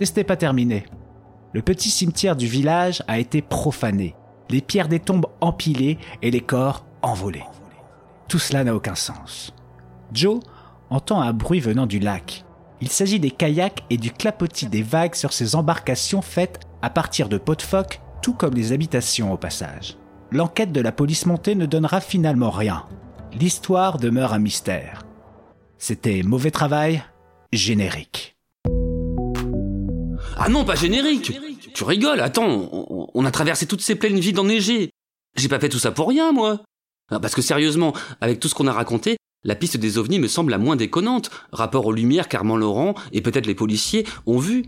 Et 0.00 0.06
ce 0.06 0.14
n'est 0.14 0.24
pas 0.24 0.36
terminé. 0.36 0.84
Le 1.52 1.62
petit 1.62 1.90
cimetière 1.90 2.36
du 2.36 2.46
village 2.46 3.02
a 3.08 3.18
été 3.18 3.42
profané, 3.42 4.14
les 4.48 4.60
pierres 4.60 4.88
des 4.88 5.00
tombes 5.00 5.26
empilées 5.40 5.98
et 6.22 6.30
les 6.30 6.40
corps 6.40 6.84
envolés. 7.02 7.44
Tout 8.28 8.38
cela 8.38 8.64
n'a 8.64 8.74
aucun 8.74 8.94
sens. 8.94 9.52
Joe 10.12 10.40
entend 10.90 11.20
un 11.20 11.32
bruit 11.32 11.60
venant 11.60 11.86
du 11.86 11.98
lac. 11.98 12.44
Il 12.80 12.88
s'agit 12.88 13.20
des 13.20 13.30
kayaks 13.30 13.84
et 13.90 13.96
du 13.96 14.10
clapotis 14.10 14.66
des 14.66 14.82
vagues 14.82 15.14
sur 15.14 15.32
ces 15.32 15.54
embarcations 15.54 16.22
faites 16.22 16.60
à 16.80 16.90
partir 16.90 17.28
de 17.28 17.38
pots 17.38 17.54
de 17.54 17.62
phoque, 17.62 18.00
tout 18.22 18.34
comme 18.34 18.54
les 18.54 18.72
habitations 18.72 19.32
au 19.32 19.36
passage. 19.36 19.96
L'enquête 20.30 20.72
de 20.72 20.80
la 20.80 20.92
police 20.92 21.26
montée 21.26 21.54
ne 21.54 21.66
donnera 21.66 22.00
finalement 22.00 22.50
rien. 22.50 22.84
L'histoire 23.38 23.98
demeure 23.98 24.32
un 24.32 24.38
mystère. 24.38 25.01
C'était 25.82 26.22
mauvais 26.22 26.52
travail, 26.52 27.02
générique. 27.52 28.36
Ah 30.36 30.48
non, 30.48 30.64
pas 30.64 30.76
générique 30.76 31.32
Tu 31.74 31.82
rigoles, 31.82 32.20
attends, 32.20 32.68
on, 32.70 33.08
on 33.12 33.24
a 33.24 33.32
traversé 33.32 33.66
toutes 33.66 33.80
ces 33.80 33.96
plaines 33.96 34.20
vides 34.20 34.38
enneigées. 34.38 34.90
J'ai 35.36 35.48
pas 35.48 35.58
fait 35.58 35.68
tout 35.68 35.80
ça 35.80 35.90
pour 35.90 36.08
rien, 36.08 36.30
moi. 36.30 36.60
Ah, 37.10 37.18
Parce 37.18 37.34
que 37.34 37.42
sérieusement, 37.42 37.94
avec 38.20 38.38
tout 38.38 38.46
ce 38.46 38.54
qu'on 38.54 38.68
a 38.68 38.72
raconté, 38.72 39.16
la 39.42 39.56
piste 39.56 39.76
des 39.76 39.98
ovnis 39.98 40.20
me 40.20 40.28
semble 40.28 40.52
la 40.52 40.58
moins 40.58 40.76
déconnante, 40.76 41.30
rapport 41.50 41.84
aux 41.84 41.92
lumières 41.92 42.28
qu'Armand 42.28 42.56
Laurent 42.56 42.94
et 43.10 43.20
peut-être 43.20 43.46
les 43.46 43.56
policiers 43.56 44.06
ont 44.26 44.38
vues. 44.38 44.66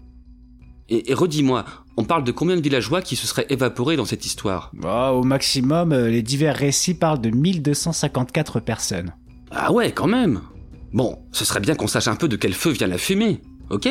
Et, 0.89 1.13
et 1.13 1.15
redis-moi, 1.15 1.65
on 1.97 2.03
parle 2.03 2.25
de 2.25 2.33
combien 2.33 2.57
de 2.57 2.61
villageois 2.61 3.03
qui 3.03 3.15
se 3.15 3.29
seraient 3.29 3.47
évaporés 3.51 3.95
dans 3.95 4.05
cette 4.05 4.27
histoire? 4.27 4.73
Bah, 4.75 5.13
au 5.13 5.23
maximum, 5.23 5.93
euh, 5.93 6.09
les 6.09 6.23
divers 6.23 6.57
récits 6.57 6.95
parlent 6.95 7.21
de 7.21 7.31
1254 7.31 8.59
personnes. 8.59 9.15
Ah 9.53 9.71
ouais, 9.71 9.93
quand 9.93 10.09
même 10.09 10.41
Bon, 10.95 11.19
ce 11.33 11.45
serait 11.45 11.59
bien 11.59 11.75
qu'on 11.75 11.89
sache 11.89 12.07
un 12.07 12.15
peu 12.15 12.29
de 12.29 12.37
quel 12.37 12.55
feu 12.55 12.71
vient 12.71 12.87
la 12.87 12.99
fumée. 12.99 13.41
Ok? 13.69 13.89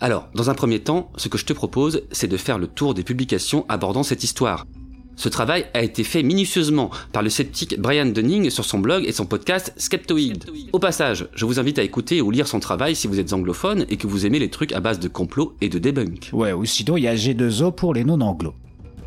Alors, 0.00 0.28
dans 0.34 0.50
un 0.50 0.54
premier 0.54 0.80
temps, 0.80 1.12
ce 1.16 1.28
que 1.28 1.38
je 1.38 1.44
te 1.44 1.52
propose, 1.52 2.02
c'est 2.10 2.26
de 2.26 2.36
faire 2.36 2.58
le 2.58 2.66
tour 2.66 2.94
des 2.94 3.04
publications 3.04 3.64
abordant 3.68 4.02
cette 4.02 4.24
histoire. 4.24 4.66
Ce 5.14 5.28
travail 5.28 5.66
a 5.72 5.82
été 5.82 6.02
fait 6.02 6.24
minutieusement 6.24 6.90
par 7.12 7.22
le 7.22 7.30
sceptique 7.30 7.78
Brian 7.78 8.06
Dunning 8.06 8.50
sur 8.50 8.64
son 8.64 8.80
blog 8.80 9.04
et 9.06 9.12
son 9.12 9.24
podcast 9.24 9.72
Skeptoid. 9.76 10.46
Au 10.72 10.80
passage, 10.80 11.28
je 11.32 11.44
vous 11.44 11.60
invite 11.60 11.78
à 11.78 11.84
écouter 11.84 12.20
ou 12.20 12.32
lire 12.32 12.48
son 12.48 12.58
travail 12.58 12.96
si 12.96 13.06
vous 13.06 13.20
êtes 13.20 13.32
anglophone 13.32 13.86
et 13.88 13.96
que 13.96 14.08
vous 14.08 14.26
aimez 14.26 14.40
les 14.40 14.50
trucs 14.50 14.72
à 14.72 14.80
base 14.80 14.98
de 14.98 15.06
complot 15.06 15.54
et 15.60 15.68
de 15.68 15.78
debunk. 15.78 16.30
Ouais, 16.32 16.52
ou 16.52 16.64
sinon 16.64 16.96
il 16.96 17.04
y 17.04 17.08
a 17.08 17.14
G2O 17.14 17.72
pour 17.72 17.94
les 17.94 18.02
non-anglo. 18.02 18.52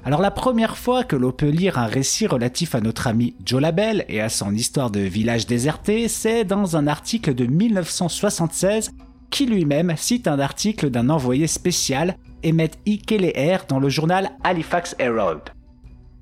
Alors 0.06 0.20
la 0.20 0.32
première 0.32 0.78
fois 0.78 1.06
que 1.06 1.16
l'on 1.16 1.32
peut 1.32 1.48
lire 1.48 1.78
un 1.78 1.86
récit 1.86 2.28
relatif 2.28 2.76
à 2.76 2.82
notre 2.82 3.08
ami 3.08 3.36
Joe 3.46 3.62
Labelle 3.62 4.04
et 4.10 4.20
à 4.20 4.28
son 4.28 4.54
histoire 4.54 4.92
de 4.92 5.00
village 5.00 5.48
déserté, 5.48 6.10
c'est 6.10 6.44
dans 6.44 6.76
un 6.76 6.88
article 6.88 7.34
de 7.34 7.46
1976 7.46 8.92
qui 9.30 9.46
lui-même 9.46 9.94
cite 9.96 10.28
un 10.28 10.40
article 10.40 10.90
d'un 10.90 11.10
envoyé 11.10 11.48
spécial, 11.48 12.18
Emmett. 12.46 12.78
Kelleher, 13.08 13.60
dans 13.70 13.80
le 13.80 13.88
journal 13.88 14.32
Halifax 14.44 14.94
Herald. 15.00 15.42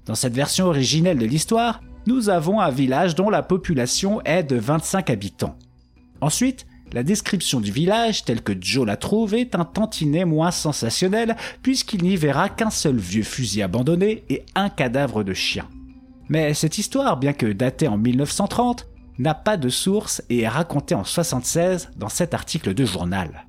Dans 0.05 0.15
cette 0.15 0.35
version 0.35 0.67
originelle 0.67 1.17
de 1.17 1.25
l'histoire, 1.25 1.81
nous 2.05 2.29
avons 2.29 2.59
un 2.59 2.69
village 2.69 3.15
dont 3.15 3.31
la 3.31 3.41
population 3.41 4.21
est 4.21 4.43
de 4.43 4.57
25 4.57 5.09
habitants. 5.09 5.57
Ensuite, 6.21 6.67
la 6.93 7.03
description 7.03 7.59
du 7.59 7.71
village, 7.71 8.25
telle 8.25 8.41
que 8.41 8.53
Joe 8.59 8.85
la 8.85 8.97
trouve, 8.97 9.33
est 9.33 9.55
un 9.55 9.65
tantinet 9.65 10.25
moins 10.25 10.51
sensationnel, 10.51 11.35
puisqu'il 11.61 12.03
n'y 12.03 12.17
verra 12.17 12.49
qu'un 12.49 12.69
seul 12.69 12.97
vieux 12.97 13.23
fusil 13.23 13.61
abandonné 13.61 14.23
et 14.29 14.43
un 14.55 14.69
cadavre 14.69 15.23
de 15.23 15.33
chien. 15.33 15.67
Mais 16.29 16.53
cette 16.53 16.77
histoire, 16.77 17.17
bien 17.17 17.33
que 17.33 17.45
datée 17.45 17.87
en 17.87 17.97
1930, 17.97 18.87
n'a 19.19 19.33
pas 19.33 19.57
de 19.57 19.69
source 19.69 20.21
et 20.29 20.41
est 20.41 20.47
racontée 20.47 20.95
en 20.95 21.03
76 21.03 21.91
dans 21.97 22.09
cet 22.09 22.33
article 22.33 22.73
de 22.73 22.85
journal. 22.85 23.45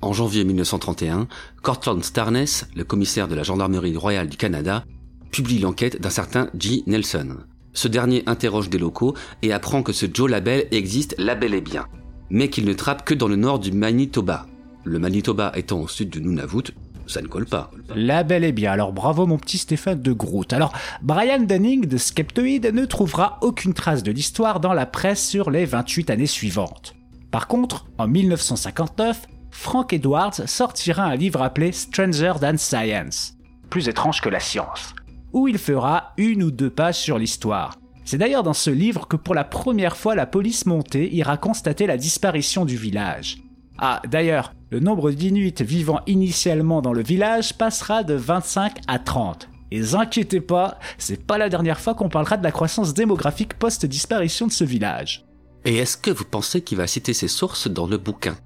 En 0.00 0.12
janvier 0.12 0.44
1931, 0.44 1.28
Cortland 1.62 2.02
Starness, 2.02 2.66
le 2.76 2.84
commissaire 2.84 3.28
de 3.28 3.34
la 3.34 3.42
gendarmerie 3.42 3.96
royale 3.96 4.28
du 4.28 4.36
Canada, 4.36 4.84
publie 5.30 5.58
l'enquête 5.58 6.00
d'un 6.00 6.10
certain 6.10 6.48
G. 6.58 6.82
Nelson. 6.86 7.38
Ce 7.72 7.88
dernier 7.88 8.22
interroge 8.26 8.70
des 8.70 8.78
locaux 8.78 9.14
et 9.42 9.52
apprend 9.52 9.82
que 9.82 9.92
ce 9.92 10.06
Joe 10.12 10.30
Labelle 10.30 10.68
existe 10.70 11.14
là 11.18 11.34
bel 11.34 11.54
et 11.54 11.60
bien, 11.60 11.86
mais 12.30 12.48
qu'il 12.48 12.64
ne 12.64 12.72
trappe 12.72 13.04
que 13.04 13.14
dans 13.14 13.28
le 13.28 13.36
nord 13.36 13.58
du 13.58 13.72
Manitoba. 13.72 14.46
Le 14.84 14.98
Manitoba 14.98 15.52
étant 15.54 15.80
au 15.80 15.88
sud 15.88 16.10
de 16.10 16.20
Nunavut, 16.20 16.72
ça 17.06 17.22
ne 17.22 17.26
colle 17.26 17.46
pas. 17.46 17.70
Là 17.94 18.22
bel 18.22 18.44
et 18.44 18.52
bien, 18.52 18.72
alors 18.72 18.92
bravo 18.92 19.26
mon 19.26 19.38
petit 19.38 19.58
Stéphane 19.58 20.00
de 20.00 20.12
Groot. 20.12 20.52
Alors, 20.52 20.72
Brian 21.02 21.40
Dunning 21.40 21.86
de 21.86 21.96
Skeptoid 21.96 22.72
ne 22.72 22.84
trouvera 22.84 23.38
aucune 23.42 23.74
trace 23.74 24.02
de 24.02 24.12
l'histoire 24.12 24.60
dans 24.60 24.72
la 24.72 24.86
presse 24.86 25.26
sur 25.26 25.50
les 25.50 25.64
28 25.64 26.10
années 26.10 26.26
suivantes. 26.26 26.94
Par 27.30 27.48
contre, 27.48 27.86
en 27.98 28.06
1959, 28.06 29.26
Frank 29.50 29.92
Edwards 29.92 30.46
sortira 30.46 31.04
un 31.04 31.16
livre 31.16 31.42
appelé 31.42 31.72
Stranger 31.72 32.34
Than 32.40 32.56
Science, 32.56 33.34
plus 33.70 33.88
étrange 33.88 34.20
que 34.20 34.28
la 34.28 34.40
science, 34.40 34.94
où 35.32 35.48
il 35.48 35.58
fera 35.58 36.12
une 36.16 36.42
ou 36.42 36.50
deux 36.50 36.70
pages 36.70 36.98
sur 36.98 37.18
l'histoire. 37.18 37.76
C'est 38.04 38.18
d'ailleurs 38.18 38.42
dans 38.42 38.52
ce 38.52 38.70
livre 38.70 39.08
que 39.08 39.16
pour 39.16 39.34
la 39.34 39.44
première 39.44 39.96
fois 39.96 40.14
la 40.14 40.26
police 40.26 40.66
montée 40.66 41.14
ira 41.14 41.36
constater 41.36 41.86
la 41.86 41.96
disparition 41.96 42.64
du 42.64 42.76
village. 42.76 43.38
Ah, 43.78 44.02
d'ailleurs, 44.06 44.52
le 44.70 44.80
nombre 44.80 45.10
d'Inuits 45.10 45.54
vivant 45.60 46.00
initialement 46.06 46.82
dans 46.82 46.92
le 46.92 47.02
village 47.02 47.54
passera 47.54 48.02
de 48.02 48.14
25 48.14 48.80
à 48.86 48.98
30. 48.98 49.48
Et 49.70 49.94
inquiétez 49.94 50.40
pas, 50.40 50.78
c'est 50.98 51.26
pas 51.26 51.38
la 51.38 51.48
dernière 51.48 51.80
fois 51.80 51.94
qu'on 51.94 52.08
parlera 52.08 52.36
de 52.36 52.44
la 52.44 52.52
croissance 52.52 52.94
démographique 52.94 53.54
post-disparition 53.54 54.46
de 54.46 54.52
ce 54.52 54.64
village. 54.64 55.24
Et 55.64 55.76
est-ce 55.76 55.96
que 55.96 56.10
vous 56.10 56.24
pensez 56.24 56.60
qu'il 56.60 56.78
va 56.78 56.86
citer 56.86 57.14
ses 57.14 57.28
sources 57.28 57.68
dans 57.68 57.86
le 57.86 57.96
bouquin? 57.96 58.36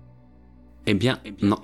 Eh 0.91 0.95
bien, 0.95 1.18
non. 1.43 1.59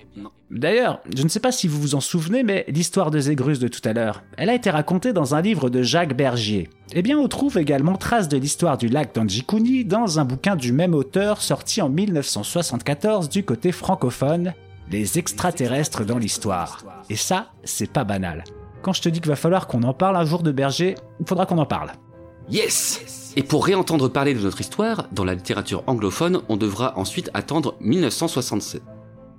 D'ailleurs, 0.50 1.00
je 1.16 1.22
ne 1.22 1.28
sais 1.28 1.40
pas 1.40 1.50
si 1.50 1.66
vous 1.66 1.80
vous 1.80 1.94
en 1.94 2.00
souvenez, 2.00 2.42
mais 2.42 2.66
l'histoire 2.68 3.10
de 3.10 3.18
Zégrus 3.18 3.58
de 3.58 3.68
tout 3.68 3.80
à 3.84 3.94
l'heure, 3.94 4.22
elle 4.36 4.50
a 4.50 4.54
été 4.54 4.68
racontée 4.68 5.14
dans 5.14 5.34
un 5.34 5.40
livre 5.40 5.70
de 5.70 5.82
Jacques 5.82 6.14
Bergier. 6.14 6.68
Eh 6.92 7.00
bien, 7.00 7.18
on 7.18 7.26
trouve 7.26 7.56
également 7.56 7.96
trace 7.96 8.28
de 8.28 8.36
l'histoire 8.36 8.76
du 8.76 8.88
lac 8.88 9.14
d'Anjikouni 9.14 9.86
dans 9.86 10.20
un 10.20 10.26
bouquin 10.26 10.56
du 10.56 10.72
même 10.72 10.94
auteur 10.94 11.40
sorti 11.40 11.80
en 11.80 11.88
1974 11.88 13.30
du 13.30 13.44
côté 13.44 13.72
francophone, 13.72 14.52
Les 14.92 15.18
extraterrestres 15.18 16.04
dans 16.04 16.18
l'histoire. 16.18 16.84
Et 17.08 17.16
ça, 17.16 17.46
c'est 17.64 17.90
pas 17.90 18.04
banal. 18.04 18.44
Quand 18.82 18.92
je 18.92 19.00
te 19.00 19.08
dis 19.08 19.20
qu'il 19.20 19.30
va 19.30 19.36
falloir 19.36 19.66
qu'on 19.66 19.84
en 19.84 19.94
parle 19.94 20.18
un 20.18 20.26
jour 20.26 20.42
de 20.42 20.52
Berger, 20.52 20.96
il 21.18 21.26
faudra 21.26 21.46
qu'on 21.46 21.56
en 21.56 21.64
parle. 21.64 21.92
Yes 22.50 23.32
Et 23.36 23.42
pour 23.42 23.64
réentendre 23.64 24.10
parler 24.10 24.34
de 24.34 24.40
notre 24.40 24.60
histoire, 24.60 25.08
dans 25.12 25.24
la 25.24 25.32
littérature 25.32 25.82
anglophone, 25.86 26.42
on 26.50 26.58
devra 26.58 26.98
ensuite 26.98 27.30
attendre 27.32 27.74
1967. 27.80 28.82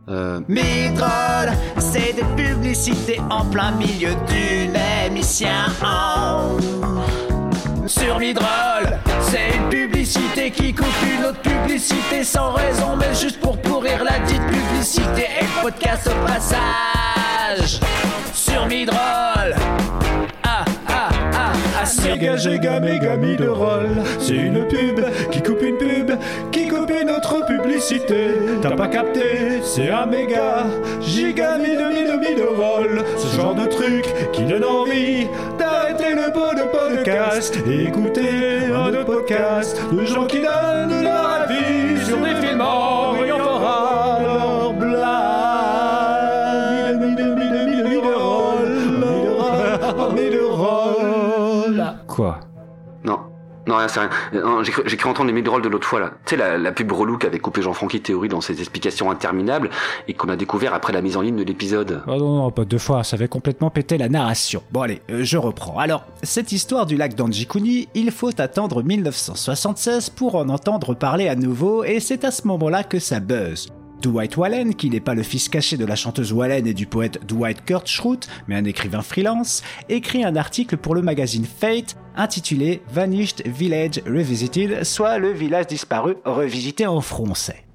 Euh... 0.08 0.40
Midroll, 0.48 1.52
c'est 1.80 2.14
des 2.14 2.26
publicités 2.36 3.20
en 3.32 3.44
plein 3.46 3.72
milieu 3.72 4.12
d'une 4.28 4.76
émission. 5.08 5.48
Sur 7.88 8.20
Midroll, 8.20 9.00
c'est 9.22 9.56
une 9.58 9.70
publicité 9.70 10.52
qui 10.52 10.74
coupe 10.76 10.86
une 11.12 11.26
autre 11.26 11.42
publicité 11.42 12.24
sans 12.24 12.52
raison, 12.52 12.96
mais 12.98 13.16
juste 13.16 13.40
pour 13.40 13.58
pourrir 13.58 14.04
la 14.04 14.20
dite 14.20 14.46
publicité 14.46 15.28
et 15.40 15.44
le 15.44 15.62
podcast 15.64 16.08
au 16.08 16.28
passage. 16.28 17.80
Sur 18.32 18.68
Midroll. 18.68 19.56
Ah, 20.44 20.66
ah, 20.88 21.10
ah, 21.34 21.52
ah, 21.82 21.86
sur 21.86 22.16
Méga, 22.16 22.38
giga, 22.38 22.80
méga, 22.80 23.18
midroll. 23.18 23.90
C'est 24.20 24.36
une 24.36 24.68
pub 24.68 25.04
qui 25.32 25.42
coupe 25.42 25.62
une 25.64 25.78
pub, 25.78 26.12
qui 26.52 26.55
coupe 26.55 26.55
une 26.55 26.55
T'as 28.64 28.76
pas 28.76 28.88
capté, 28.88 29.62
c'est 29.62 29.92
un 29.92 30.08
méga, 30.08 30.66
giga, 31.02 31.60
midroll. 31.60 33.04
Ce 33.16 33.36
genre 33.38 33.54
de 33.54 33.68
truc 33.68 34.06
qui 34.34 34.44
donne 34.44 34.64
envie 34.64 35.28
d'arrêter 35.60 36.16
le 36.16 36.32
pot 36.34 36.56
de 36.56 36.64
podcast 36.72 37.56
et 37.68 37.84
écouter 37.84 38.72
un 38.74 38.90
autre 38.90 39.06
podcast 39.06 39.80
de 39.92 40.04
gens 40.04 40.26
qui 40.26 40.38
donnent 40.38 41.04
leur 41.04 41.30
avis 41.42 42.04
sur 42.04 42.18
des 42.18 42.34
films 42.36 42.62
en 42.62 43.14
voyant 43.14 43.38
fort 43.38 44.20
leur 44.24 44.74
blague. 44.74 44.96
Midroll, 47.86 48.70
midroll, 48.96 50.14
midroll. 50.16 51.84
Quoi? 52.08 52.40
Non. 53.68 53.78
Rien, 53.78 53.88
c'est 53.88 54.00
rien. 54.00 54.10
Euh, 54.34 54.64
J'ai 54.64 54.98
cru, 54.98 55.10
entendre 55.10 55.28
les 55.28 55.34
midrolls 55.34 55.62
de 55.62 55.70
l'autre 55.70 55.88
fois, 55.88 56.00
là. 56.00 56.12
Tu 56.26 56.32
sais, 56.32 56.38
la, 56.38 56.58
la 56.58 56.72
pub 56.72 56.92
relou 56.92 57.18
qu'avait 57.18 57.40
coupé 57.40 57.62
Jean-Francky 57.62 58.02
Théorie 58.02 58.30
dans 58.30 58.42
ses 58.42 58.60
explications 58.60 59.10
interminables 59.12 59.70
et 60.08 60.14
qu'on 60.14 60.30
a 60.30 60.36
découvert 60.36 60.74
après 60.74 60.94
la 60.94 61.02
mise 61.02 61.18
en 61.18 61.22
ligne 61.22 61.36
de 61.38 61.44
l'épisode. 61.44 62.02
Oh 62.08 62.16
non, 62.18 62.36
non, 62.38 62.52
pas 62.52 62.66
deux 62.66 62.78
fois, 62.78 63.04
ça 63.04 63.16
avait 63.16 63.28
complètement 63.28 63.70
pété 63.70 63.98
la 63.98 64.10
narration. 64.10 64.62
Bon 64.72 64.82
allez, 64.82 65.02
euh, 65.10 65.24
je 65.24 65.38
reprends. 65.38 65.78
Alors, 65.80 66.06
cette 66.24 66.52
histoire 66.52 66.86
du 66.86 66.96
lac 66.98 67.16
d'Anjikouni, 67.16 67.90
il 67.96 68.12
faut 68.12 68.32
attendre 68.40 68.84
1976 68.84 70.10
pour 70.12 70.36
en 70.36 70.50
entendre 70.50 70.94
parler 70.94 71.28
à 71.28 71.36
nouveau, 71.36 71.84
et 71.84 72.00
c'est 72.00 72.24
à 72.24 72.32
ce 72.32 72.48
moment-là 72.48 72.84
que 72.84 73.00
ça 73.00 73.20
buzz. 73.20 73.70
Dwight 74.02 74.38
Wallen, 74.38 74.76
qui 74.76 74.90
n'est 74.90 75.00
pas 75.00 75.14
le 75.14 75.24
fils 75.24 75.50
caché 75.50 75.78
de 75.78 75.86
la 75.86 75.96
chanteuse 75.96 76.32
Wallen 76.32 76.68
et 76.68 76.74
du 76.74 76.86
poète 76.86 77.26
Dwight 77.26 77.66
Kurtschroot, 77.66 78.28
mais 78.48 78.56
un 78.56 78.66
écrivain 78.66 79.02
freelance, 79.02 79.64
écrit 79.90 80.24
un 80.24 80.36
article 80.36 80.78
pour 80.78 80.96
le 80.96 81.02
magazine 81.02 81.46
Fate 81.46 81.96
intitulé 82.16 82.82
Vanished 82.92 83.44
Village 83.46 84.02
Revisited, 84.06 84.84
soit 84.84 85.18
le 85.18 85.32
village 85.32 85.68
disparu 85.68 86.16
revisité 86.26 86.86
en 86.88 87.02
français. 87.02 87.66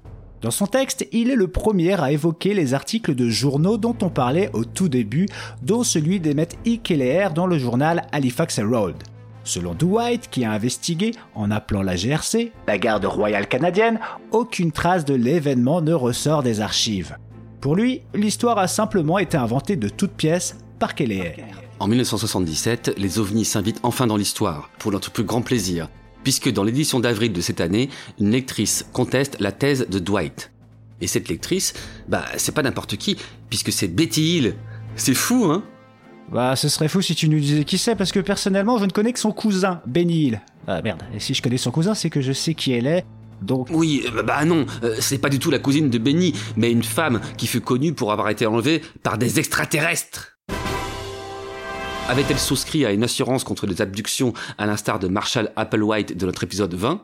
Dans 0.41 0.51
son 0.51 0.65
texte, 0.65 1.07
il 1.11 1.29
est 1.29 1.35
le 1.35 1.47
premier 1.47 1.99
à 2.01 2.11
évoquer 2.11 2.55
les 2.55 2.73
articles 2.73 3.13
de 3.13 3.29
journaux 3.29 3.77
dont 3.77 3.95
on 4.01 4.09
parlait 4.09 4.49
au 4.53 4.65
tout 4.65 4.89
début, 4.89 5.27
dont 5.61 5.83
celui 5.83 6.19
d'Emmett 6.19 6.57
E. 6.65 6.77
Kelleher 6.77 7.27
dans 7.35 7.45
le 7.45 7.59
journal 7.59 8.07
Halifax 8.11 8.57
Herald. 8.57 8.95
Selon 9.43 9.73
Dwight, 9.73 10.29
qui 10.29 10.45
a 10.45 10.51
investigué 10.51 11.11
en 11.33 11.49
appelant 11.51 11.81
la 11.81 11.95
GRC, 11.95 12.51
la 12.67 12.77
garde 12.77 13.05
royale 13.05 13.47
canadienne, 13.47 13.99
aucune 14.31 14.71
trace 14.71 15.05
de 15.05 15.15
l'événement 15.15 15.81
ne 15.81 15.93
ressort 15.93 16.43
des 16.43 16.61
archives. 16.61 17.17
Pour 17.59 17.75
lui, 17.75 18.01
l'histoire 18.13 18.57
a 18.57 18.67
simplement 18.67 19.19
été 19.19 19.37
inventée 19.37 19.75
de 19.75 19.89
toutes 19.89 20.13
pièces 20.13 20.57
par 20.79 20.95
Kelleher. 20.95 21.35
En 21.79 21.87
1977, 21.87 22.93
les 22.97 23.19
ovnis 23.19 23.45
s'invitent 23.45 23.79
enfin 23.83 24.07
dans 24.07 24.17
l'histoire, 24.17 24.69
pour 24.77 24.91
notre 24.91 25.11
plus 25.11 25.23
grand 25.23 25.41
plaisir, 25.41 25.89
puisque 26.23 26.51
dans 26.51 26.63
l'édition 26.63 26.99
d'avril 26.99 27.33
de 27.33 27.41
cette 27.41 27.61
année, 27.61 27.89
une 28.19 28.31
lectrice 28.31 28.85
conteste 28.93 29.37
la 29.39 29.51
thèse 29.51 29.87
de 29.89 29.99
Dwight. 29.99 30.51
Et 31.01 31.07
cette 31.07 31.29
lectrice, 31.29 31.73
bah, 32.07 32.25
c'est 32.37 32.53
pas 32.53 32.61
n'importe 32.61 32.97
qui, 32.97 33.17
puisque 33.49 33.71
c'est 33.71 33.87
Betty 33.87 34.37
Hill. 34.37 34.55
C'est 34.95 35.15
fou, 35.15 35.45
hein? 35.45 35.63
Bah, 36.31 36.55
ce 36.55 36.69
serait 36.69 36.87
fou 36.87 37.01
si 37.01 37.13
tu 37.13 37.27
nous 37.27 37.39
disais 37.39 37.65
qui 37.65 37.77
c'est, 37.77 37.95
parce 37.95 38.13
que 38.13 38.19
personnellement, 38.21 38.77
je 38.77 38.85
ne 38.85 38.91
connais 38.91 39.11
que 39.11 39.19
son 39.19 39.33
cousin, 39.33 39.81
Benny 39.85 40.27
Hill. 40.27 40.41
Ah 40.65 40.81
merde, 40.81 41.03
et 41.13 41.19
si 41.19 41.33
je 41.33 41.41
connais 41.41 41.57
son 41.57 41.71
cousin, 41.71 41.93
c'est 41.93 42.09
que 42.09 42.21
je 42.21 42.31
sais 42.31 42.53
qui 42.53 42.71
elle 42.71 42.87
est, 42.87 43.05
donc... 43.41 43.67
Oui, 43.71 44.05
euh, 44.15 44.23
bah 44.23 44.45
non, 44.45 44.65
euh, 44.83 44.95
c'est 44.99 45.17
pas 45.17 45.29
du 45.29 45.39
tout 45.39 45.51
la 45.51 45.59
cousine 45.59 45.89
de 45.89 45.97
Benny, 45.97 46.33
mais 46.55 46.71
une 46.71 46.83
femme 46.83 47.19
qui 47.37 47.47
fut 47.47 47.59
connue 47.59 47.93
pour 47.93 48.11
avoir 48.11 48.29
été 48.29 48.45
enlevée 48.45 48.81
par 49.03 49.17
des 49.17 49.39
extraterrestres. 49.39 50.37
Avait-elle 52.07 52.39
souscrit 52.39 52.85
à 52.85 52.91
une 52.91 53.03
assurance 53.03 53.43
contre 53.43 53.67
les 53.67 53.81
abductions 53.81 54.33
à 54.57 54.65
l'instar 54.65 54.99
de 54.99 55.07
Marshall 55.07 55.51
Applewhite 55.55 56.17
de 56.17 56.25
notre 56.25 56.43
épisode 56.43 56.73
20 56.73 57.01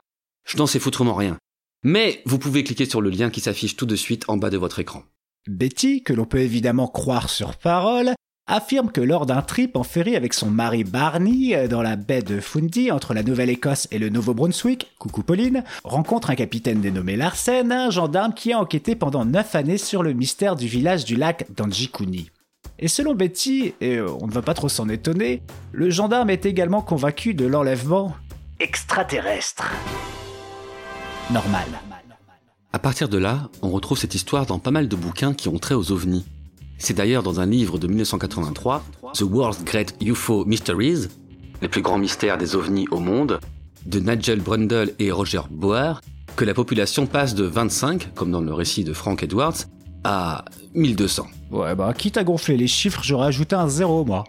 Je 0.48 0.58
n'en 0.58 0.68
sais 0.68 0.80
foutrement 0.80 1.16
rien. 1.16 1.38
Mais 1.84 2.22
vous 2.26 2.40
pouvez 2.40 2.64
cliquer 2.64 2.86
sur 2.86 3.02
le 3.02 3.10
lien 3.10 3.30
qui 3.30 3.42
s'affiche 3.42 3.76
tout 3.76 3.86
de 3.86 3.96
suite 3.96 4.26
en 4.28 4.38
bas 4.38 4.50
de 4.50 4.58
votre 4.58 4.80
écran. 4.80 5.04
Betty, 5.48 6.04
que 6.04 6.14
l'on 6.14 6.26
peut 6.26 6.40
évidemment 6.40 6.88
croire 6.88 7.30
sur 7.30 7.56
parole, 7.56 8.14
affirme 8.48 8.92
que 8.92 9.02
lors 9.02 9.26
d'un 9.26 9.42
trip 9.42 9.76
en 9.76 9.84
ferry 9.84 10.16
avec 10.16 10.34
son 10.34 10.50
mari 10.50 10.84
Barney 10.84 11.54
euh, 11.54 11.68
dans 11.68 11.82
la 11.82 11.96
baie 11.96 12.22
de 12.22 12.40
Fundy 12.40 12.92
entre 12.92 13.14
la 13.14 13.24
Nouvelle-Écosse 13.24 13.88
et 13.92 14.00
le 14.00 14.10
Nouveau-Brunswick, 14.10 14.92
coucou 14.98 15.24
rencontre 15.84 16.30
un 16.30 16.36
capitaine 16.36 16.82
dénommé 16.82 17.18
Larsen, 17.18 17.72
un 17.72 17.90
gendarme 17.90 18.34
qui 18.34 18.54
a 18.54 18.60
enquêté 18.60 18.96
pendant 18.96 19.26
9 19.26 19.56
années 19.56 19.78
sur 19.78 20.02
le 20.02 20.14
mystère 20.14 20.56
du 20.56 20.68
village 20.68 21.04
du 21.04 21.16
lac 21.16 21.46
d'Anjikuni. 21.56 22.32
Et 22.80 22.88
selon 22.88 23.16
Betty, 23.16 23.74
et 23.82 23.98
euh, 23.98 24.10
on 24.22 24.28
ne 24.28 24.32
va 24.32 24.42
pas 24.42 24.54
trop 24.54 24.70
s'en 24.70 24.88
étonner, 24.88 25.42
le 25.72 25.90
gendarme 25.90 26.30
est 26.30 26.46
également 26.46 26.82
convaincu 26.82 27.34
de 27.34 27.46
l'enlèvement 27.46 28.16
extraterrestre. 28.60 29.70
Normal. 31.32 31.66
À 32.74 32.80
partir 32.80 33.10
de 33.10 33.18
là, 33.18 33.50
on 33.62 33.70
retrouve 33.70 33.98
cette 33.98 34.16
histoire 34.16 34.46
dans 34.46 34.60
pas 34.60 34.72
mal 34.72 34.88
de 34.88 34.96
bouquins 34.96 35.34
qui 35.34 35.50
ont 35.50 35.58
trait 35.58 35.76
aux 35.76 35.92
ovnis. 35.92 36.26
C'est 36.78 36.94
d'ailleurs 36.94 37.24
dans 37.24 37.40
un 37.40 37.46
livre 37.46 37.78
de 37.80 37.88
1983, 37.88 38.84
The 39.14 39.22
World's 39.22 39.64
Great 39.64 39.96
UFO 40.02 40.46
Mysteries, 40.46 41.08
les 41.62 41.68
plus 41.68 41.82
grands 41.82 41.98
mystères 41.98 42.38
des 42.38 42.56
ovnis 42.56 42.88
au 42.92 43.00
monde, 43.00 43.40
de 43.86 44.00
Nigel 44.00 44.42
Brundle 44.42 44.94
et 45.00 45.12
Roger 45.12 45.42
Boer, 45.50 46.02
que 46.36 46.46
la 46.46 46.54
population 46.54 47.08
passe 47.08 47.34
de 47.34 47.46
25, 47.46 48.14
comme 48.14 48.32
dans 48.32 48.42
le 48.42 48.54
récit 48.54 48.84
de 48.84 48.94
Frank 48.94 49.24
Edwards, 49.24 49.56
à 50.04 50.46
1200. 50.76 51.26
Ouais, 51.52 51.74
bah, 51.74 51.94
quitte 51.98 52.18
à 52.18 52.24
gonfler 52.24 52.58
les 52.58 52.68
chiffres, 52.68 53.02
j'aurais 53.04 53.28
ajouté 53.28 53.56
un 53.56 53.68
zéro, 53.68 54.06
moi. 54.06 54.24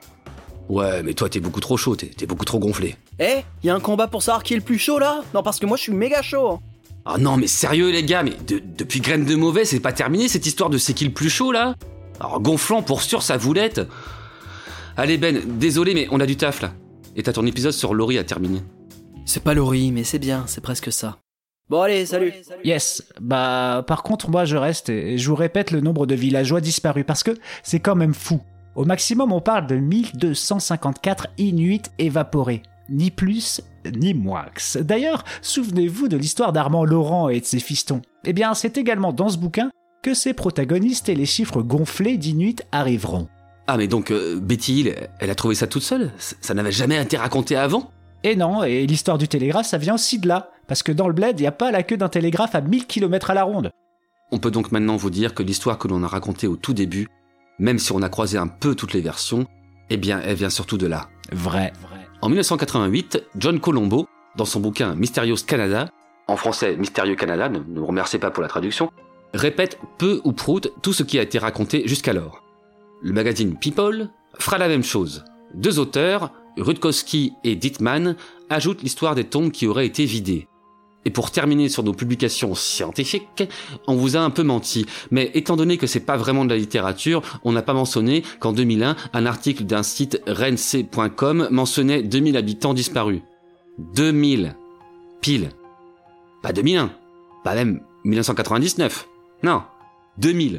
Ouais, 0.71 1.03
mais 1.03 1.13
toi, 1.15 1.29
t'es 1.29 1.41
beaucoup 1.41 1.61
trop 1.61 1.77
chaud, 1.77 1.97
t'es 1.97 2.07
t'es 2.07 2.27
beaucoup 2.27 2.45
trop 2.45 2.59
gonflé. 2.59 2.97
Eh, 3.19 3.41
y 3.65 3.71
a 3.71 3.75
un 3.75 3.81
combat 3.81 4.07
pour 4.07 4.23
savoir 4.23 4.43
qui 4.43 4.53
est 4.55 4.57
le 4.57 4.63
plus 4.63 4.79
chaud 4.79 4.99
là? 4.99 5.23
Non, 5.35 5.43
parce 5.43 5.59
que 5.59 5.67
moi 5.67 5.77
je 5.79 5.83
suis 5.85 5.93
méga 5.93 6.21
chaud. 6.23 6.51
hein. 6.53 6.61
Ah 7.07 7.17
non, 7.19 7.37
mais 7.39 7.47
sérieux, 7.47 7.91
les 7.91 8.03
gars, 8.05 8.23
mais 8.23 8.35
de- 8.47 8.61
depuis 8.77 9.01
Graine 9.01 9.25
de 9.25 9.35
Mauvais, 9.35 9.65
c'est 9.65 9.81
pas 9.81 9.93
terminé 9.95 10.29
cette 10.29 10.45
histoire 10.47 10.69
de 10.69 10.77
c'est 10.77 10.93
qui 10.93 11.05
le 11.07 11.11
plus 11.13 11.31
chaud, 11.31 11.53
là? 11.53 11.75
Alors, 12.21 12.41
gonflant 12.41 12.83
pour 12.83 13.03
sûr 13.03 13.23
sa 13.23 13.37
voulette. 13.37 13.81
Allez, 14.97 15.19
Ben, 15.19 15.41
désolé, 15.59 15.95
mais 15.95 16.09
on 16.11 16.21
a 16.21 16.27
du 16.27 16.37
taf, 16.37 16.61
là. 16.63 16.73
Et 17.17 17.23
t'as 17.23 17.33
ton 17.33 17.47
épisode 17.47 17.73
sur 17.73 17.95
Laurie 17.95 18.19
à 18.19 18.25
terminer. 18.25 18.63
C'est 19.25 19.43
pas 19.43 19.55
Laurie, 19.55 19.93
mais 19.93 20.05
c'est 20.05 20.19
bien, 20.19 20.45
c'est 20.47 20.61
presque 20.61 20.91
ça. 20.93 21.19
Bon 21.69 21.83
allez, 21.83 22.07
salut. 22.07 22.33
Yes, 22.65 23.03
bah 23.21 23.85
par 23.87 24.03
contre 24.03 24.31
moi 24.31 24.47
je 24.47 24.57
reste 24.57 24.89
et 24.89 25.19
je 25.19 25.29
vous 25.29 25.35
répète 25.35 25.71
le 25.71 25.83
nombre 25.83 26.07
de 26.07 26.15
villageois 26.15 26.63
disparus 26.63 27.05
parce 27.07 27.23
que 27.23 27.33
c'est 27.63 27.79
quand 27.79 27.95
même 27.95 28.15
fou. 28.15 28.41
Au 28.75 28.87
maximum 28.87 29.33
on 29.33 29.43
parle 29.43 29.67
de 29.67 29.77
1254 29.77 31.27
Inuits 31.37 31.83
évaporés. 31.99 32.63
Ni 32.89 33.11
plus, 33.11 33.61
ni 33.99 34.15
moins. 34.15 34.47
D'ailleurs, 34.81 35.25
souvenez-vous 35.43 36.09
de 36.09 36.17
l'histoire 36.17 36.55
d'Armand 36.55 36.87
Laurent 36.87 37.29
et 37.29 37.41
de 37.41 37.45
ses 37.45 37.61
fistons. 37.61 38.01
Eh 38.25 38.33
bien, 38.33 38.55
c'est 38.55 38.79
également 38.79 39.13
dans 39.13 39.29
ce 39.29 39.37
bouquin 39.37 39.71
que 40.03 40.15
ses 40.15 40.35
protagonistes 40.35 41.09
et 41.09 41.15
les 41.15 41.27
chiffres 41.27 41.63
gonflés 41.63 42.19
d'Inuits 42.19 42.57
arriveront. 42.73 43.29
Ah, 43.67 43.77
mais 43.77 43.87
donc, 43.87 44.11
euh, 44.11 44.39
Betty 44.41 44.81
Hill, 44.81 44.95
elle 45.19 45.31
a 45.31 45.35
trouvé 45.35 45.55
ça 45.55 45.67
toute 45.67 45.83
seule? 45.83 46.11
Ça 46.19 46.55
n'avait 46.55 46.73
jamais 46.73 47.01
été 47.01 47.17
raconté 47.17 47.57
avant? 47.57 47.91
Et 48.25 48.35
non, 48.35 48.65
et 48.65 48.87
l'histoire 48.87 49.19
du 49.19 49.29
télégraphe, 49.29 49.67
ça 49.67 49.79
vient 49.79 49.95
aussi 49.95 50.19
de 50.19 50.27
là. 50.27 50.51
Parce 50.67 50.83
que 50.83 50.93
dans 50.93 51.07
le 51.07 51.15
bled, 51.15 51.39
il 51.39 51.43
n'y 51.43 51.49
a 51.49 51.53
pas 51.53 51.71
la 51.71 51.83
queue 51.83 51.97
d'un 51.97 52.09
télégraphe 52.09 52.55
à 52.55 52.61
1000 52.61 52.87
km 52.87 53.31
à 53.31 53.35
la 53.35 53.45
ronde. 53.45 53.71
On 54.31 54.39
peut 54.39 54.51
donc 54.51 54.73
maintenant 54.73 54.97
vous 54.97 55.11
dire 55.11 55.35
que 55.35 55.43
l'histoire 55.43 55.79
que 55.79 55.89
l'on 55.89 56.03
a 56.03 56.09
racontée 56.09 56.47
au 56.47 56.57
tout 56.57 56.75
début, 56.75 57.09
même 57.59 57.79
si 57.79 57.93
on 57.93 58.03
a 58.03 58.09
croisé 58.09 58.39
un 58.39 58.49
peu 58.49 58.75
toutes 58.75 58.93
les 58.93 59.01
versions, 59.01 59.47
eh 59.91 59.97
bien, 59.97 60.21
elle 60.25 60.37
vient 60.37 60.51
surtout 60.51 60.79
de 60.79 60.87
là. 60.87 61.09
Vrai. 61.33 61.73
En 62.21 62.29
1988, 62.29 63.25
John 63.37 63.61
Colombo, 63.61 64.07
dans 64.37 64.45
son 64.45 64.61
bouquin 64.61 64.95
Mysterious 64.95 65.45
Canada, 65.47 65.89
en 66.27 66.37
français 66.37 66.77
Mystérieux 66.77 67.17
Canada, 67.17 67.49
ne 67.49 67.59
ne 67.59 67.65
me 67.65 67.83
remerciez 67.83 68.19
pas 68.19 68.31
pour 68.31 68.43
la 68.43 68.49
traduction, 68.49 68.91
répète 69.35 69.79
peu 69.99 70.21
ou 70.25 70.33
prout 70.33 70.73
tout 70.83 70.93
ce 70.93 71.03
qui 71.03 71.19
a 71.19 71.23
été 71.23 71.39
raconté 71.39 71.87
jusqu'alors. 71.87 72.43
Le 73.03 73.13
magazine 73.13 73.57
People 73.57 74.11
fera 74.39 74.59
la 74.59 74.69
même 74.69 74.83
chose. 74.83 75.25
Deux 75.55 75.79
auteurs, 75.79 76.33
Rutkowski 76.57 77.33
et 77.45 77.57
Dittman, 77.57 78.17
ajoutent 78.51 78.83
l'histoire 78.83 79.15
des 79.15 79.25
tombes 79.25 79.51
qui 79.51 79.67
auraient 79.67 79.87
été 79.87 80.05
vidées. 80.05 80.49
Et 81.05 81.11
pour 81.11 81.31
terminer 81.31 81.69
sur 81.69 81.85
nos 81.85 81.95
publications 81.95 82.55
scientifiques, 82.55 83.45
on 83.87 83.95
vous 83.95 84.17
a 84.17 84.21
un 84.21 84.31
peu 84.31 84.43
menti, 84.43 84.85
mais 85.11 85.31
étant 85.35 85.57
donné 85.57 85.79
que 85.79 85.87
c'est 85.87 86.01
pas 86.01 86.17
vraiment 86.17 86.45
de 86.45 86.51
la 86.51 86.59
littérature, 86.59 87.23
on 87.45 87.53
n'a 87.53 87.63
pas 87.63 87.73
mentionné 87.73 88.23
qu'en 88.41 88.53
2001, 88.53 88.97
un 89.13 89.27
article 89.27 89.65
d'un 89.65 89.83
site 89.83 90.21
renc.com 90.27 91.49
mentionnait 91.51 92.03
2000 92.03 92.37
habitants 92.37 92.75
disparus. 92.75 93.23
2000. 93.95 94.57
Pile. 95.21 95.51
Pas 96.43 96.53
2001. 96.53 96.91
Pas 97.45 97.55
même 97.55 97.81
1999. 98.05 99.09
Non. 99.43 99.63
2000. 100.19 100.59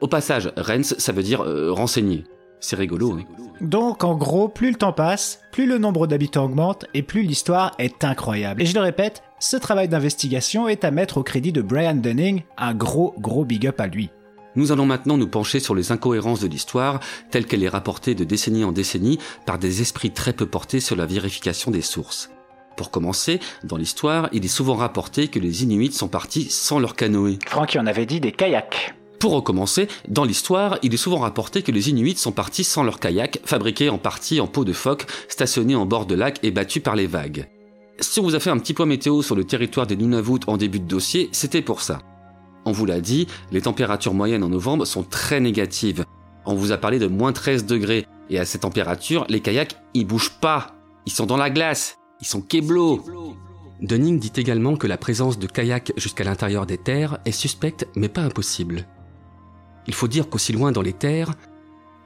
Au 0.00 0.08
passage, 0.08 0.52
Rennes, 0.56 0.84
ça 0.84 1.12
veut 1.12 1.22
dire 1.22 1.42
euh, 1.42 1.72
renseigner. 1.72 2.24
C'est 2.60 2.76
rigolo. 2.76 3.12
hein. 3.12 3.24
Donc 3.60 4.04
en 4.04 4.14
gros, 4.16 4.48
plus 4.48 4.70
le 4.70 4.76
temps 4.76 4.92
passe, 4.92 5.40
plus 5.52 5.66
le 5.66 5.78
nombre 5.78 6.06
d'habitants 6.06 6.44
augmente 6.44 6.86
et 6.94 7.02
plus 7.02 7.22
l'histoire 7.22 7.72
est 7.78 8.04
incroyable. 8.04 8.62
Et 8.62 8.66
je 8.66 8.74
le 8.74 8.80
répète, 8.80 9.22
ce 9.40 9.56
travail 9.56 9.88
d'investigation 9.88 10.68
est 10.68 10.84
à 10.84 10.90
mettre 10.90 11.18
au 11.18 11.22
crédit 11.22 11.52
de 11.52 11.62
Brian 11.62 11.94
Dunning, 11.94 12.42
un 12.58 12.74
gros 12.74 13.14
gros 13.18 13.44
big 13.44 13.66
up 13.66 13.80
à 13.80 13.86
lui. 13.86 14.10
Nous 14.54 14.70
allons 14.70 14.84
maintenant 14.86 15.16
nous 15.16 15.28
pencher 15.28 15.60
sur 15.60 15.74
les 15.74 15.92
incohérences 15.92 16.40
de 16.40 16.46
l'histoire, 16.46 17.00
telle 17.30 17.46
qu'elle 17.46 17.62
est 17.62 17.68
rapportée 17.68 18.14
de 18.14 18.24
décennie 18.24 18.64
en 18.64 18.72
décennie 18.72 19.18
par 19.46 19.58
des 19.58 19.80
esprits 19.80 20.10
très 20.10 20.32
peu 20.34 20.44
portés 20.46 20.80
sur 20.80 20.94
la 20.94 21.06
vérification 21.06 21.70
des 21.70 21.80
sources. 21.80 22.30
Pour 22.76 22.90
commencer, 22.90 23.40
dans 23.64 23.76
l'histoire, 23.76 24.28
il 24.32 24.44
est 24.44 24.48
souvent 24.48 24.74
rapporté 24.74 25.28
que 25.28 25.38
les 25.38 25.62
Inuits 25.62 25.92
sont 25.92 26.08
partis 26.08 26.44
sans 26.50 26.78
leur 26.78 26.96
canoë. 26.96 27.38
Francky 27.46 27.78
en 27.78 27.86
avait 27.86 28.06
dit 28.06 28.20
des 28.20 28.32
kayaks. 28.32 28.94
Pour 29.22 29.34
recommencer, 29.34 29.86
dans 30.08 30.24
l'histoire, 30.24 30.78
il 30.82 30.94
est 30.94 30.96
souvent 30.96 31.18
rapporté 31.18 31.62
que 31.62 31.70
les 31.70 31.90
Inuits 31.90 32.16
sont 32.16 32.32
partis 32.32 32.64
sans 32.64 32.82
leur 32.82 32.98
kayak, 32.98 33.38
fabriqués 33.44 33.88
en 33.88 33.98
partie 33.98 34.40
en 34.40 34.48
peau 34.48 34.64
de 34.64 34.72
phoque, 34.72 35.06
stationnés 35.28 35.76
en 35.76 35.86
bord 35.86 36.06
de 36.06 36.16
lac 36.16 36.40
et 36.42 36.50
battus 36.50 36.82
par 36.82 36.96
les 36.96 37.06
vagues. 37.06 37.48
Si 38.00 38.18
on 38.18 38.24
vous 38.24 38.34
a 38.34 38.40
fait 38.40 38.50
un 38.50 38.58
petit 38.58 38.74
point 38.74 38.84
météo 38.84 39.22
sur 39.22 39.36
le 39.36 39.44
territoire 39.44 39.86
des 39.86 39.96
Nunavut 39.96 40.40
en 40.48 40.56
début 40.56 40.80
de 40.80 40.88
dossier, 40.88 41.28
c'était 41.30 41.62
pour 41.62 41.82
ça. 41.82 42.00
On 42.64 42.72
vous 42.72 42.84
l'a 42.84 43.00
dit, 43.00 43.28
les 43.52 43.62
températures 43.62 44.12
moyennes 44.12 44.42
en 44.42 44.48
novembre 44.48 44.86
sont 44.86 45.04
très 45.04 45.38
négatives. 45.38 46.04
On 46.44 46.56
vous 46.56 46.72
a 46.72 46.78
parlé 46.78 46.98
de 46.98 47.06
moins 47.06 47.32
13 47.32 47.64
degrés, 47.64 48.06
et 48.28 48.40
à 48.40 48.44
ces 48.44 48.58
températures, 48.58 49.24
les 49.28 49.38
kayaks, 49.38 49.76
ils 49.94 50.04
bougent 50.04 50.40
pas. 50.40 50.74
Ils 51.06 51.12
sont 51.12 51.26
dans 51.26 51.36
la 51.36 51.50
glace. 51.50 51.96
Ils 52.22 52.26
sont 52.26 52.40
keblo. 52.40 53.04
Dunning 53.80 54.20
dit 54.20 54.32
également 54.36 54.76
que 54.76 54.86
la 54.86 54.96
présence 54.96 55.40
de 55.40 55.48
kayaks 55.48 55.92
jusqu'à 55.96 56.22
l'intérieur 56.22 56.66
des 56.66 56.78
terres 56.78 57.18
est 57.24 57.32
suspecte 57.32 57.88
mais 57.96 58.08
pas 58.08 58.22
impossible. 58.22 58.86
Il 59.88 59.94
faut 59.94 60.06
dire 60.06 60.30
qu'aussi 60.30 60.52
loin 60.52 60.70
dans 60.70 60.82
les 60.82 60.92
terres, 60.92 61.34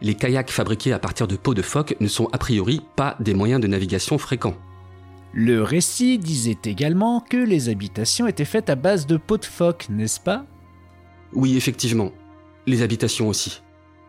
les 0.00 0.14
kayaks 0.14 0.50
fabriqués 0.50 0.94
à 0.94 0.98
partir 0.98 1.28
de 1.28 1.36
peaux 1.36 1.52
de 1.52 1.60
phoque 1.60 1.96
ne 2.00 2.08
sont 2.08 2.30
a 2.32 2.38
priori 2.38 2.80
pas 2.96 3.14
des 3.20 3.34
moyens 3.34 3.60
de 3.60 3.66
navigation 3.66 4.16
fréquents. 4.16 4.56
Le 5.34 5.62
récit 5.62 6.18
disait 6.18 6.56
également 6.64 7.20
que 7.20 7.36
les 7.36 7.68
habitations 7.68 8.26
étaient 8.26 8.46
faites 8.46 8.70
à 8.70 8.74
base 8.74 9.06
de 9.06 9.18
peau 9.18 9.36
de 9.36 9.44
phoque, 9.44 9.86
n'est-ce 9.90 10.18
pas? 10.18 10.46
Oui, 11.34 11.58
effectivement. 11.58 12.10
Les 12.66 12.80
habitations 12.80 13.28
aussi. 13.28 13.60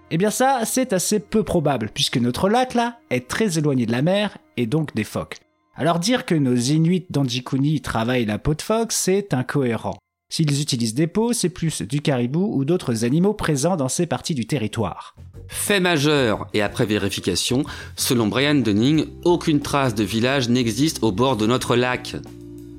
Eh 0.10 0.18
bien 0.18 0.30
ça, 0.30 0.62
c'est 0.64 0.94
assez 0.94 1.20
peu 1.20 1.44
probable, 1.44 1.90
puisque 1.94 2.18
notre 2.18 2.48
lac 2.48 2.76
là 2.76 3.00
est 3.10 3.28
très 3.28 3.58
éloigné 3.58 3.86
de 3.86 3.92
la 3.92 4.02
mer 4.02 4.38
et 4.56 4.68
donc 4.68 4.96
des 4.96 5.04
phoques. 5.04 5.40
Alors 5.80 6.00
dire 6.00 6.26
que 6.26 6.34
nos 6.34 6.56
Inuits 6.56 7.06
d'Anjikuni 7.12 7.82
travaillent 7.82 8.26
la 8.26 8.40
peau 8.40 8.56
de 8.56 8.64
phoque, 8.64 8.92
c'est 8.92 9.32
incohérent. 9.36 9.96
S'ils 10.28 10.60
utilisent 10.60 10.96
des 10.96 11.06
peaux, 11.06 11.34
c'est 11.34 11.50
plus 11.50 11.84
du 11.84 12.02
caribou 12.02 12.52
ou 12.52 12.66
d'autres 12.66 13.06
animaux 13.06 13.36
présents 13.36 13.78
dans 13.78 13.88
ces 13.88 14.08
parties 14.08 14.34
du 14.34 14.48
territoire. 14.48 15.16
Fait 15.48 15.80
majeur, 15.80 16.48
et 16.56 16.64
après 16.64 16.88
vérification, 16.88 17.64
selon 17.96 18.26
Brian 18.26 18.56
Dunning, 18.56 19.06
aucune 19.24 19.62
trace 19.62 19.94
de 19.94 20.04
village 20.04 20.50
n'existe 20.50 21.04
au 21.04 21.12
bord 21.12 21.38
de 21.38 21.46
notre 21.46 21.76
lac. 21.76 22.16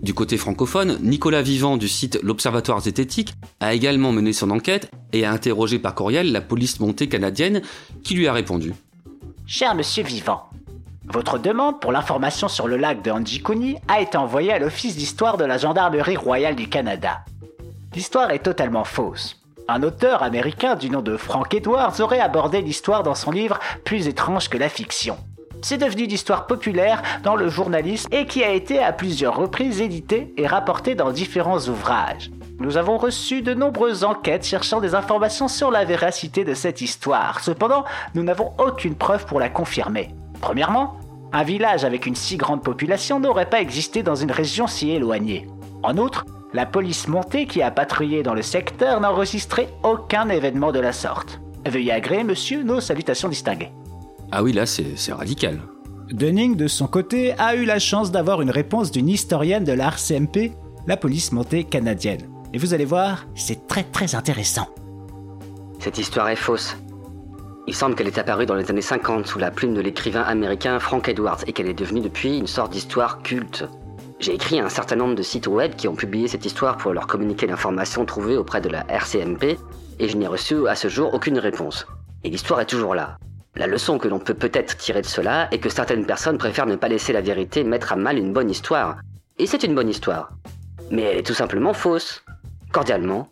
Du 0.02 0.12
côté 0.12 0.36
francophone, 0.36 0.98
Nicolas 1.00 1.42
Vivant 1.42 1.76
du 1.76 1.88
site 1.88 2.18
L'Observatoire 2.24 2.80
zététique 2.80 3.32
a 3.60 3.74
également 3.74 4.10
mené 4.10 4.32
son 4.32 4.50
enquête 4.50 4.90
et 5.12 5.24
a 5.24 5.32
interrogé 5.32 5.78
par 5.78 5.94
courriel 5.94 6.32
la 6.32 6.40
police 6.40 6.80
montée 6.80 7.08
canadienne 7.08 7.62
qui 8.02 8.14
lui 8.14 8.26
a 8.26 8.32
répondu. 8.32 8.74
Cher 9.46 9.74
monsieur 9.74 10.04
Vivant, 10.04 10.42
votre 11.10 11.38
demande 11.38 11.80
pour 11.80 11.90
l'information 11.90 12.48
sur 12.48 12.68
le 12.68 12.76
lac 12.76 13.00
de 13.02 13.10
Anjikuni 13.10 13.76
a 13.88 14.00
été 14.00 14.18
envoyée 14.18 14.52
à 14.52 14.58
l'Office 14.58 14.96
d'histoire 14.96 15.38
de 15.38 15.44
la 15.44 15.56
Gendarmerie 15.56 16.16
royale 16.16 16.54
du 16.54 16.68
Canada. 16.68 17.20
L'histoire 17.94 18.30
est 18.30 18.40
totalement 18.40 18.84
fausse. 18.84 19.40
Un 19.68 19.82
auteur 19.82 20.22
américain 20.22 20.74
du 20.74 20.90
nom 20.90 21.00
de 21.00 21.16
Frank 21.16 21.52
Edwards 21.54 21.98
aurait 22.00 22.20
abordé 22.20 22.60
l'histoire 22.60 23.02
dans 23.02 23.14
son 23.14 23.30
livre 23.30 23.58
Plus 23.84 24.06
étrange 24.06 24.50
que 24.50 24.58
la 24.58 24.68
fiction. 24.68 25.16
C'est 25.62 25.78
devenu 25.78 26.06
d'histoire 26.06 26.46
populaire 26.46 27.02
dans 27.22 27.36
le 27.36 27.48
journalisme 27.48 28.08
et 28.12 28.26
qui 28.26 28.44
a 28.44 28.50
été 28.50 28.78
à 28.78 28.92
plusieurs 28.92 29.36
reprises 29.36 29.80
édité 29.80 30.32
et 30.36 30.46
rapporté 30.46 30.94
dans 30.94 31.10
différents 31.10 31.58
ouvrages. 31.58 32.30
Nous 32.60 32.76
avons 32.76 32.98
reçu 32.98 33.40
de 33.40 33.54
nombreuses 33.54 34.04
enquêtes 34.04 34.46
cherchant 34.46 34.80
des 34.80 34.94
informations 34.94 35.48
sur 35.48 35.70
la 35.70 35.84
véracité 35.84 36.44
de 36.44 36.54
cette 36.54 36.80
histoire. 36.80 37.40
Cependant, 37.40 37.84
nous 38.14 38.22
n'avons 38.22 38.52
aucune 38.58 38.94
preuve 38.94 39.26
pour 39.26 39.40
la 39.40 39.48
confirmer. 39.48 40.14
Premièrement, 40.40 40.96
un 41.32 41.42
village 41.42 41.84
avec 41.84 42.06
une 42.06 42.14
si 42.14 42.36
grande 42.36 42.62
population 42.62 43.20
n'aurait 43.20 43.50
pas 43.50 43.60
existé 43.60 44.02
dans 44.02 44.14
une 44.14 44.30
région 44.30 44.66
si 44.66 44.90
éloignée. 44.90 45.46
En 45.82 45.96
outre, 45.98 46.24
La 46.54 46.64
police 46.64 47.08
montée 47.08 47.46
qui 47.46 47.60
a 47.60 47.70
patrouillé 47.70 48.22
dans 48.22 48.32
le 48.32 48.40
secteur 48.40 49.00
n'a 49.00 49.12
enregistré 49.12 49.68
aucun 49.82 50.30
événement 50.30 50.72
de 50.72 50.80
la 50.80 50.92
sorte. 50.92 51.40
Veuillez 51.66 51.92
agréer, 51.92 52.24
monsieur, 52.24 52.62
nos 52.62 52.80
salutations 52.80 53.28
distinguées. 53.28 53.70
Ah 54.32 54.42
oui, 54.42 54.54
là, 54.54 54.64
c'est 54.64 54.96
c'est 54.96 55.12
radical. 55.12 55.60
Dunning, 56.10 56.56
de 56.56 56.66
son 56.66 56.86
côté, 56.86 57.34
a 57.38 57.54
eu 57.54 57.66
la 57.66 57.78
chance 57.78 58.10
d'avoir 58.10 58.40
une 58.40 58.50
réponse 58.50 58.90
d'une 58.90 59.10
historienne 59.10 59.64
de 59.64 59.72
la 59.72 59.88
RCMP, 59.88 60.52
la 60.86 60.96
police 60.96 61.32
montée 61.32 61.64
canadienne. 61.64 62.30
Et 62.54 62.58
vous 62.58 62.72
allez 62.72 62.86
voir, 62.86 63.26
c'est 63.34 63.66
très 63.66 63.82
très 63.82 64.14
intéressant. 64.14 64.68
Cette 65.80 65.98
histoire 65.98 66.30
est 66.30 66.36
fausse. 66.36 66.78
Il 67.68 67.74
semble 67.74 67.94
qu'elle 67.94 68.06
est 68.06 68.16
apparue 68.16 68.46
dans 68.46 68.54
les 68.54 68.70
années 68.70 68.80
50 68.80 69.26
sous 69.26 69.38
la 69.38 69.50
plume 69.50 69.74
de 69.74 69.82
l'écrivain 69.82 70.22
américain 70.22 70.80
Frank 70.80 71.06
Edwards 71.06 71.44
et 71.46 71.52
qu'elle 71.52 71.68
est 71.68 71.74
devenue 71.74 72.00
depuis 72.00 72.38
une 72.38 72.46
sorte 72.46 72.72
d'histoire 72.72 73.20
culte. 73.22 73.68
J'ai 74.20 74.34
écrit 74.34 74.58
à 74.58 74.64
un 74.64 74.70
certain 74.70 74.96
nombre 74.96 75.14
de 75.14 75.22
sites 75.22 75.48
web 75.48 75.74
qui 75.74 75.86
ont 75.86 75.94
publié 75.94 76.28
cette 76.28 76.46
histoire 76.46 76.78
pour 76.78 76.94
leur 76.94 77.06
communiquer 77.06 77.46
l'information 77.46 78.06
trouvée 78.06 78.38
auprès 78.38 78.62
de 78.62 78.70
la 78.70 78.86
RCMP 78.88 79.58
et 79.98 80.08
je 80.08 80.16
n'ai 80.16 80.26
reçu 80.26 80.66
à 80.66 80.74
ce 80.76 80.88
jour 80.88 81.12
aucune 81.12 81.38
réponse. 81.38 81.86
Et 82.24 82.30
l'histoire 82.30 82.62
est 82.62 82.70
toujours 82.70 82.94
là. 82.94 83.18
La 83.54 83.66
leçon 83.66 83.98
que 83.98 84.08
l'on 84.08 84.18
peut 84.18 84.32
peut-être 84.32 84.78
tirer 84.78 85.02
de 85.02 85.06
cela 85.06 85.48
est 85.50 85.58
que 85.58 85.68
certaines 85.68 86.06
personnes 86.06 86.38
préfèrent 86.38 86.64
ne 86.64 86.76
pas 86.76 86.88
laisser 86.88 87.12
la 87.12 87.20
vérité 87.20 87.64
mettre 87.64 87.92
à 87.92 87.96
mal 87.96 88.16
une 88.16 88.32
bonne 88.32 88.48
histoire. 88.48 88.96
Et 89.36 89.46
c'est 89.46 89.62
une 89.62 89.74
bonne 89.74 89.90
histoire. 89.90 90.30
Mais 90.90 91.02
elle 91.02 91.18
est 91.18 91.26
tout 91.26 91.34
simplement 91.34 91.74
fausse. 91.74 92.24
Cordialement, 92.72 93.28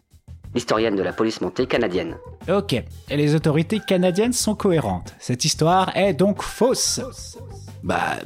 l'historienne 0.56 0.96
de 0.96 1.02
la 1.02 1.12
police 1.12 1.42
montée 1.42 1.66
canadienne. 1.66 2.16
Ok, 2.48 2.72
et 2.72 3.16
les 3.16 3.34
autorités 3.34 3.78
canadiennes 3.78 4.32
sont 4.32 4.54
cohérentes. 4.54 5.14
Cette 5.20 5.44
histoire 5.44 5.94
est 5.94 6.14
donc 6.14 6.42
fausse. 6.42 7.00
Bah, 7.84 8.16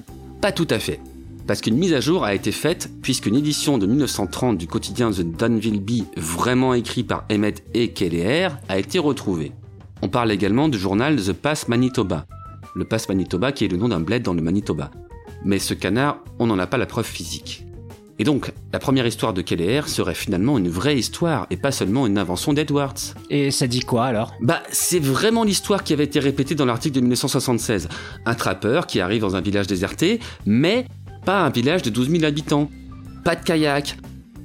pas 0.41 0.53
tout 0.53 0.69
à 0.71 0.79
fait. 0.79 1.01
Parce 1.49 1.61
qu'une 1.61 1.77
mise 1.77 1.93
à 1.93 2.01
jour 2.01 2.25
a 2.25 2.33
été 2.33 2.53
faite 2.53 2.89
puisqu'une 3.03 3.35
édition 3.35 3.79
de 3.79 3.87
1930 3.87 4.57
du 4.57 4.69
quotidien 4.69 5.11
The 5.11 5.23
Danville 5.23 5.81
Bee, 5.81 6.07
vraiment 6.17 6.73
écrit 6.73 7.03
par 7.03 7.25
Emmett 7.33 7.65
et 7.75 7.89
Keller, 7.89 8.51
a 8.69 8.79
été 8.79 9.01
retrouvée. 9.01 9.51
On 10.01 10.09
parle 10.09 10.31
également 10.31 10.69
du 10.69 10.79
journal 10.79 11.17
The 11.17 11.33
Pass 11.33 11.67
Manitoba. 11.67 12.27
Le 12.77 12.85
Pass 12.85 13.09
Manitoba 13.09 13.51
qui 13.51 13.65
est 13.65 13.69
le 13.69 13.77
nom 13.77 13.89
d'un 13.89 13.99
bled 13.99 14.23
dans 14.23 14.35
le 14.35 14.43
Manitoba. 14.43 14.93
Mais 15.45 15.59
ce 15.59 15.75
canard, 15.75 16.19
on 16.39 16.47
n'en 16.47 16.61
a 16.61 16.69
pas 16.69 16.79
la 16.79 16.87
preuve 16.87 17.07
physique. 17.07 17.65
Et 18.21 18.25
donc, 18.25 18.53
la 18.75 18.79
première 18.79 19.07
histoire 19.07 19.33
de 19.33 19.41
Keller 19.41 19.81
serait 19.87 20.15
finalement 20.15 20.59
une 20.59 20.69
vraie 20.69 20.99
histoire 20.99 21.47
et 21.49 21.57
pas 21.57 21.73
seulement 21.73 22.07
une 22.07 22.19
invention 22.19 22.53
d'Edwards. 22.53 23.15
Et 23.31 23.51
ça 23.51 23.67
dit 23.67 23.81
quoi 23.81 24.05
alors? 24.05 24.35
Bah, 24.43 24.63
c'est 24.71 24.99
vraiment 24.99 25.43
l'histoire 25.43 25.83
qui 25.83 25.95
avait 25.95 26.05
été 26.05 26.21
répétée 26.21 26.55
dans 26.55 26.67
l'article 26.67 26.97
de 26.97 27.01
1976. 27.01 27.89
Un 28.27 28.35
trappeur 28.35 28.87
qui 28.87 29.01
arrive 29.01 29.23
dans 29.23 29.37
un 29.37 29.41
village 29.41 29.69
déserté, 29.69 30.21
mais 30.45 30.85
pas 31.25 31.41
un 31.41 31.49
village 31.49 31.81
de 31.81 31.89
12 31.89 32.11
000 32.11 32.25
habitants. 32.25 32.71
Pas 33.25 33.37
de 33.37 33.43
kayak, 33.43 33.97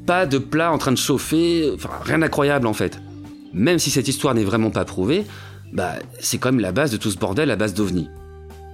pas 0.06 0.26
de 0.26 0.38
plat 0.38 0.72
en 0.72 0.78
train 0.78 0.94
de 0.94 0.98
chauffer, 0.98 1.70
enfin 1.76 1.90
rien 2.02 2.20
d'incroyable 2.20 2.68
en 2.68 2.74
fait. 2.74 3.02
Même 3.54 3.80
si 3.80 3.92
cette 3.92 4.08
histoire 4.08 4.36
n'est 4.36 4.46
vraiment 4.46 4.72
pas 4.72 4.86
prouvée, 4.86 5.26
bah 5.74 5.96
c'est 6.22 6.38
quand 6.38 6.54
même 6.54 6.62
la 6.62 6.72
base 6.72 6.92
de 6.92 6.98
tout 6.98 7.12
ce 7.12 7.18
bordel 7.18 7.52
à 7.52 7.58
base 7.58 7.74
d'ovnis. 7.74 8.08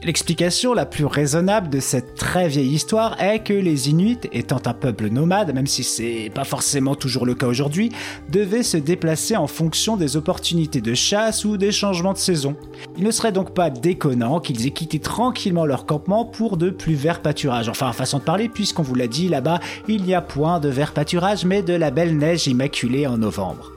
L'explication 0.03 0.73
la 0.73 0.87
plus 0.87 1.05
raisonnable 1.05 1.69
de 1.69 1.79
cette 1.79 2.15
très 2.15 2.47
vieille 2.47 2.73
histoire 2.73 3.21
est 3.21 3.43
que 3.43 3.53
les 3.53 3.87
Inuits, 3.89 4.17
étant 4.31 4.59
un 4.65 4.73
peuple 4.73 5.09
nomade, 5.09 5.53
même 5.53 5.67
si 5.67 5.83
c'est 5.83 6.31
pas 6.33 6.43
forcément 6.43 6.95
toujours 6.95 7.23
le 7.23 7.35
cas 7.35 7.45
aujourd'hui, 7.45 7.91
devaient 8.29 8.63
se 8.63 8.77
déplacer 8.77 9.35
en 9.37 9.45
fonction 9.45 9.97
des 9.97 10.17
opportunités 10.17 10.81
de 10.81 10.95
chasse 10.95 11.45
ou 11.45 11.55
des 11.55 11.71
changements 11.71 12.13
de 12.13 12.17
saison. 12.17 12.55
Il 12.97 13.03
ne 13.03 13.11
serait 13.11 13.31
donc 13.31 13.53
pas 13.53 13.69
déconnant 13.69 14.39
qu'ils 14.39 14.65
aient 14.65 14.71
quitté 14.71 14.97
tranquillement 14.97 15.67
leur 15.67 15.85
campement 15.85 16.25
pour 16.25 16.57
de 16.57 16.71
plus 16.71 16.95
verts 16.95 17.21
pâturages. 17.21 17.69
Enfin, 17.69 17.93
façon 17.93 18.17
de 18.17 18.23
parler, 18.23 18.49
puisqu'on 18.49 18.81
vous 18.81 18.95
l'a 18.95 19.07
dit, 19.07 19.29
là-bas, 19.29 19.59
il 19.87 20.01
n'y 20.01 20.15
a 20.15 20.21
point 20.21 20.59
de 20.59 20.69
verts 20.69 20.93
pâturages, 20.93 21.45
mais 21.45 21.61
de 21.61 21.73
la 21.73 21.91
belle 21.91 22.17
neige 22.17 22.47
immaculée 22.47 23.05
en 23.05 23.19
novembre. 23.19 23.71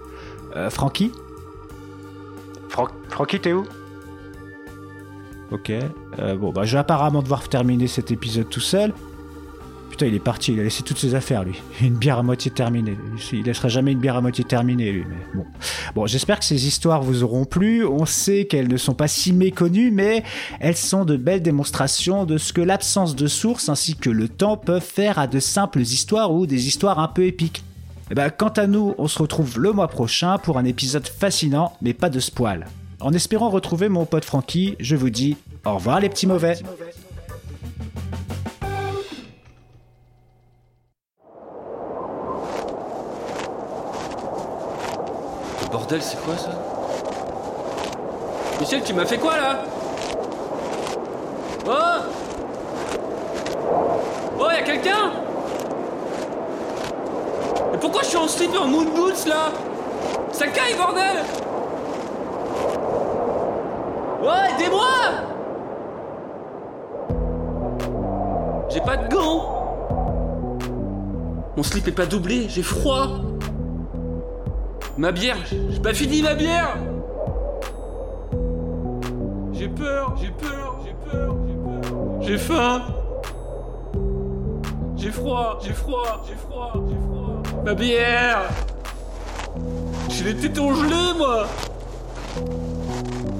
Euh, 0.56 0.70
Francky? 0.70 1.12
Fran 2.70 2.88
Francky, 3.10 3.40
t'es 3.40 3.52
où? 3.52 3.66
Ok. 5.54 5.70
Euh, 6.18 6.34
bon, 6.34 6.50
bah, 6.50 6.64
je 6.64 6.72
vais 6.72 6.80
apparemment 6.80 7.22
devoir 7.22 7.48
terminer 7.48 7.86
cet 7.86 8.10
épisode 8.10 8.48
tout 8.50 8.58
seul. 8.58 8.92
Putain, 9.88 10.06
il 10.06 10.14
est 10.14 10.18
parti, 10.18 10.52
il 10.52 10.58
a 10.58 10.64
laissé 10.64 10.82
toutes 10.82 10.98
ses 10.98 11.14
affaires, 11.14 11.44
lui. 11.44 11.62
Une 11.80 11.94
bière 11.94 12.18
à 12.18 12.24
moitié 12.24 12.50
terminée. 12.50 12.96
Il 13.32 13.44
laissera 13.44 13.68
jamais 13.68 13.92
une 13.92 14.00
bière 14.00 14.16
à 14.16 14.20
moitié 14.20 14.42
terminée, 14.42 14.90
lui. 14.90 15.04
Mais 15.08 15.16
bon, 15.32 15.46
bon 15.94 16.06
j'espère 16.08 16.40
que 16.40 16.44
ces 16.44 16.66
histoires 16.66 17.02
vous 17.02 17.22
auront 17.22 17.44
plu. 17.44 17.86
On 17.86 18.04
sait 18.04 18.46
qu'elles 18.46 18.66
ne 18.66 18.76
sont 18.76 18.94
pas 18.94 19.06
si 19.06 19.32
méconnues, 19.32 19.92
mais 19.92 20.24
elles 20.58 20.76
sont 20.76 21.04
de 21.04 21.16
belles 21.16 21.42
démonstrations 21.42 22.24
de 22.24 22.36
ce 22.36 22.52
que 22.52 22.60
l'absence 22.60 23.14
de 23.14 23.28
source 23.28 23.68
ainsi 23.68 23.94
que 23.94 24.10
le 24.10 24.28
temps 24.28 24.56
peuvent 24.56 24.82
faire 24.82 25.20
à 25.20 25.28
de 25.28 25.38
simples 25.38 25.82
histoires 25.82 26.34
ou 26.34 26.48
des 26.48 26.66
histoires 26.66 26.98
un 26.98 27.06
peu 27.06 27.26
épiques. 27.26 27.62
Et 28.10 28.14
ben, 28.16 28.30
quant 28.30 28.48
à 28.48 28.66
nous, 28.66 28.96
on 28.98 29.06
se 29.06 29.20
retrouve 29.20 29.60
le 29.60 29.70
mois 29.70 29.88
prochain 29.88 30.38
pour 30.38 30.58
un 30.58 30.64
épisode 30.64 31.06
fascinant, 31.06 31.74
mais 31.80 31.94
pas 31.94 32.10
de 32.10 32.18
spoil. 32.18 32.66
En 33.04 33.12
espérant 33.12 33.50
retrouver 33.50 33.90
mon 33.90 34.06
pote 34.06 34.24
Francky, 34.24 34.76
je 34.80 34.96
vous 34.96 35.10
dis 35.10 35.36
au 35.66 35.74
revoir 35.74 36.00
les 36.00 36.08
petits 36.08 36.26
mauvais. 36.26 36.56
Bordel, 45.70 46.00
c'est 46.00 46.18
quoi 46.22 46.38
ça? 46.38 46.58
Michel, 48.58 48.82
tu 48.82 48.94
m'as 48.94 49.04
fait 49.04 49.18
quoi 49.18 49.36
là? 49.36 49.64
Oh! 51.66 51.70
Oh, 54.40 54.46
y'a 54.50 54.62
quelqu'un? 54.62 55.12
Mais 57.70 57.78
pourquoi 57.78 58.00
je 58.00 58.06
suis 58.06 58.16
en 58.16 58.28
slip 58.28 58.58
en 58.58 58.66
moon 58.66 58.84
boots 58.84 59.26
là? 59.26 59.52
Ça 60.32 60.46
caille, 60.46 60.74
bordel 60.78 61.43
Oh, 64.26 64.30
aidez-moi! 64.54 64.88
J'ai 68.70 68.80
pas 68.80 68.96
de 68.96 69.14
gants! 69.14 69.76
Mon 71.54 71.62
slip 71.62 71.86
est 71.88 71.92
pas 71.92 72.06
doublé, 72.06 72.48
j'ai 72.48 72.62
froid! 72.62 73.20
Ma 74.96 75.12
bière, 75.12 75.36
j'ai 75.44 75.80
pas 75.80 75.92
fini 75.92 76.22
ma 76.22 76.34
bière! 76.34 76.74
J'ai 79.52 79.68
peur, 79.68 80.16
j'ai 80.18 80.30
peur, 80.30 80.78
j'ai 80.86 81.10
peur, 81.10 81.36
j'ai 81.46 81.54
peur. 81.54 82.22
J'ai 82.22 82.38
faim! 82.38 82.82
J'ai 84.96 85.10
froid, 85.10 85.58
j'ai 85.62 85.72
froid, 85.74 86.24
j'ai 86.26 86.34
froid, 86.34 86.72
j'ai 86.88 86.96
froid. 86.96 87.62
Ma 87.62 87.74
bière! 87.74 88.40
J'ai 90.08 90.24
les 90.24 90.34
tétons 90.34 90.72
gelés 90.72 91.18
moi 91.18 91.46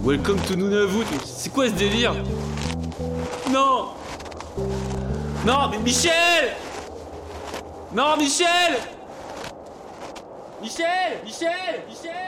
Welcome 0.05 0.39
to 0.49 0.55
Nunavut, 0.55 1.07
c'est 1.25 1.51
quoi 1.51 1.67
ce 1.67 1.73
délire? 1.73 2.15
Non! 3.51 3.95
Non 5.47 5.71
mais 5.71 5.79
Michel! 5.79 6.53
Non 7.95 8.15
Michel! 8.19 8.77
Michel! 10.61 11.21
Michel! 11.25 11.85
Michel 11.89 12.24